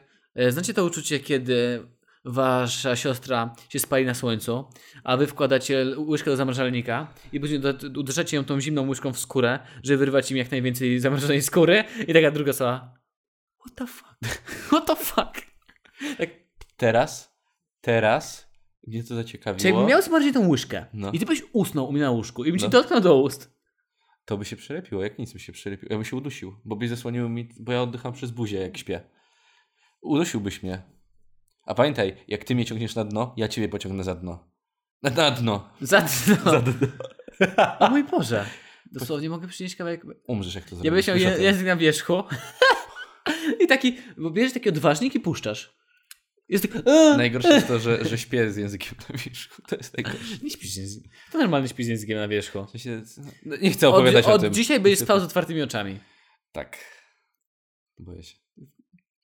znacie 0.49 0.75
to 0.75 0.85
uczucie, 0.85 1.21
kiedy 1.21 1.87
wasza 2.27 2.97
siostra 2.97 3.55
się 3.69 3.79
spali 3.79 4.05
na 4.07 4.15
słońcu, 4.15 4.65
a 5.05 5.17
wy 5.17 5.27
wkładacie 5.27 5.85
łyżkę 5.97 6.31
do 6.31 6.37
zamrażalnika 6.37 7.15
i 7.33 7.41
później 7.41 7.61
uderzacie 7.99 8.37
ją 8.37 8.45
tą 8.45 8.61
zimną 8.61 8.89
łyżką 8.89 9.13
w 9.13 9.19
skórę, 9.19 9.59
żeby 9.83 9.99
wyrwać 9.99 10.31
im 10.31 10.37
jak 10.37 10.51
najwięcej 10.51 11.01
zamrażonej 11.01 11.43
skóry 11.43 11.85
i 12.09 12.13
taka 12.13 12.31
druga 12.31 12.51
osoba 12.51 12.95
What 13.61 13.75
the 13.75 13.87
fuck? 13.87 14.15
What 14.69 14.87
the 14.87 14.97
fuck? 14.97 15.47
Tak, 16.19 16.31
Teraz, 16.77 17.37
teraz, 17.81 18.51
mnie 18.87 19.03
to 19.03 19.09
czy 19.09 19.15
zaciekawiło, 19.15 19.69
jakbym 19.69 19.87
miał 19.87 20.03
zmarzyć 20.03 20.35
tą 20.35 20.49
łyżkę 20.49 20.87
No. 20.93 21.11
i 21.13 21.19
ty 21.19 21.27
byś 21.27 21.43
usnął 21.53 21.89
u 21.89 21.93
mnie 21.93 22.03
na 22.03 22.11
łóżku 22.11 22.45
i 22.45 22.51
bym 22.51 22.59
ci 22.59 22.65
No. 22.65 22.71
dotknął 22.71 23.01
do 23.01 23.21
ust. 23.23 23.57
to 24.25 24.37
by 24.39 24.45
się 24.45 24.57
przelepiło, 24.57 25.03
jak 25.03 25.19
nic 25.19 25.33
by 25.33 25.39
się 25.39 25.53
przelepiło. 25.53 25.89
Ja 25.93 25.97
bym 25.97 26.05
się 26.05 26.17
udusił, 26.17 26.57
bo 26.65 26.77
byś 26.77 26.89
zasłonił 26.89 27.29
mi, 27.29 27.49
bo 27.61 27.73
ja 27.73 27.83
oddycham 27.83 28.13
przez 28.13 28.31
buzię, 28.31 28.59
jak 28.61 28.79
śpię. 28.79 29.01
Udusiłbyś 30.03 30.63
mnie. 30.63 30.83
A 31.67 31.75
pamiętaj, 31.75 32.17
jak 32.29 32.45
ty 32.45 32.55
mnie 32.55 32.65
ciągniesz 32.65 32.95
na 32.95 33.05
dno, 33.05 33.35
ja 33.37 33.49
ciebie 33.49 33.69
pociągnę 33.69 34.05
za 34.05 34.15
dno. 34.15 34.51
Na, 35.03 35.11
na 35.11 35.31
dno. 35.31 35.71
Za 35.81 36.01
dno. 36.01 36.63
O 37.79 37.91
mój 37.91 38.05
Boże. 38.05 38.47
Dosłownie 38.93 39.31
mogę 39.31 39.49
przynieść 39.49 39.77
kawałek. 39.77 40.03
Umrzesz, 40.27 40.55
jak 40.55 40.65
to 40.65 40.77
zrobisz. 40.77 41.07
Ja 41.07 41.15
bym 41.15 41.23
o 41.23 41.29
je, 41.29 41.43
język 41.43 41.67
na 41.67 41.77
wierzchu. 41.77 42.23
I 43.63 43.67
taki, 43.67 43.99
bo 44.17 44.31
bierzesz 44.31 44.53
taki 44.53 44.69
odważnik 44.69 45.15
i 45.15 45.21
puszczasz. 45.21 45.77
Jest 46.49 46.73
tak. 46.73 46.83
Najgorsze 47.17 47.55
jest 47.55 47.69
to, 47.69 47.79
że, 47.79 48.05
że 48.05 48.19
śpię 48.19 48.51
z 48.51 48.57
językiem 48.57 48.95
na 49.09 49.19
wierzchu. 49.19 49.63
To 49.63 49.77
jest 49.77 49.97
najgorsze. 49.97 50.39
Nie 50.43 50.51
śpisz 50.51 50.71
z 50.71 50.77
językiem. 50.77 51.11
To 51.33 51.39
normalnie 51.39 51.69
śpisz 51.69 51.87
z 51.87 51.89
językiem 51.89 52.19
na 52.19 52.29
wierzchu. 52.29 52.67
W 52.67 52.71
sensie, 52.71 53.03
no, 53.47 53.57
nie 53.57 53.71
chcę 53.71 53.89
Od, 53.89 53.95
opowiadać 53.95 54.27
o 54.27 54.33
od 54.33 54.41
tym. 54.41 54.55
dzisiaj 54.55 54.81
będziesz 54.81 55.01
spał 55.01 55.21
z 55.21 55.23
otwartymi 55.23 55.63
oczami. 55.63 55.99
Tak. 56.53 56.79
Boję 57.99 58.23
się. 58.23 58.46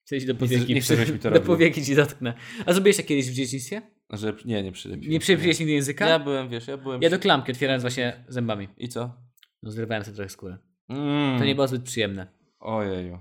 W 0.04 0.08
sensie 0.08 0.26
do 0.26 0.32
chcę- 0.34 0.40
powieki, 0.40 0.74
nie 0.74 0.80
chcę, 0.80 0.96
żebyś 0.96 1.10
mi 1.10 1.18
to 1.18 1.22
do 1.30 1.30
robił. 1.30 1.46
powieki 1.46 1.84
ci 1.84 1.94
dotknę. 1.94 2.34
A 2.66 2.72
zrobiłeś 2.72 2.96
to 2.96 3.02
kiedyś 3.02 3.30
w 3.30 3.34
dzieciństwie? 3.34 3.82
Że 4.10 4.32
nie, 4.44 4.62
nie 4.62 4.72
przylepiłem. 4.72 5.12
Nie 5.12 5.20
przylepiłeś 5.20 5.58
nigdy 5.58 5.72
języka? 5.72 6.08
Ja 6.08 6.18
byłem, 6.18 6.48
wiesz, 6.48 6.68
ja 6.68 6.76
byłem... 6.76 7.02
Ja 7.02 7.10
do 7.10 7.18
klamki 7.18 7.52
otwierając 7.52 7.82
właśnie 7.82 8.24
zębami. 8.28 8.68
I 8.76 8.88
co? 8.88 9.16
No, 9.62 9.70
zrywałem 9.70 10.04
sobie 10.04 10.14
trochę 10.16 10.28
skórę. 10.28 10.58
Mm. 10.88 11.38
To 11.38 11.44
nie 11.44 11.54
było 11.54 11.68
zbyt 11.68 11.82
przyjemne. 11.82 12.26
Ojeju. 12.60 13.18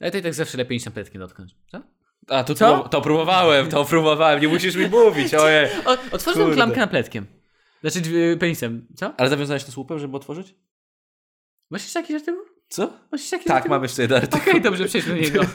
Ale 0.00 0.10
to 0.10 0.18
i 0.18 0.22
tak 0.22 0.34
zawsze 0.34 0.58
lepiej 0.58 0.76
niż 0.76 0.84
tam 0.84 0.92
pletkiem 0.92 1.20
dotknąć. 1.20 1.54
Co? 1.70 1.82
A, 2.28 2.44
to, 2.44 2.54
Co? 2.54 2.88
to 2.88 3.00
próbowałem, 3.02 3.68
to 3.68 3.84
próbowałem, 3.84 4.40
nie 4.42 4.48
musisz 4.48 4.76
mi 4.76 4.86
mówić, 4.88 5.34
ojej. 5.44 5.68
Otworzyłem 6.12 6.52
klamkę 6.52 6.76
na 6.80 6.86
pletkiem. 6.86 7.26
Znaczy 7.80 8.36
penisem. 8.40 8.86
Co? 8.96 9.14
Ale 9.20 9.28
zawiązałeś 9.30 9.64
to 9.64 9.72
słupem, 9.72 9.98
żeby 9.98 10.16
otworzyć? 10.16 10.54
Masz 11.70 11.82
jeszcze 11.82 12.00
jakiś 12.00 12.16
artykuł? 12.16 12.42
Co? 12.68 12.92
Masz 13.12 13.32
jakiś 13.32 13.46
Tak, 13.46 13.68
mamy 13.68 13.84
jeszcze 13.84 14.02
jeden 14.02 14.18
artykuł. 14.18 14.48
Okej, 14.50 14.60
dobrze, 14.62 14.84
przejdźmy 14.84 15.14
do 15.14 15.20
niego. 15.20 15.40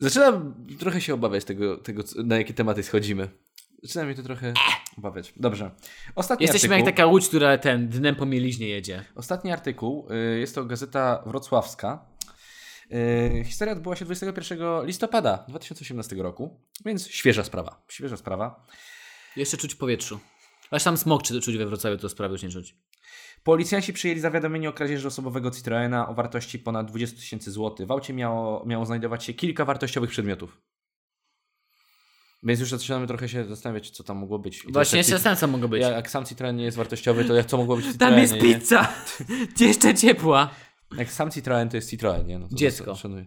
Zaczynam 0.00 0.66
trochę 0.78 1.00
się 1.00 1.14
obawiać 1.14 1.44
tego, 1.44 1.76
tego 1.76 2.02
na 2.24 2.36
jakie 2.38 2.54
tematy 2.54 2.82
schodzimy. 2.82 3.28
Zaczyna 3.82 4.04
mnie 4.04 4.14
to 4.14 4.22
trochę 4.22 4.54
obawiać. 4.98 5.32
Dobrze. 5.36 5.70
Ostatni 6.14 6.44
Jesteśmy 6.44 6.68
artykuł. 6.74 6.86
jak 6.86 6.96
taka 6.96 7.06
łódź, 7.06 7.28
która 7.28 7.58
ten 7.58 7.88
dnem 7.88 8.16
po 8.16 8.26
mieliźnie 8.26 8.68
jedzie. 8.68 9.04
Ostatni 9.14 9.52
artykuł. 9.52 10.08
y, 10.34 10.38
Jest 10.38 10.54
to 10.54 10.64
gazeta 10.64 11.22
wrocławska. 11.26 12.06
Y, 12.92 13.42
Historia 13.44 13.72
odbyła 13.72 13.96
się 13.96 14.04
21 14.04 14.58
listopada 14.86 15.44
2018 15.48 16.16
roku, 16.16 16.60
więc 16.84 17.08
świeża 17.08 17.44
sprawa. 17.44 17.84
Świeża 17.88 18.16
sprawa. 18.16 18.66
Jeszcze 19.36 19.56
czuć 19.56 19.74
w 19.74 19.78
powietrzu. 19.78 20.20
Aż 20.70 20.84
tam 20.84 20.96
smog 20.96 21.22
czy 21.22 21.40
czuć 21.40 21.56
we 21.56 21.66
Wrocławiu, 21.66 21.96
to 21.98 22.08
sprawy 22.08 22.32
już 22.32 22.42
nie 22.42 22.50
czuć. 22.50 22.76
Policjanci 23.44 23.92
przyjęli 23.92 24.20
zawiadomienie 24.20 24.68
o 24.68 24.72
kradzieży 24.72 25.08
osobowego 25.08 25.50
Citroena 25.50 26.08
o 26.08 26.14
wartości 26.14 26.58
ponad 26.58 26.86
20 26.90 27.16
tysięcy 27.16 27.50
złotych. 27.50 27.86
W 27.86 27.90
aucie 27.90 28.14
miało, 28.14 28.66
miało 28.66 28.86
znajdować 28.86 29.24
się 29.24 29.34
kilka 29.34 29.64
wartościowych 29.64 30.10
przedmiotów. 30.10 30.60
Więc 32.42 32.60
już 32.60 32.70
zaczynamy 32.70 33.06
trochę 33.06 33.28
się 33.28 33.44
zastanawiać, 33.44 33.90
co 33.90 34.04
tam 34.04 34.16
mogło 34.16 34.38
być. 34.38 34.64
I 34.64 34.72
Właśnie 34.72 34.98
jeszcze 34.98 35.18
sam 35.18 35.36
co 35.36 35.46
mogło 35.46 35.68
być. 35.68 35.82
Jak, 35.82 36.10
sam 36.10 36.24
Citroen 36.24 36.56
nie 36.56 36.64
jest 36.64 36.76
wartościowy, 36.76 37.24
to 37.24 37.34
jak 37.34 37.46
co 37.46 37.56
mogło 37.56 37.76
być 37.76 37.86
w 37.86 37.96
Tam 37.98 38.18
jest 38.18 38.34
nie? 38.34 38.40
pizza! 38.40 38.92
jeszcze 39.60 39.94
ciepła. 39.94 40.50
Jak 40.96 41.12
sam 41.12 41.30
Citroen 41.30 41.68
to 41.68 41.76
jest 41.76 41.90
Citroen, 41.90 42.26
nie? 42.26 42.38
No 42.38 42.48
Dziecko. 42.52 42.94
Szanuję. 42.94 43.24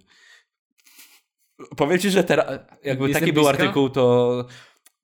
Powiem 1.77 1.99
Ci, 1.99 2.09
że 2.09 2.23
teraz, 2.23 2.45
jakby 2.83 3.07
Jestem 3.07 3.19
taki 3.21 3.33
był 3.33 3.43
blisko? 3.43 3.63
artykuł, 3.63 3.89
to 3.89 4.45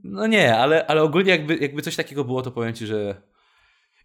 no 0.03 0.27
nie, 0.27 0.57
ale, 0.57 0.87
ale 0.87 1.03
ogólnie 1.03 1.31
jakby, 1.31 1.57
jakby 1.57 1.81
coś 1.81 1.95
takiego 1.95 2.23
było, 2.23 2.41
to 2.41 2.51
powiem 2.51 2.73
Ci, 2.73 2.87
że 2.87 3.21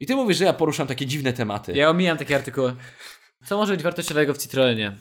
i 0.03 0.07
Ty 0.07 0.17
mówisz, 0.17 0.37
że 0.39 0.45
ja 0.45 0.53
poruszam 0.53 0.87
takie 0.87 1.07
dziwne 1.07 1.33
tematy. 1.33 1.73
Ja 1.73 1.91
omijam 1.91 2.19
takie 2.19 2.37
artykuły. 2.37 2.75
Co 3.45 3.57
może 3.57 3.73
być 3.73 3.83
wartościowego 3.83 4.35
w 4.35 4.39
Citroenie? 4.39 4.97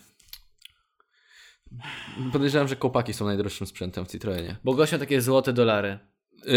Podejrzewam, 2.33 2.67
że 2.67 2.75
kołpaki 2.75 3.13
są 3.13 3.25
najdroższym 3.25 3.67
sprzętem 3.67 4.05
w 4.05 4.11
Citroenie. 4.11 4.55
Bo 4.63 4.73
gością 4.73 4.99
takie 4.99 5.21
złote 5.21 5.53
dolary. 5.53 5.99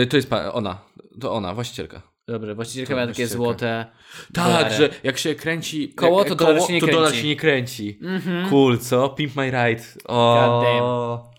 Y, 0.03 0.07
To 0.07 0.17
jest 0.17 0.31
ona, 0.53 0.79
to 1.21 1.33
ona, 1.33 1.55
właścicielka. 1.55 2.03
Dobrze, 2.29 2.55
właścicielka 2.55 2.95
miała 2.95 3.07
takie 3.07 3.27
złote 3.27 3.87
Tak, 4.35 4.45
dolary. 4.45 4.75
że 4.75 4.89
jak 5.03 5.19
się 5.19 5.35
kręci 5.35 5.89
Koło, 5.95 6.19
jak- 6.19 6.29
to 6.29 6.35
dolar 6.35 6.63
się 6.67 6.73
nie 6.73 6.81
to 6.81 6.87
dolar 6.87 7.03
kręci. 7.09 7.23
się 7.23 7.29
nie 7.29 7.37
kręci. 7.37 7.99
Mhm. 8.03 8.51
Cool, 8.51 8.79
co? 8.79 9.09
Pimp 9.09 9.37
my 9.37 9.47
ride. 9.51 9.83
God 9.95 10.05
O. 10.07 11.34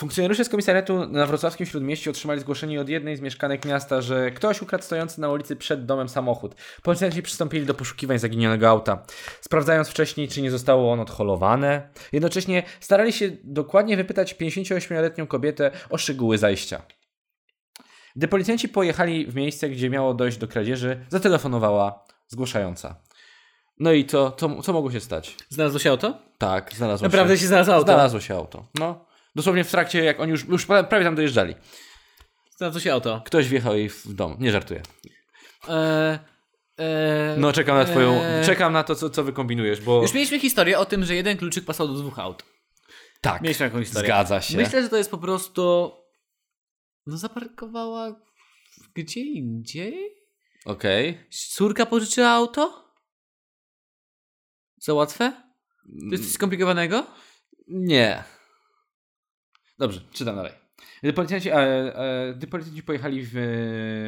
Funkcjonariusze 0.00 0.44
z 0.44 0.48
komisariatu 0.48 1.06
na 1.06 1.26
wrocławskim 1.26 1.66
Śródmieściu 1.66 2.10
otrzymali 2.10 2.40
zgłoszenie 2.40 2.80
od 2.80 2.88
jednej 2.88 3.16
z 3.16 3.20
mieszkanek 3.20 3.64
miasta, 3.64 4.02
że 4.02 4.30
ktoś 4.30 4.62
ukradł 4.62 4.84
stojący 4.84 5.20
na 5.20 5.28
ulicy 5.28 5.56
przed 5.56 5.86
domem 5.86 6.08
samochód. 6.08 6.54
Policjanci 6.82 7.22
przystąpili 7.22 7.66
do 7.66 7.74
poszukiwań 7.74 8.18
zaginionego 8.18 8.68
auta, 8.68 9.02
sprawdzając 9.40 9.88
wcześniej, 9.88 10.28
czy 10.28 10.42
nie 10.42 10.50
zostało 10.50 10.92
ono 10.92 11.02
odholowane. 11.02 11.88
Jednocześnie 12.12 12.62
starali 12.80 13.12
się 13.12 13.30
dokładnie 13.44 13.96
wypytać 13.96 14.34
58-letnią 14.34 15.26
kobietę 15.26 15.70
o 15.90 15.98
szczegóły 15.98 16.38
zajścia. 16.38 16.82
Gdy 18.16 18.28
policjanci 18.28 18.68
pojechali 18.68 19.26
w 19.26 19.34
miejsce, 19.34 19.68
gdzie 19.68 19.90
miało 19.90 20.14
dojść 20.14 20.38
do 20.38 20.48
kradzieży, 20.48 21.04
zatelefonowała 21.08 22.04
zgłaszająca. 22.28 23.02
No 23.80 23.92
i 23.92 24.04
co, 24.04 24.30
co, 24.30 24.62
co 24.62 24.72
mogło 24.72 24.90
się 24.90 25.00
stać? 25.00 25.36
Znalazło 25.48 25.80
się 25.80 25.90
auto? 25.90 26.18
Tak, 26.38 26.72
znalazło 26.74 27.04
Naprawdę 27.04 27.34
się. 27.36 27.40
się 27.40 27.46
znalazło 27.46 27.74
auto? 27.74 27.86
Znalazło 27.86 28.20
się 28.20 28.34
auto. 28.34 28.66
No. 28.78 29.09
Dosłownie 29.34 29.64
w 29.64 29.70
trakcie, 29.70 30.04
jak 30.04 30.20
oni 30.20 30.30
już, 30.30 30.44
już 30.44 30.66
pra- 30.66 30.84
prawie 30.88 31.04
tam 31.04 31.14
dojeżdżali. 31.14 31.54
Znalazło 32.56 32.80
się 32.80 32.92
auto. 32.92 33.22
Ktoś 33.26 33.48
wjechał 33.48 33.76
jej 33.76 33.88
w 33.88 34.12
dom. 34.14 34.36
Nie 34.40 34.52
żartuję. 34.52 34.82
Eee, 35.68 36.18
eee, 36.78 37.38
No, 37.38 37.52
czekam 37.52 37.76
na 37.76 37.84
twoją. 37.84 38.12
eee. 38.22 38.46
Czekam 38.46 38.72
na 38.72 38.82
to, 38.82 38.94
co, 38.94 39.10
co 39.10 39.24
wykombinujesz, 39.24 39.80
bo. 39.80 40.02
Już 40.02 40.12
mieliśmy 40.14 40.40
historię 40.40 40.78
o 40.78 40.84
tym, 40.86 41.04
że 41.04 41.14
jeden 41.14 41.36
kluczyk 41.36 41.64
pasował 41.64 41.94
do 41.94 42.00
dwóch 42.00 42.18
aut. 42.18 42.44
tak. 43.20 43.42
Mieliśmy 43.42 43.66
taką 43.70 43.80
historię. 43.84 44.06
Zgadza 44.06 44.40
się. 44.40 44.56
Myślę, 44.56 44.82
że 44.82 44.88
to 44.88 44.96
jest 44.96 45.10
po 45.10 45.18
prostu. 45.18 45.92
No, 47.06 47.16
zaparkowała 47.16 48.20
gdzie 48.94 49.20
indziej? 49.20 50.14
Okej. 50.64 51.18
Córka 51.30 51.86
pożyczyła 51.86 52.28
auto? 52.28 52.92
Za 54.76 54.94
łatwe? 54.94 55.32
To 56.00 56.12
jest 56.12 56.24
coś 56.24 56.32
skomplikowanego? 56.32 57.06
Nie. 57.68 58.24
Dobrze, 59.80 60.00
czytam 60.12 60.36
dalej. 60.36 60.52
Gdy 61.02 61.12
policjanci, 61.12 61.50
e, 61.50 61.54
e, 61.54 62.34
gdy 62.34 62.46
policjanci 62.46 62.82
pojechali 62.82 63.22
w, 63.22 63.30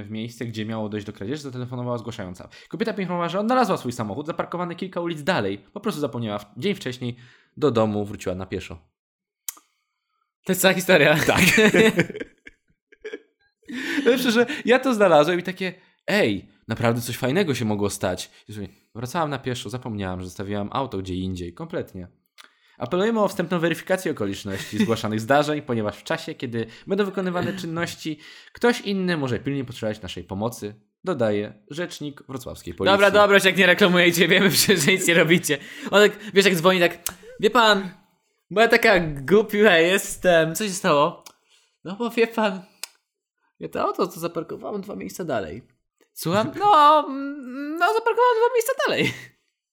w 0.07 0.11
miejsce, 0.11 0.47
gdzie 0.47 0.66
miało 0.66 0.89
dojść 0.89 1.07
do 1.07 1.12
kradzieży, 1.12 1.43
zatelefonowała 1.43 1.99
zgłaszająca. 1.99 2.49
Kobieta 2.68 2.93
poinformowała, 2.93 3.29
że 3.29 3.41
odnalazła 3.41 3.77
swój 3.77 3.93
samochód 3.93 4.27
zaparkowany 4.27 4.77
kilka 4.77 5.01
ulic 5.01 5.23
dalej. 5.23 5.59
Po 5.59 5.81
prostu 5.81 6.01
zapomniała. 6.01 6.39
W- 6.39 6.47
Dzień 6.57 6.75
wcześniej 6.75 7.16
do 7.57 7.70
domu 7.70 8.05
wróciła 8.05 8.35
na 8.35 8.47
pieszo. 8.47 8.79
To 10.45 10.53
jest 10.53 10.61
cała 10.62 10.75
historia. 10.75 11.16
Tak. 11.27 11.41
Lepsze, 14.07 14.33
że 14.33 14.47
ja 14.64 14.79
to 14.79 14.95
znalazłem 14.95 15.41
i 15.41 15.43
takie, 15.43 15.73
ej, 16.07 16.49
naprawdę 16.68 17.01
coś 17.01 17.16
fajnego 17.16 17.55
się 17.55 17.64
mogło 17.64 17.91
stać. 17.91 18.31
Wracałam 18.95 19.31
na 19.31 19.39
pieszo, 19.39 19.70
zapomniałam, 19.70 20.20
że 20.20 20.27
zostawiłam 20.27 20.68
auto 20.73 20.99
gdzie 20.99 21.14
indziej. 21.14 21.55
Kompletnie. 21.55 22.09
Apelujemy 22.79 23.20
o 23.20 23.29
wstępną 23.29 23.59
weryfikację 23.59 24.12
okoliczności 24.12 24.79
zgłaszanych 24.79 25.20
zdarzeń, 25.27 25.62
ponieważ 25.62 25.97
w 25.97 26.05
czasie, 26.05 26.35
kiedy 26.35 26.66
będą 26.87 27.05
wykonywane 27.05 27.53
czynności, 27.61 28.18
ktoś 28.53 28.81
inny 28.81 29.16
może 29.16 29.39
pilnie 29.39 29.64
potrzebować 29.64 30.03
naszej 30.03 30.25
pomocy, 30.25 30.75
dodaje 31.05 31.55
rzecznik 31.70 32.23
wrocławskiej 32.29 32.75
policji. 32.75 32.93
Dobra, 32.93 33.11
dobra, 33.11 33.39
jak 33.45 33.57
nie 33.57 33.66
reklamujecie, 33.66 34.29
wiemy, 34.29 34.51
że 34.51 34.77
że 34.77 34.93
nic 34.93 35.09
nie 35.09 35.14
robicie. 35.14 35.59
On 35.91 36.11
tak, 36.11 36.18
wiesz, 36.35 36.45
jak 36.45 36.55
dzwoni, 36.55 36.81
tak, 36.81 36.99
wie 37.41 37.51
pan, 37.51 37.91
bo 38.51 38.61
ja 38.61 38.68
taka 38.68 39.01
głupia 39.01 39.79
jestem. 39.79 40.55
Co 40.55 40.64
się 40.64 40.70
stało? 40.70 41.25
No 41.85 41.97
bo 41.97 42.11
wie 42.11 42.27
pan, 42.27 42.62
ja 43.61 43.68
to 43.68 43.83
auto 43.83 44.07
to 44.07 44.20
zaparkowałem 44.20 44.81
dwa 44.81 44.97
miejsca 44.97 45.25
dalej. 45.25 45.62
Słucham? 46.12 46.53
No, 46.59 47.05
mm, 47.09 47.77
no 47.77 47.87
zaparkowałem 47.95 48.37
dwa 48.39 48.55
miejsca 48.55 48.73
dalej. 48.87 49.14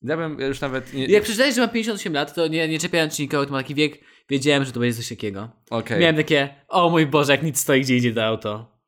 Ja 0.01 0.17
bym 0.17 0.39
już 0.39 0.61
nawet... 0.61 0.93
Nie... 0.93 1.05
Jak 1.05 1.23
przeczytałeś, 1.23 1.55
że 1.55 1.61
mam 1.61 1.69
58 1.69 2.13
lat, 2.13 2.33
to 2.33 2.47
nie, 2.47 2.67
nie 2.67 2.79
czepiając 2.79 3.15
się 3.15 3.23
nikogo, 3.23 3.43
kto 3.43 3.51
ma 3.51 3.57
taki 3.57 3.75
wiek, 3.75 3.99
wiedziałem, 4.29 4.65
że 4.65 4.71
to 4.71 4.79
będzie 4.79 4.97
coś 4.97 5.09
takiego. 5.09 5.49
Okej. 5.69 5.99
Miałem 5.99 6.15
takie, 6.15 6.55
o 6.67 6.89
mój 6.89 7.05
Boże, 7.05 7.31
jak 7.31 7.43
nic 7.43 7.59
stoi, 7.59 7.81
gdzie 7.81 7.95
idzie 7.95 8.13
to 8.13 8.25
auto. 8.25 8.79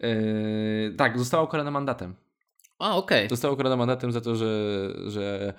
Yy, 0.00 0.94
tak, 0.96 1.18
została 1.18 1.42
ukarana 1.42 1.70
mandatem. 1.70 2.14
A, 2.78 2.96
okej. 2.96 3.28
Została 3.28 3.54
ukarana 3.54 3.76
mandatem 3.76 4.12
za 4.12 4.20
to, 4.20 4.36
że, 4.36 4.92
że 5.06 5.54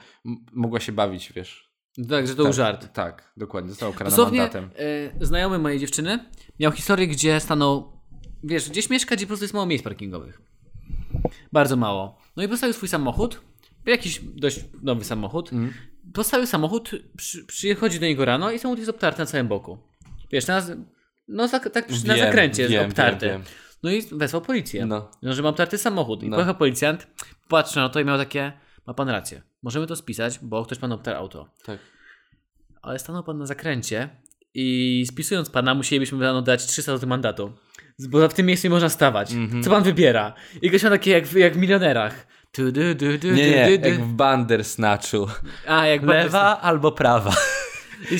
mogła 0.53 0.79
się 0.79 0.91
bawić, 0.91 1.33
wiesz. 1.33 1.67
Tak, 2.09 2.27
że 2.27 2.33
to 2.33 2.37
był 2.37 2.45
tak, 2.45 2.53
żart. 2.53 2.93
Tak, 2.93 3.31
dokładnie. 3.37 3.69
Została 3.69 3.89
ukarana 3.91 4.09
Dosłownie 4.09 4.39
mandatem. 4.39 4.69
e, 5.19 5.25
znajomy 5.25 5.59
mojej 5.59 5.79
dziewczyny 5.79 6.19
miał 6.59 6.71
historię, 6.71 7.07
gdzie 7.07 7.39
stanął, 7.39 8.01
wiesz, 8.43 8.69
gdzieś 8.69 8.89
mieszka, 8.89 9.15
gdzie 9.15 9.25
po 9.25 9.27
prostu 9.27 9.43
jest 9.43 9.53
mało 9.53 9.65
miejsc 9.65 9.83
parkingowych. 9.83 10.41
Bardzo 11.51 11.75
mało. 11.75 12.17
No 12.35 12.43
i 12.43 12.47
postawił 12.47 12.73
swój 12.73 12.89
samochód, 12.89 13.41
jakiś 13.91 14.21
dość 14.35 14.59
nowy 14.81 15.03
samochód. 15.05 15.49
Postawił 16.13 16.47
samochód, 16.47 16.91
przy, 17.17 17.45
przychodzi 17.45 17.99
do 17.99 18.05
niego 18.05 18.25
rano 18.25 18.51
i 18.51 18.59
samochód 18.59 18.79
jest 18.79 18.89
obtarty 18.89 19.19
na 19.19 19.25
całym 19.25 19.47
boku. 19.47 19.77
Wiesz, 20.31 20.47
na, 20.47 20.61
no 21.27 21.47
tak, 21.47 21.69
tak 21.69 21.87
przy- 21.87 22.07
na 22.07 22.13
Wiem, 22.15 22.25
zakręcie 22.25 22.61
jest 22.61 22.73
wiem, 22.73 22.89
obtarty. 22.89 23.25
wiem, 23.25 23.41
wiem. 23.41 23.51
No 23.83 23.91
i 23.91 24.01
wezwał 24.11 24.41
policję. 24.41 24.85
No. 24.85 25.11
No, 25.21 25.33
że 25.33 25.41
mam 25.41 25.49
obtarty 25.49 25.77
samochód. 25.77 26.23
I 26.23 26.29
No. 26.29 26.35
pojechał 26.35 26.55
policjant, 26.55 27.07
patrzył 27.47 27.81
na 27.81 27.89
to 27.89 27.99
i 27.99 28.05
miał 28.05 28.17
takie, 28.17 28.51
ma 28.87 28.93
pan 28.93 29.09
rację, 29.09 29.41
możemy 29.63 29.87
to 29.87 29.95
spisać, 29.95 30.39
bo 30.41 30.65
ktoś 30.65 30.77
pan 30.77 30.91
obtarł 30.91 31.17
auto 31.17 31.49
Tak. 31.65 31.79
ale 32.81 32.99
stanął 32.99 33.23
pan 33.23 33.37
na 33.37 33.45
zakręcie 33.45 34.09
i 34.53 35.05
spisując 35.07 35.49
pana 35.49 35.73
musielibyśmy 35.75 36.19
panu 36.19 36.41
dać 36.41 36.65
300 36.65 36.91
zł 36.97 37.09
mandatu. 37.09 37.53
Bo 38.09 38.29
w 38.29 38.33
tym 38.33 38.45
miejscu 38.45 38.67
nie 38.67 38.71
można 38.71 38.89
stawać. 38.89 39.31
Mhm. 39.33 39.63
Co 39.63 39.69
pan 39.69 39.83
wybiera? 39.83 40.33
I 40.61 40.69
gość 40.71 40.83
ma 40.83 40.89
takie 40.89 41.11
jak, 41.11 41.33
jak 41.33 41.53
w 41.53 41.57
milionerach. 41.57 42.27
Tu, 42.51 42.71
du, 42.71 42.95
du, 42.95 43.17
du, 43.17 43.31
Nie, 43.31 43.49
nie, 43.51 43.69
du, 43.69 43.77
du, 43.77 43.87
jak 43.89 43.97
du. 43.99 44.03
w 44.05 44.13
Bandersnatchu. 44.13 45.27
A, 45.67 45.85
jak 45.87 46.03
Lewa 46.03 46.61
albo 46.61 46.91
prawa. 46.91 47.35
I, 48.11 48.17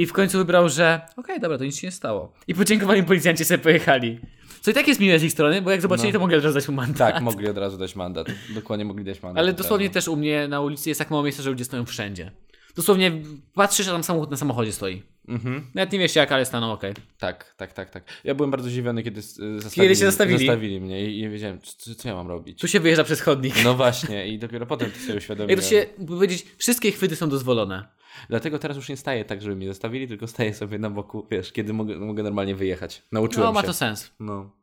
I 0.00 0.06
w 0.06 0.12
końcu 0.12 0.38
wybrał, 0.38 0.68
że 0.68 1.00
okej, 1.16 1.40
dobra, 1.40 1.58
to 1.58 1.64
nic 1.64 1.78
się 1.78 1.86
nie 1.86 1.90
stało. 1.92 2.32
I 2.48 2.54
podziękowali 2.54 3.02
policjanci 3.02 3.44
sobie 3.44 3.58
pojechali. 3.58 4.20
Co 4.60 4.70
i 4.70 4.74
tak 4.74 4.88
jest 4.88 5.00
miłe 5.00 5.18
z 5.18 5.22
ich 5.24 5.32
strony, 5.32 5.62
bo 5.62 5.70
jak 5.70 5.80
zobaczyli, 5.82 6.08
No. 6.08 6.12
to 6.12 6.18
mogli 6.18 6.36
od 6.36 6.44
razu 6.44 6.54
dać 6.54 6.68
mu 6.68 6.74
mandat. 6.74 7.12
Tak, 7.14 7.22
mogli 7.22 7.48
od 7.48 7.58
razu 7.58 7.78
dać 7.78 7.96
mandat. 7.96 8.26
Dokładnie 8.54 8.84
mogli 8.84 9.04
dać 9.04 9.22
mandat. 9.22 9.38
Ale 9.42 9.52
dosłownie 9.52 9.90
też 9.90 10.08
u 10.08 10.16
mnie 10.16 10.48
na 10.48 10.60
ulicy 10.60 10.88
jest 10.90 10.98
tak 10.98 11.10
mało 11.10 11.22
miejsca, 11.22 11.42
że 11.42 11.50
ludzie 11.50 11.64
stoją 11.64 11.84
wszędzie. 11.86 12.30
Dosłownie 12.76 13.12
patrzysz, 13.54 13.88
a 13.88 13.92
tam 13.92 14.04
samochód 14.04 14.30
na 14.30 14.36
samochodzie 14.36 14.72
stoi. 14.72 15.02
Mhm. 15.28 15.70
Nawet 15.74 15.92
nie 15.92 15.98
wiesz 15.98 16.16
jak, 16.16 16.32
ale 16.32 16.44
staną 16.44 16.72
okej. 16.72 16.94
Tak, 17.18 17.54
tak, 17.56 17.72
tak, 17.72 17.90
tak. 17.90 18.04
Ja 18.24 18.34
byłem 18.34 18.50
bardzo 18.50 18.68
zdziwiony, 18.68 19.02
kiedy 19.02 19.22
zostawili, 19.22 19.70
Kiedy 19.74 19.94
się 19.96 20.06
zostawili. 20.06 20.38
zostawili 20.38 20.80
mnie 20.80 21.10
i 21.14 21.22
nie 21.22 21.30
wiedziałem, 21.30 21.60
co, 21.60 21.94
co 21.94 22.08
ja 22.08 22.14
mam 22.14 22.28
robić. 22.28 22.60
Tu 22.60 22.68
się 22.68 22.80
wyjeżdża 22.80 23.04
przez 23.04 23.20
chodnik. 23.20 23.54
No 23.64 23.74
właśnie, 23.74 24.28
i 24.28 24.38
dopiero 24.38 24.66
potem 24.66 24.90
to 24.90 24.96
sobie 24.98 25.08
Jak 25.08 25.18
uświadomiłem. 25.18 25.60
to 25.60 25.66
się 25.66 25.86
powiedzieć, 26.08 26.46
wszystkie 26.58 26.92
chwyty 26.92 27.16
są 27.16 27.28
dozwolone. 27.28 27.88
Dlatego 28.28 28.58
teraz 28.58 28.76
już 28.76 28.88
nie 28.88 28.96
staję 28.96 29.24
tak, 29.24 29.42
żeby 29.42 29.56
mnie 29.56 29.68
zostawili, 29.68 30.08
tylko 30.08 30.26
staję 30.26 30.54
sobie 30.54 30.78
na 30.78 30.90
boku, 30.90 31.26
wiesz, 31.30 31.52
kiedy 31.52 31.72
mogę, 31.72 31.96
mogę 31.98 32.22
normalnie 32.22 32.54
wyjechać. 32.54 33.02
Nauczyłem 33.12 33.46
No, 33.46 33.52
ma 33.52 33.60
się. 33.60 33.66
to 33.66 33.72
sens. 33.74 34.12
No. 34.20 34.56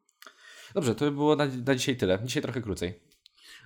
Dobrze, 0.73 0.95
to 0.95 1.05
by 1.05 1.11
było 1.11 1.35
na, 1.35 1.45
na 1.65 1.75
dzisiaj 1.75 1.95
tyle. 1.97 2.19
Dzisiaj 2.25 2.43
trochę 2.43 2.61
krócej. 2.61 2.93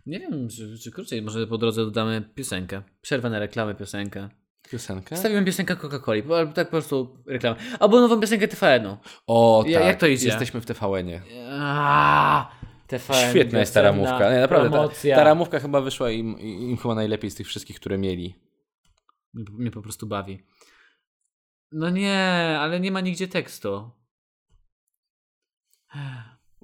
Nie 0.06 0.20
wiem, 0.20 0.50
czy, 0.50 0.78
czy 0.80 0.92
krócej, 0.92 1.22
może 1.22 1.48
po 1.48 1.58
drodze 1.58 1.86
dodamy 1.86 2.30
piosenkę. 2.36 2.82
Przerwę 3.02 3.30
na 3.30 3.40
reklamę, 3.40 3.76
piosenkę. 3.76 4.30
Piosenkę? 4.72 5.18
Stawiłem 5.18 5.46
piosenkę 5.46 5.76
Coca-Coli, 5.76 6.24
bo- 6.24 6.38
albo 6.38 6.54
tak 6.54 6.68
po 6.68 6.72
prostu 6.72 7.18
reklamę. 7.28 7.60
Albo 7.80 8.02
nową 8.02 8.20
piosenkę 8.22 8.48
TVN-u. 8.48 8.98
O, 9.28 9.62
tak. 9.64 9.72
Ja- 9.72 9.80
jak 9.80 10.00
to 10.00 10.08
idzie? 10.08 10.28
Jesteśmy 10.28 10.62
w 10.62 10.66
TVN-ie. 10.66 11.22
Aaaa, 11.52 12.52
TVN. 12.88 13.30
Świetna 13.30 13.60
jest 13.60 13.74
ta 13.74 13.82
ramówka. 13.82 14.34
Nie, 14.34 14.40
naprawdę. 14.40 14.70
Ta, 14.70 14.76
Promocja. 14.78 15.16
ta 15.16 15.24
ramówka 15.24 15.60
chyba 15.60 15.82
wyszła 15.82 16.10
im, 16.12 16.40
im 16.40 16.78
chyba 16.78 16.96
najlepiej 16.96 17.32
z 17.32 17.36
tych 17.36 17.48
wszystkich, 17.48 17.80
które 17.80 17.98
mieli. 17.98 18.36
Mnie, 19.34 19.46
mnie 19.52 19.72
po 19.72 19.82
prostu 19.82 20.08
bawi. 20.08 20.46
No 21.72 21.90
nie, 21.90 22.20
ale 22.60 22.80
nie 22.80 22.92
ma 22.92 23.02
nigdzie 23.02 23.28
tekstu. 23.28 23.92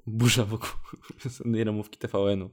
Burza 0.06 0.44
wokół 0.44 0.68
piosennej 1.22 1.64
ramówki 1.64 1.98
TVN-u. 1.98 2.50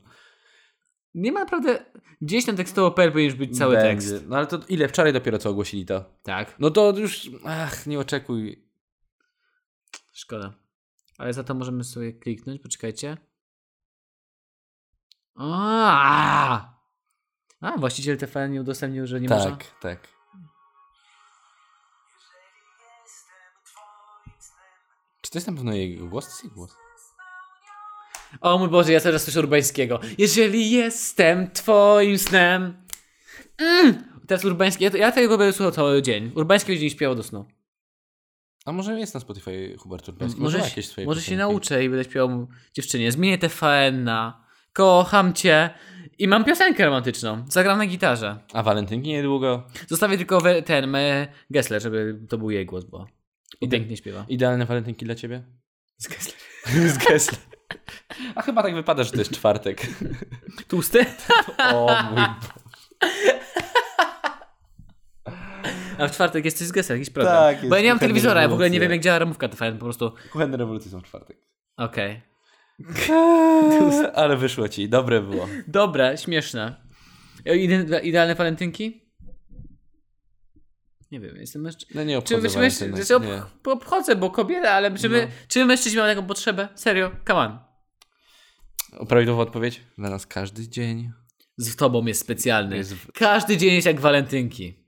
Nie 1.18 1.32
ma 1.32 1.40
naprawdę... 1.40 1.86
Gdzieś 2.22 2.46
tam 2.46 2.56
tekstowo.pl 2.56 3.12
powinien 3.12 3.38
być 3.38 3.58
cały 3.58 3.76
Będzie. 3.76 4.10
tekst. 4.12 4.26
No 4.28 4.38
ale 4.38 4.48
to 4.48 4.60
ile? 4.70 4.88
Wczoraj 4.88 5.14
dopiero 5.14 5.38
co 5.38 5.50
ogłosili 5.50 5.86
to. 5.86 6.06
Tak, 6.24 6.56
No 6.60 6.72
to 6.72 6.94
już, 6.98 7.30
ach, 7.46 7.88
nie 7.88 8.00
oczekuj. 8.00 8.68
szkoda. 10.14 10.54
Ale 11.18 11.34
za 11.34 11.44
to 11.44 11.54
możemy 11.54 11.84
sobie 11.84 12.14
kliknąć, 12.14 12.62
poczekajcie. 12.62 13.18
A, 15.36 16.74
A 17.62 17.78
właściciel 17.78 18.18
TVN 18.18 18.52
nie 18.52 18.62
udostępnił, 18.62 19.08
że 19.08 19.22
nie 19.22 19.30
tak, 19.30 19.38
można. 19.38 19.58
tak. 19.82 20.08
Czy 25.22 25.32
to 25.32 25.38
jest 25.38 25.48
na 25.48 25.54
pewno 25.54 25.74
jego 25.74 26.08
głos? 26.08 26.26
To 26.26 26.32
jest 26.32 26.44
jego 26.44 26.56
głos. 26.56 26.76
O 28.42 28.58
mój 28.58 28.70
Boże, 28.70 28.94
ja 28.94 29.00
teraz 29.00 29.24
słyszę 29.24 29.40
Urbańskiego. 29.40 30.00
Jeżeli 30.18 30.72
jestem 30.72 31.52
twoim 31.52 32.18
snem. 32.18 32.74
Mm. 33.58 34.04
Teraz 34.28 34.46
Urbański, 34.46 34.84
ja, 34.84 34.90
ja 34.90 35.12
tego 35.12 35.38
będę 35.38 35.54
słuchał 35.54 35.72
cały 35.72 36.02
dzień. 36.02 36.32
Urbański 36.36 36.72
będzie 36.72 36.86
mi 36.86 36.92
śpiewał 36.92 37.16
do 37.16 37.24
snu. 37.24 37.46
A 38.66 38.72
może 38.72 39.00
jest 39.00 39.14
na 39.14 39.20
Spotify 39.20 39.76
Hubert 39.80 40.10
Urbański? 40.10 40.42
Może, 40.42 40.60
się- 40.60 40.66
jakieś 40.66 40.88
swoje 40.88 41.08
może 41.08 41.22
się 41.22 41.36
nauczę 41.38 41.84
i 41.84 41.90
będę 41.90 42.04
śpiewał 42.04 42.30
mu 42.30 42.48
dziewczynie. 42.74 43.12
Zmienię 43.12 43.38
TVN 43.38 44.04
na 44.04 44.46
Kocham 44.74 45.34
cię. 45.34 45.70
I 46.20 46.28
mam 46.28 46.46
piosenkę 46.46 46.86
romantyczną. 46.86 47.46
Zagram 47.50 47.78
na 47.78 47.86
gitarze. 47.86 48.40
A 48.54 48.64
walentynki 48.64 49.10
niedługo. 49.10 49.68
Zostawię 49.88 50.18
tylko 50.18 50.42
ten 50.66 50.98
Gessler, 51.50 51.82
żeby 51.82 52.20
to 52.30 52.38
był 52.38 52.52
jej 52.52 52.66
głos, 52.66 52.86
bo 52.86 53.08
i 53.62 53.70
pięknie 53.70 53.98
śpiewa. 53.98 54.26
Idealne 54.30 54.66
walentynki 54.66 55.06
dla 55.06 55.16
ciebie? 55.16 55.44
Z 55.98 56.08
Gessler. 56.08 56.36
Z 56.94 56.98
Gessler. 56.98 57.57
A 58.36 58.42
chyba 58.42 58.64
tak 58.64 58.74
wypada, 58.76 59.04
że 59.04 59.12
to 59.12 59.18
jest 59.18 59.32
czwartek. 59.32 59.82
Tłusty? 60.70 61.06
O 61.74 61.98
mój 62.12 62.24
A 66.00 66.08
w 66.08 66.12
czwartek 66.12 66.46
jest 66.46 66.58
coś 66.58 66.68
z 66.68 66.72
Gessler, 66.72 66.98
jakiś 66.98 67.14
problem. 67.14 67.36
Tak, 67.36 67.58
jest 67.58 67.70
bo 67.70 67.76
ja 67.76 67.82
nie 67.82 67.90
mam 67.90 68.00
telewizora, 68.00 68.42
ja 68.42 68.48
w 68.48 68.54
ogóle 68.54 68.70
nie 68.70 68.74
rewolucja. 68.74 68.82
wiem 68.90 68.92
jak 68.92 69.02
działa 69.04 69.20
ramówka 69.20 69.50
TVN, 69.50 69.78
po 69.78 69.86
prostu 69.86 70.12
Kuchenne 70.32 70.58
rewolucje 70.58 70.92
są 70.92 71.00
w 71.00 71.04
czwartek. 71.04 71.38
okej. 71.78 72.22
Ale 74.16 74.38
wyszło 74.38 74.70
ci, 74.70 74.90
dobre 74.90 75.22
było. 75.22 75.48
Dobre, 75.68 76.18
śmieszne. 76.18 76.76
E, 77.46 77.58
Ide 77.58 78.00
idealne 78.00 78.36
walentynki? 78.36 79.07
Nie 81.12 81.20
wiem, 81.20 81.36
jestem 81.36 81.62
mężczyzną. 81.62 81.96
No 81.96 82.04
nie 82.04 82.18
obchodzę 82.18 82.50
czy, 82.50 82.58
mężczy- 82.58 83.06
znaczy, 83.06 83.26
nie. 83.26 83.36
ob- 83.44 83.68
obchodzę, 83.68 84.16
bo 84.16 84.30
kobieta, 84.30 84.72
ale 84.72 84.98
czy, 84.98 85.10
my, 85.10 85.22
No. 85.26 85.32
czy 85.48 85.66
mężczyźni 85.66 86.00
mają 86.00 86.16
taką 86.16 86.28
potrzebę? 86.28 86.70
Serio? 86.76 87.12
Come 87.28 87.40
on. 87.40 87.60
O, 89.00 89.06
Prawidłowa 89.06 89.44
odpowiedź? 89.44 89.82
Dla 89.98 90.10
nas 90.10 90.28
każdy 90.28 90.70
dzień. 90.70 91.12
Z 91.58 91.76
tobą 91.76 92.06
jest 92.06 92.22
specjalny. 92.22 92.78
Jest 92.78 92.94
w- 92.96 93.12
Każdy 93.12 93.58
dzień 93.58 93.74
jest 93.74 93.88
jak 93.88 94.00
walentynki. 94.00 94.88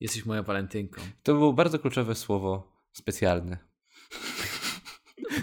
Jesteś 0.00 0.24
moją 0.26 0.42
walentynką. 0.42 1.02
To 1.22 1.32
było 1.34 1.52
bardzo 1.52 1.78
kluczowe 1.78 2.14
słowo 2.14 2.72
specjalne. 2.92 3.58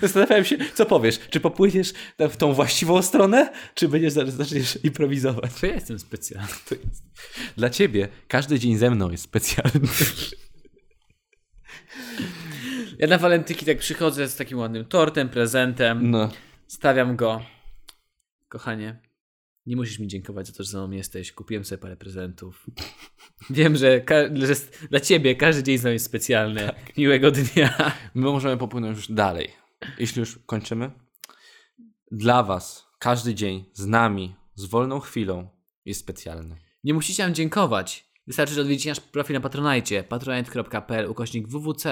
Zastanawiałem 0.06 0.46
się, 0.46 0.58
co 0.74 0.86
powiesz. 0.86 1.20
Czy 1.30 1.40
popłyniesz 1.40 1.94
w 2.20 2.38
tą 2.38 2.54
właściwą 2.54 3.02
stronę, 3.02 3.52
czy 3.74 3.88
będziesz 3.88 4.14
zaczniesz 4.14 4.80
improwizować? 4.84 5.52
To 5.62 5.66
ja 5.68 5.74
jestem 5.74 6.00
specjalny. 6.00 6.48
Jest... 6.72 7.04
Dla 7.58 7.70
ciebie 7.70 8.08
każdy 8.28 8.60
dzień 8.60 8.78
ze 8.78 8.92
mną 8.92 9.12
jest 9.12 9.24
specjalny. 9.24 9.80
Ja 13.00 13.08
na 13.08 13.18
walentynki 13.18 13.66
tak 13.66 13.78
przychodzę 13.78 14.28
z 14.28 14.36
takim 14.36 14.58
ładnym 14.58 14.86
tortem, 14.86 15.30
prezentem, 15.30 16.12
No. 16.12 16.32
stawiam 16.68 17.16
go. 17.16 17.42
Kochanie, 18.48 19.02
nie 19.66 19.76
musisz 19.76 20.00
mi 20.00 20.08
dziękować 20.08 20.48
za 20.48 20.54
to, 20.54 20.64
że 20.64 20.70
ze 20.70 20.78
mną 20.78 20.92
jesteś. 20.92 21.32
Kupiłem 21.32 21.66
sobie 21.66 21.80
parę 21.80 21.98
prezentów. 21.98 22.66
Wiem, 23.50 23.76
że, 23.76 24.02
że 24.34 24.56
dla 24.90 25.00
ciebie 25.00 25.36
każdy 25.36 25.64
dzień 25.64 25.78
z 25.78 25.84
nami 25.84 25.94
jest 25.94 26.06
specjalny. 26.06 26.70
Miłego 26.98 27.32
dnia. 27.32 27.92
My 28.14 28.22
możemy 28.22 28.58
popłynąć 28.58 28.98
już 28.98 29.12
dalej. 29.12 29.65
Jeśli 29.98 30.20
już 30.20 30.40
kończymy. 30.46 30.92
Dla 32.12 32.44
was 32.44 32.88
każdy 33.00 33.36
dzień 33.36 33.66
z 33.74 33.86
nami, 33.86 34.36
z 34.56 34.66
wolną 34.66 35.00
chwilą 35.00 35.50
jest 35.86 36.00
specjalny. 36.00 36.58
Nie 36.84 36.94
musicie 36.94 37.24
nam 37.24 37.34
dziękować. 37.34 38.06
Wystarczy, 38.28 38.54
że 38.54 38.62
odwiedzicie 38.62 38.90
nasz 38.90 39.00
profil 39.00 39.34
na 39.34 39.40
Patronite, 39.40 40.04
patronite.pl 40.04 41.10
ukośnik 41.10 41.48
wwc 41.48 41.86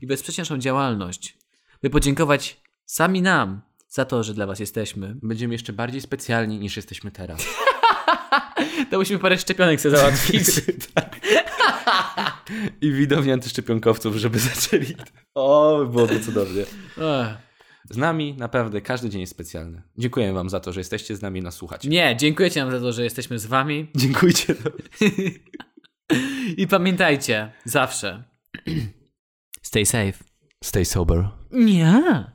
i 0.00 0.06
wesprzecie 0.06 0.42
naszą 0.42 0.58
działalność, 0.58 1.38
by 1.82 1.90
podziękować 1.90 2.60
sami 2.86 3.22
nam 3.22 3.62
za 3.88 4.04
to, 4.04 4.22
że 4.22 4.34
dla 4.34 4.46
was 4.46 4.60
jesteśmy. 4.60 5.16
Będziemy 5.22 5.54
jeszcze 5.54 5.72
bardziej 5.72 6.00
specjalni 6.00 6.58
niż 6.58 6.76
jesteśmy 6.76 7.10
teraz. 7.10 7.46
To 8.90 8.98
musimy 8.98 9.18
parę 9.18 9.38
szczepionek 9.38 9.80
sobie 9.80 9.96
załatwić. 9.96 10.44
I 12.80 12.92
widowni 12.92 13.32
antyszczepionkowców, 13.32 14.16
żeby 14.16 14.38
zaczęli. 14.38 14.96
O, 15.34 15.84
byłoby 15.84 16.20
cudownie. 16.20 16.64
Z 17.90 17.96
nami 17.96 18.34
naprawdę 18.38 18.80
każdy 18.80 19.10
dzień 19.10 19.20
jest 19.20 19.32
specjalny. 19.32 19.82
Dziękujemy 19.98 20.32
wam 20.32 20.50
za 20.50 20.60
to, 20.60 20.72
że 20.72 20.80
jesteście 20.80 21.16
z 21.16 21.22
nami 21.22 21.42
nas 21.42 21.54
słuchacie. 21.54 21.88
Nie, 21.88 22.16
dziękujecie 22.16 22.60
nam 22.60 22.70
za 22.70 22.80
to, 22.80 22.92
że 22.92 23.04
jesteśmy 23.04 23.38
z 23.38 23.46
wami. 23.46 23.90
Dziękujcie. 23.96 24.54
I 26.56 26.66
pamiętajcie, 26.66 27.52
zawsze. 27.64 28.24
Stay 29.62 29.86
safe. 29.86 30.24
Stay 30.64 30.84
sober. 30.84 31.28
Nie. 31.50 32.32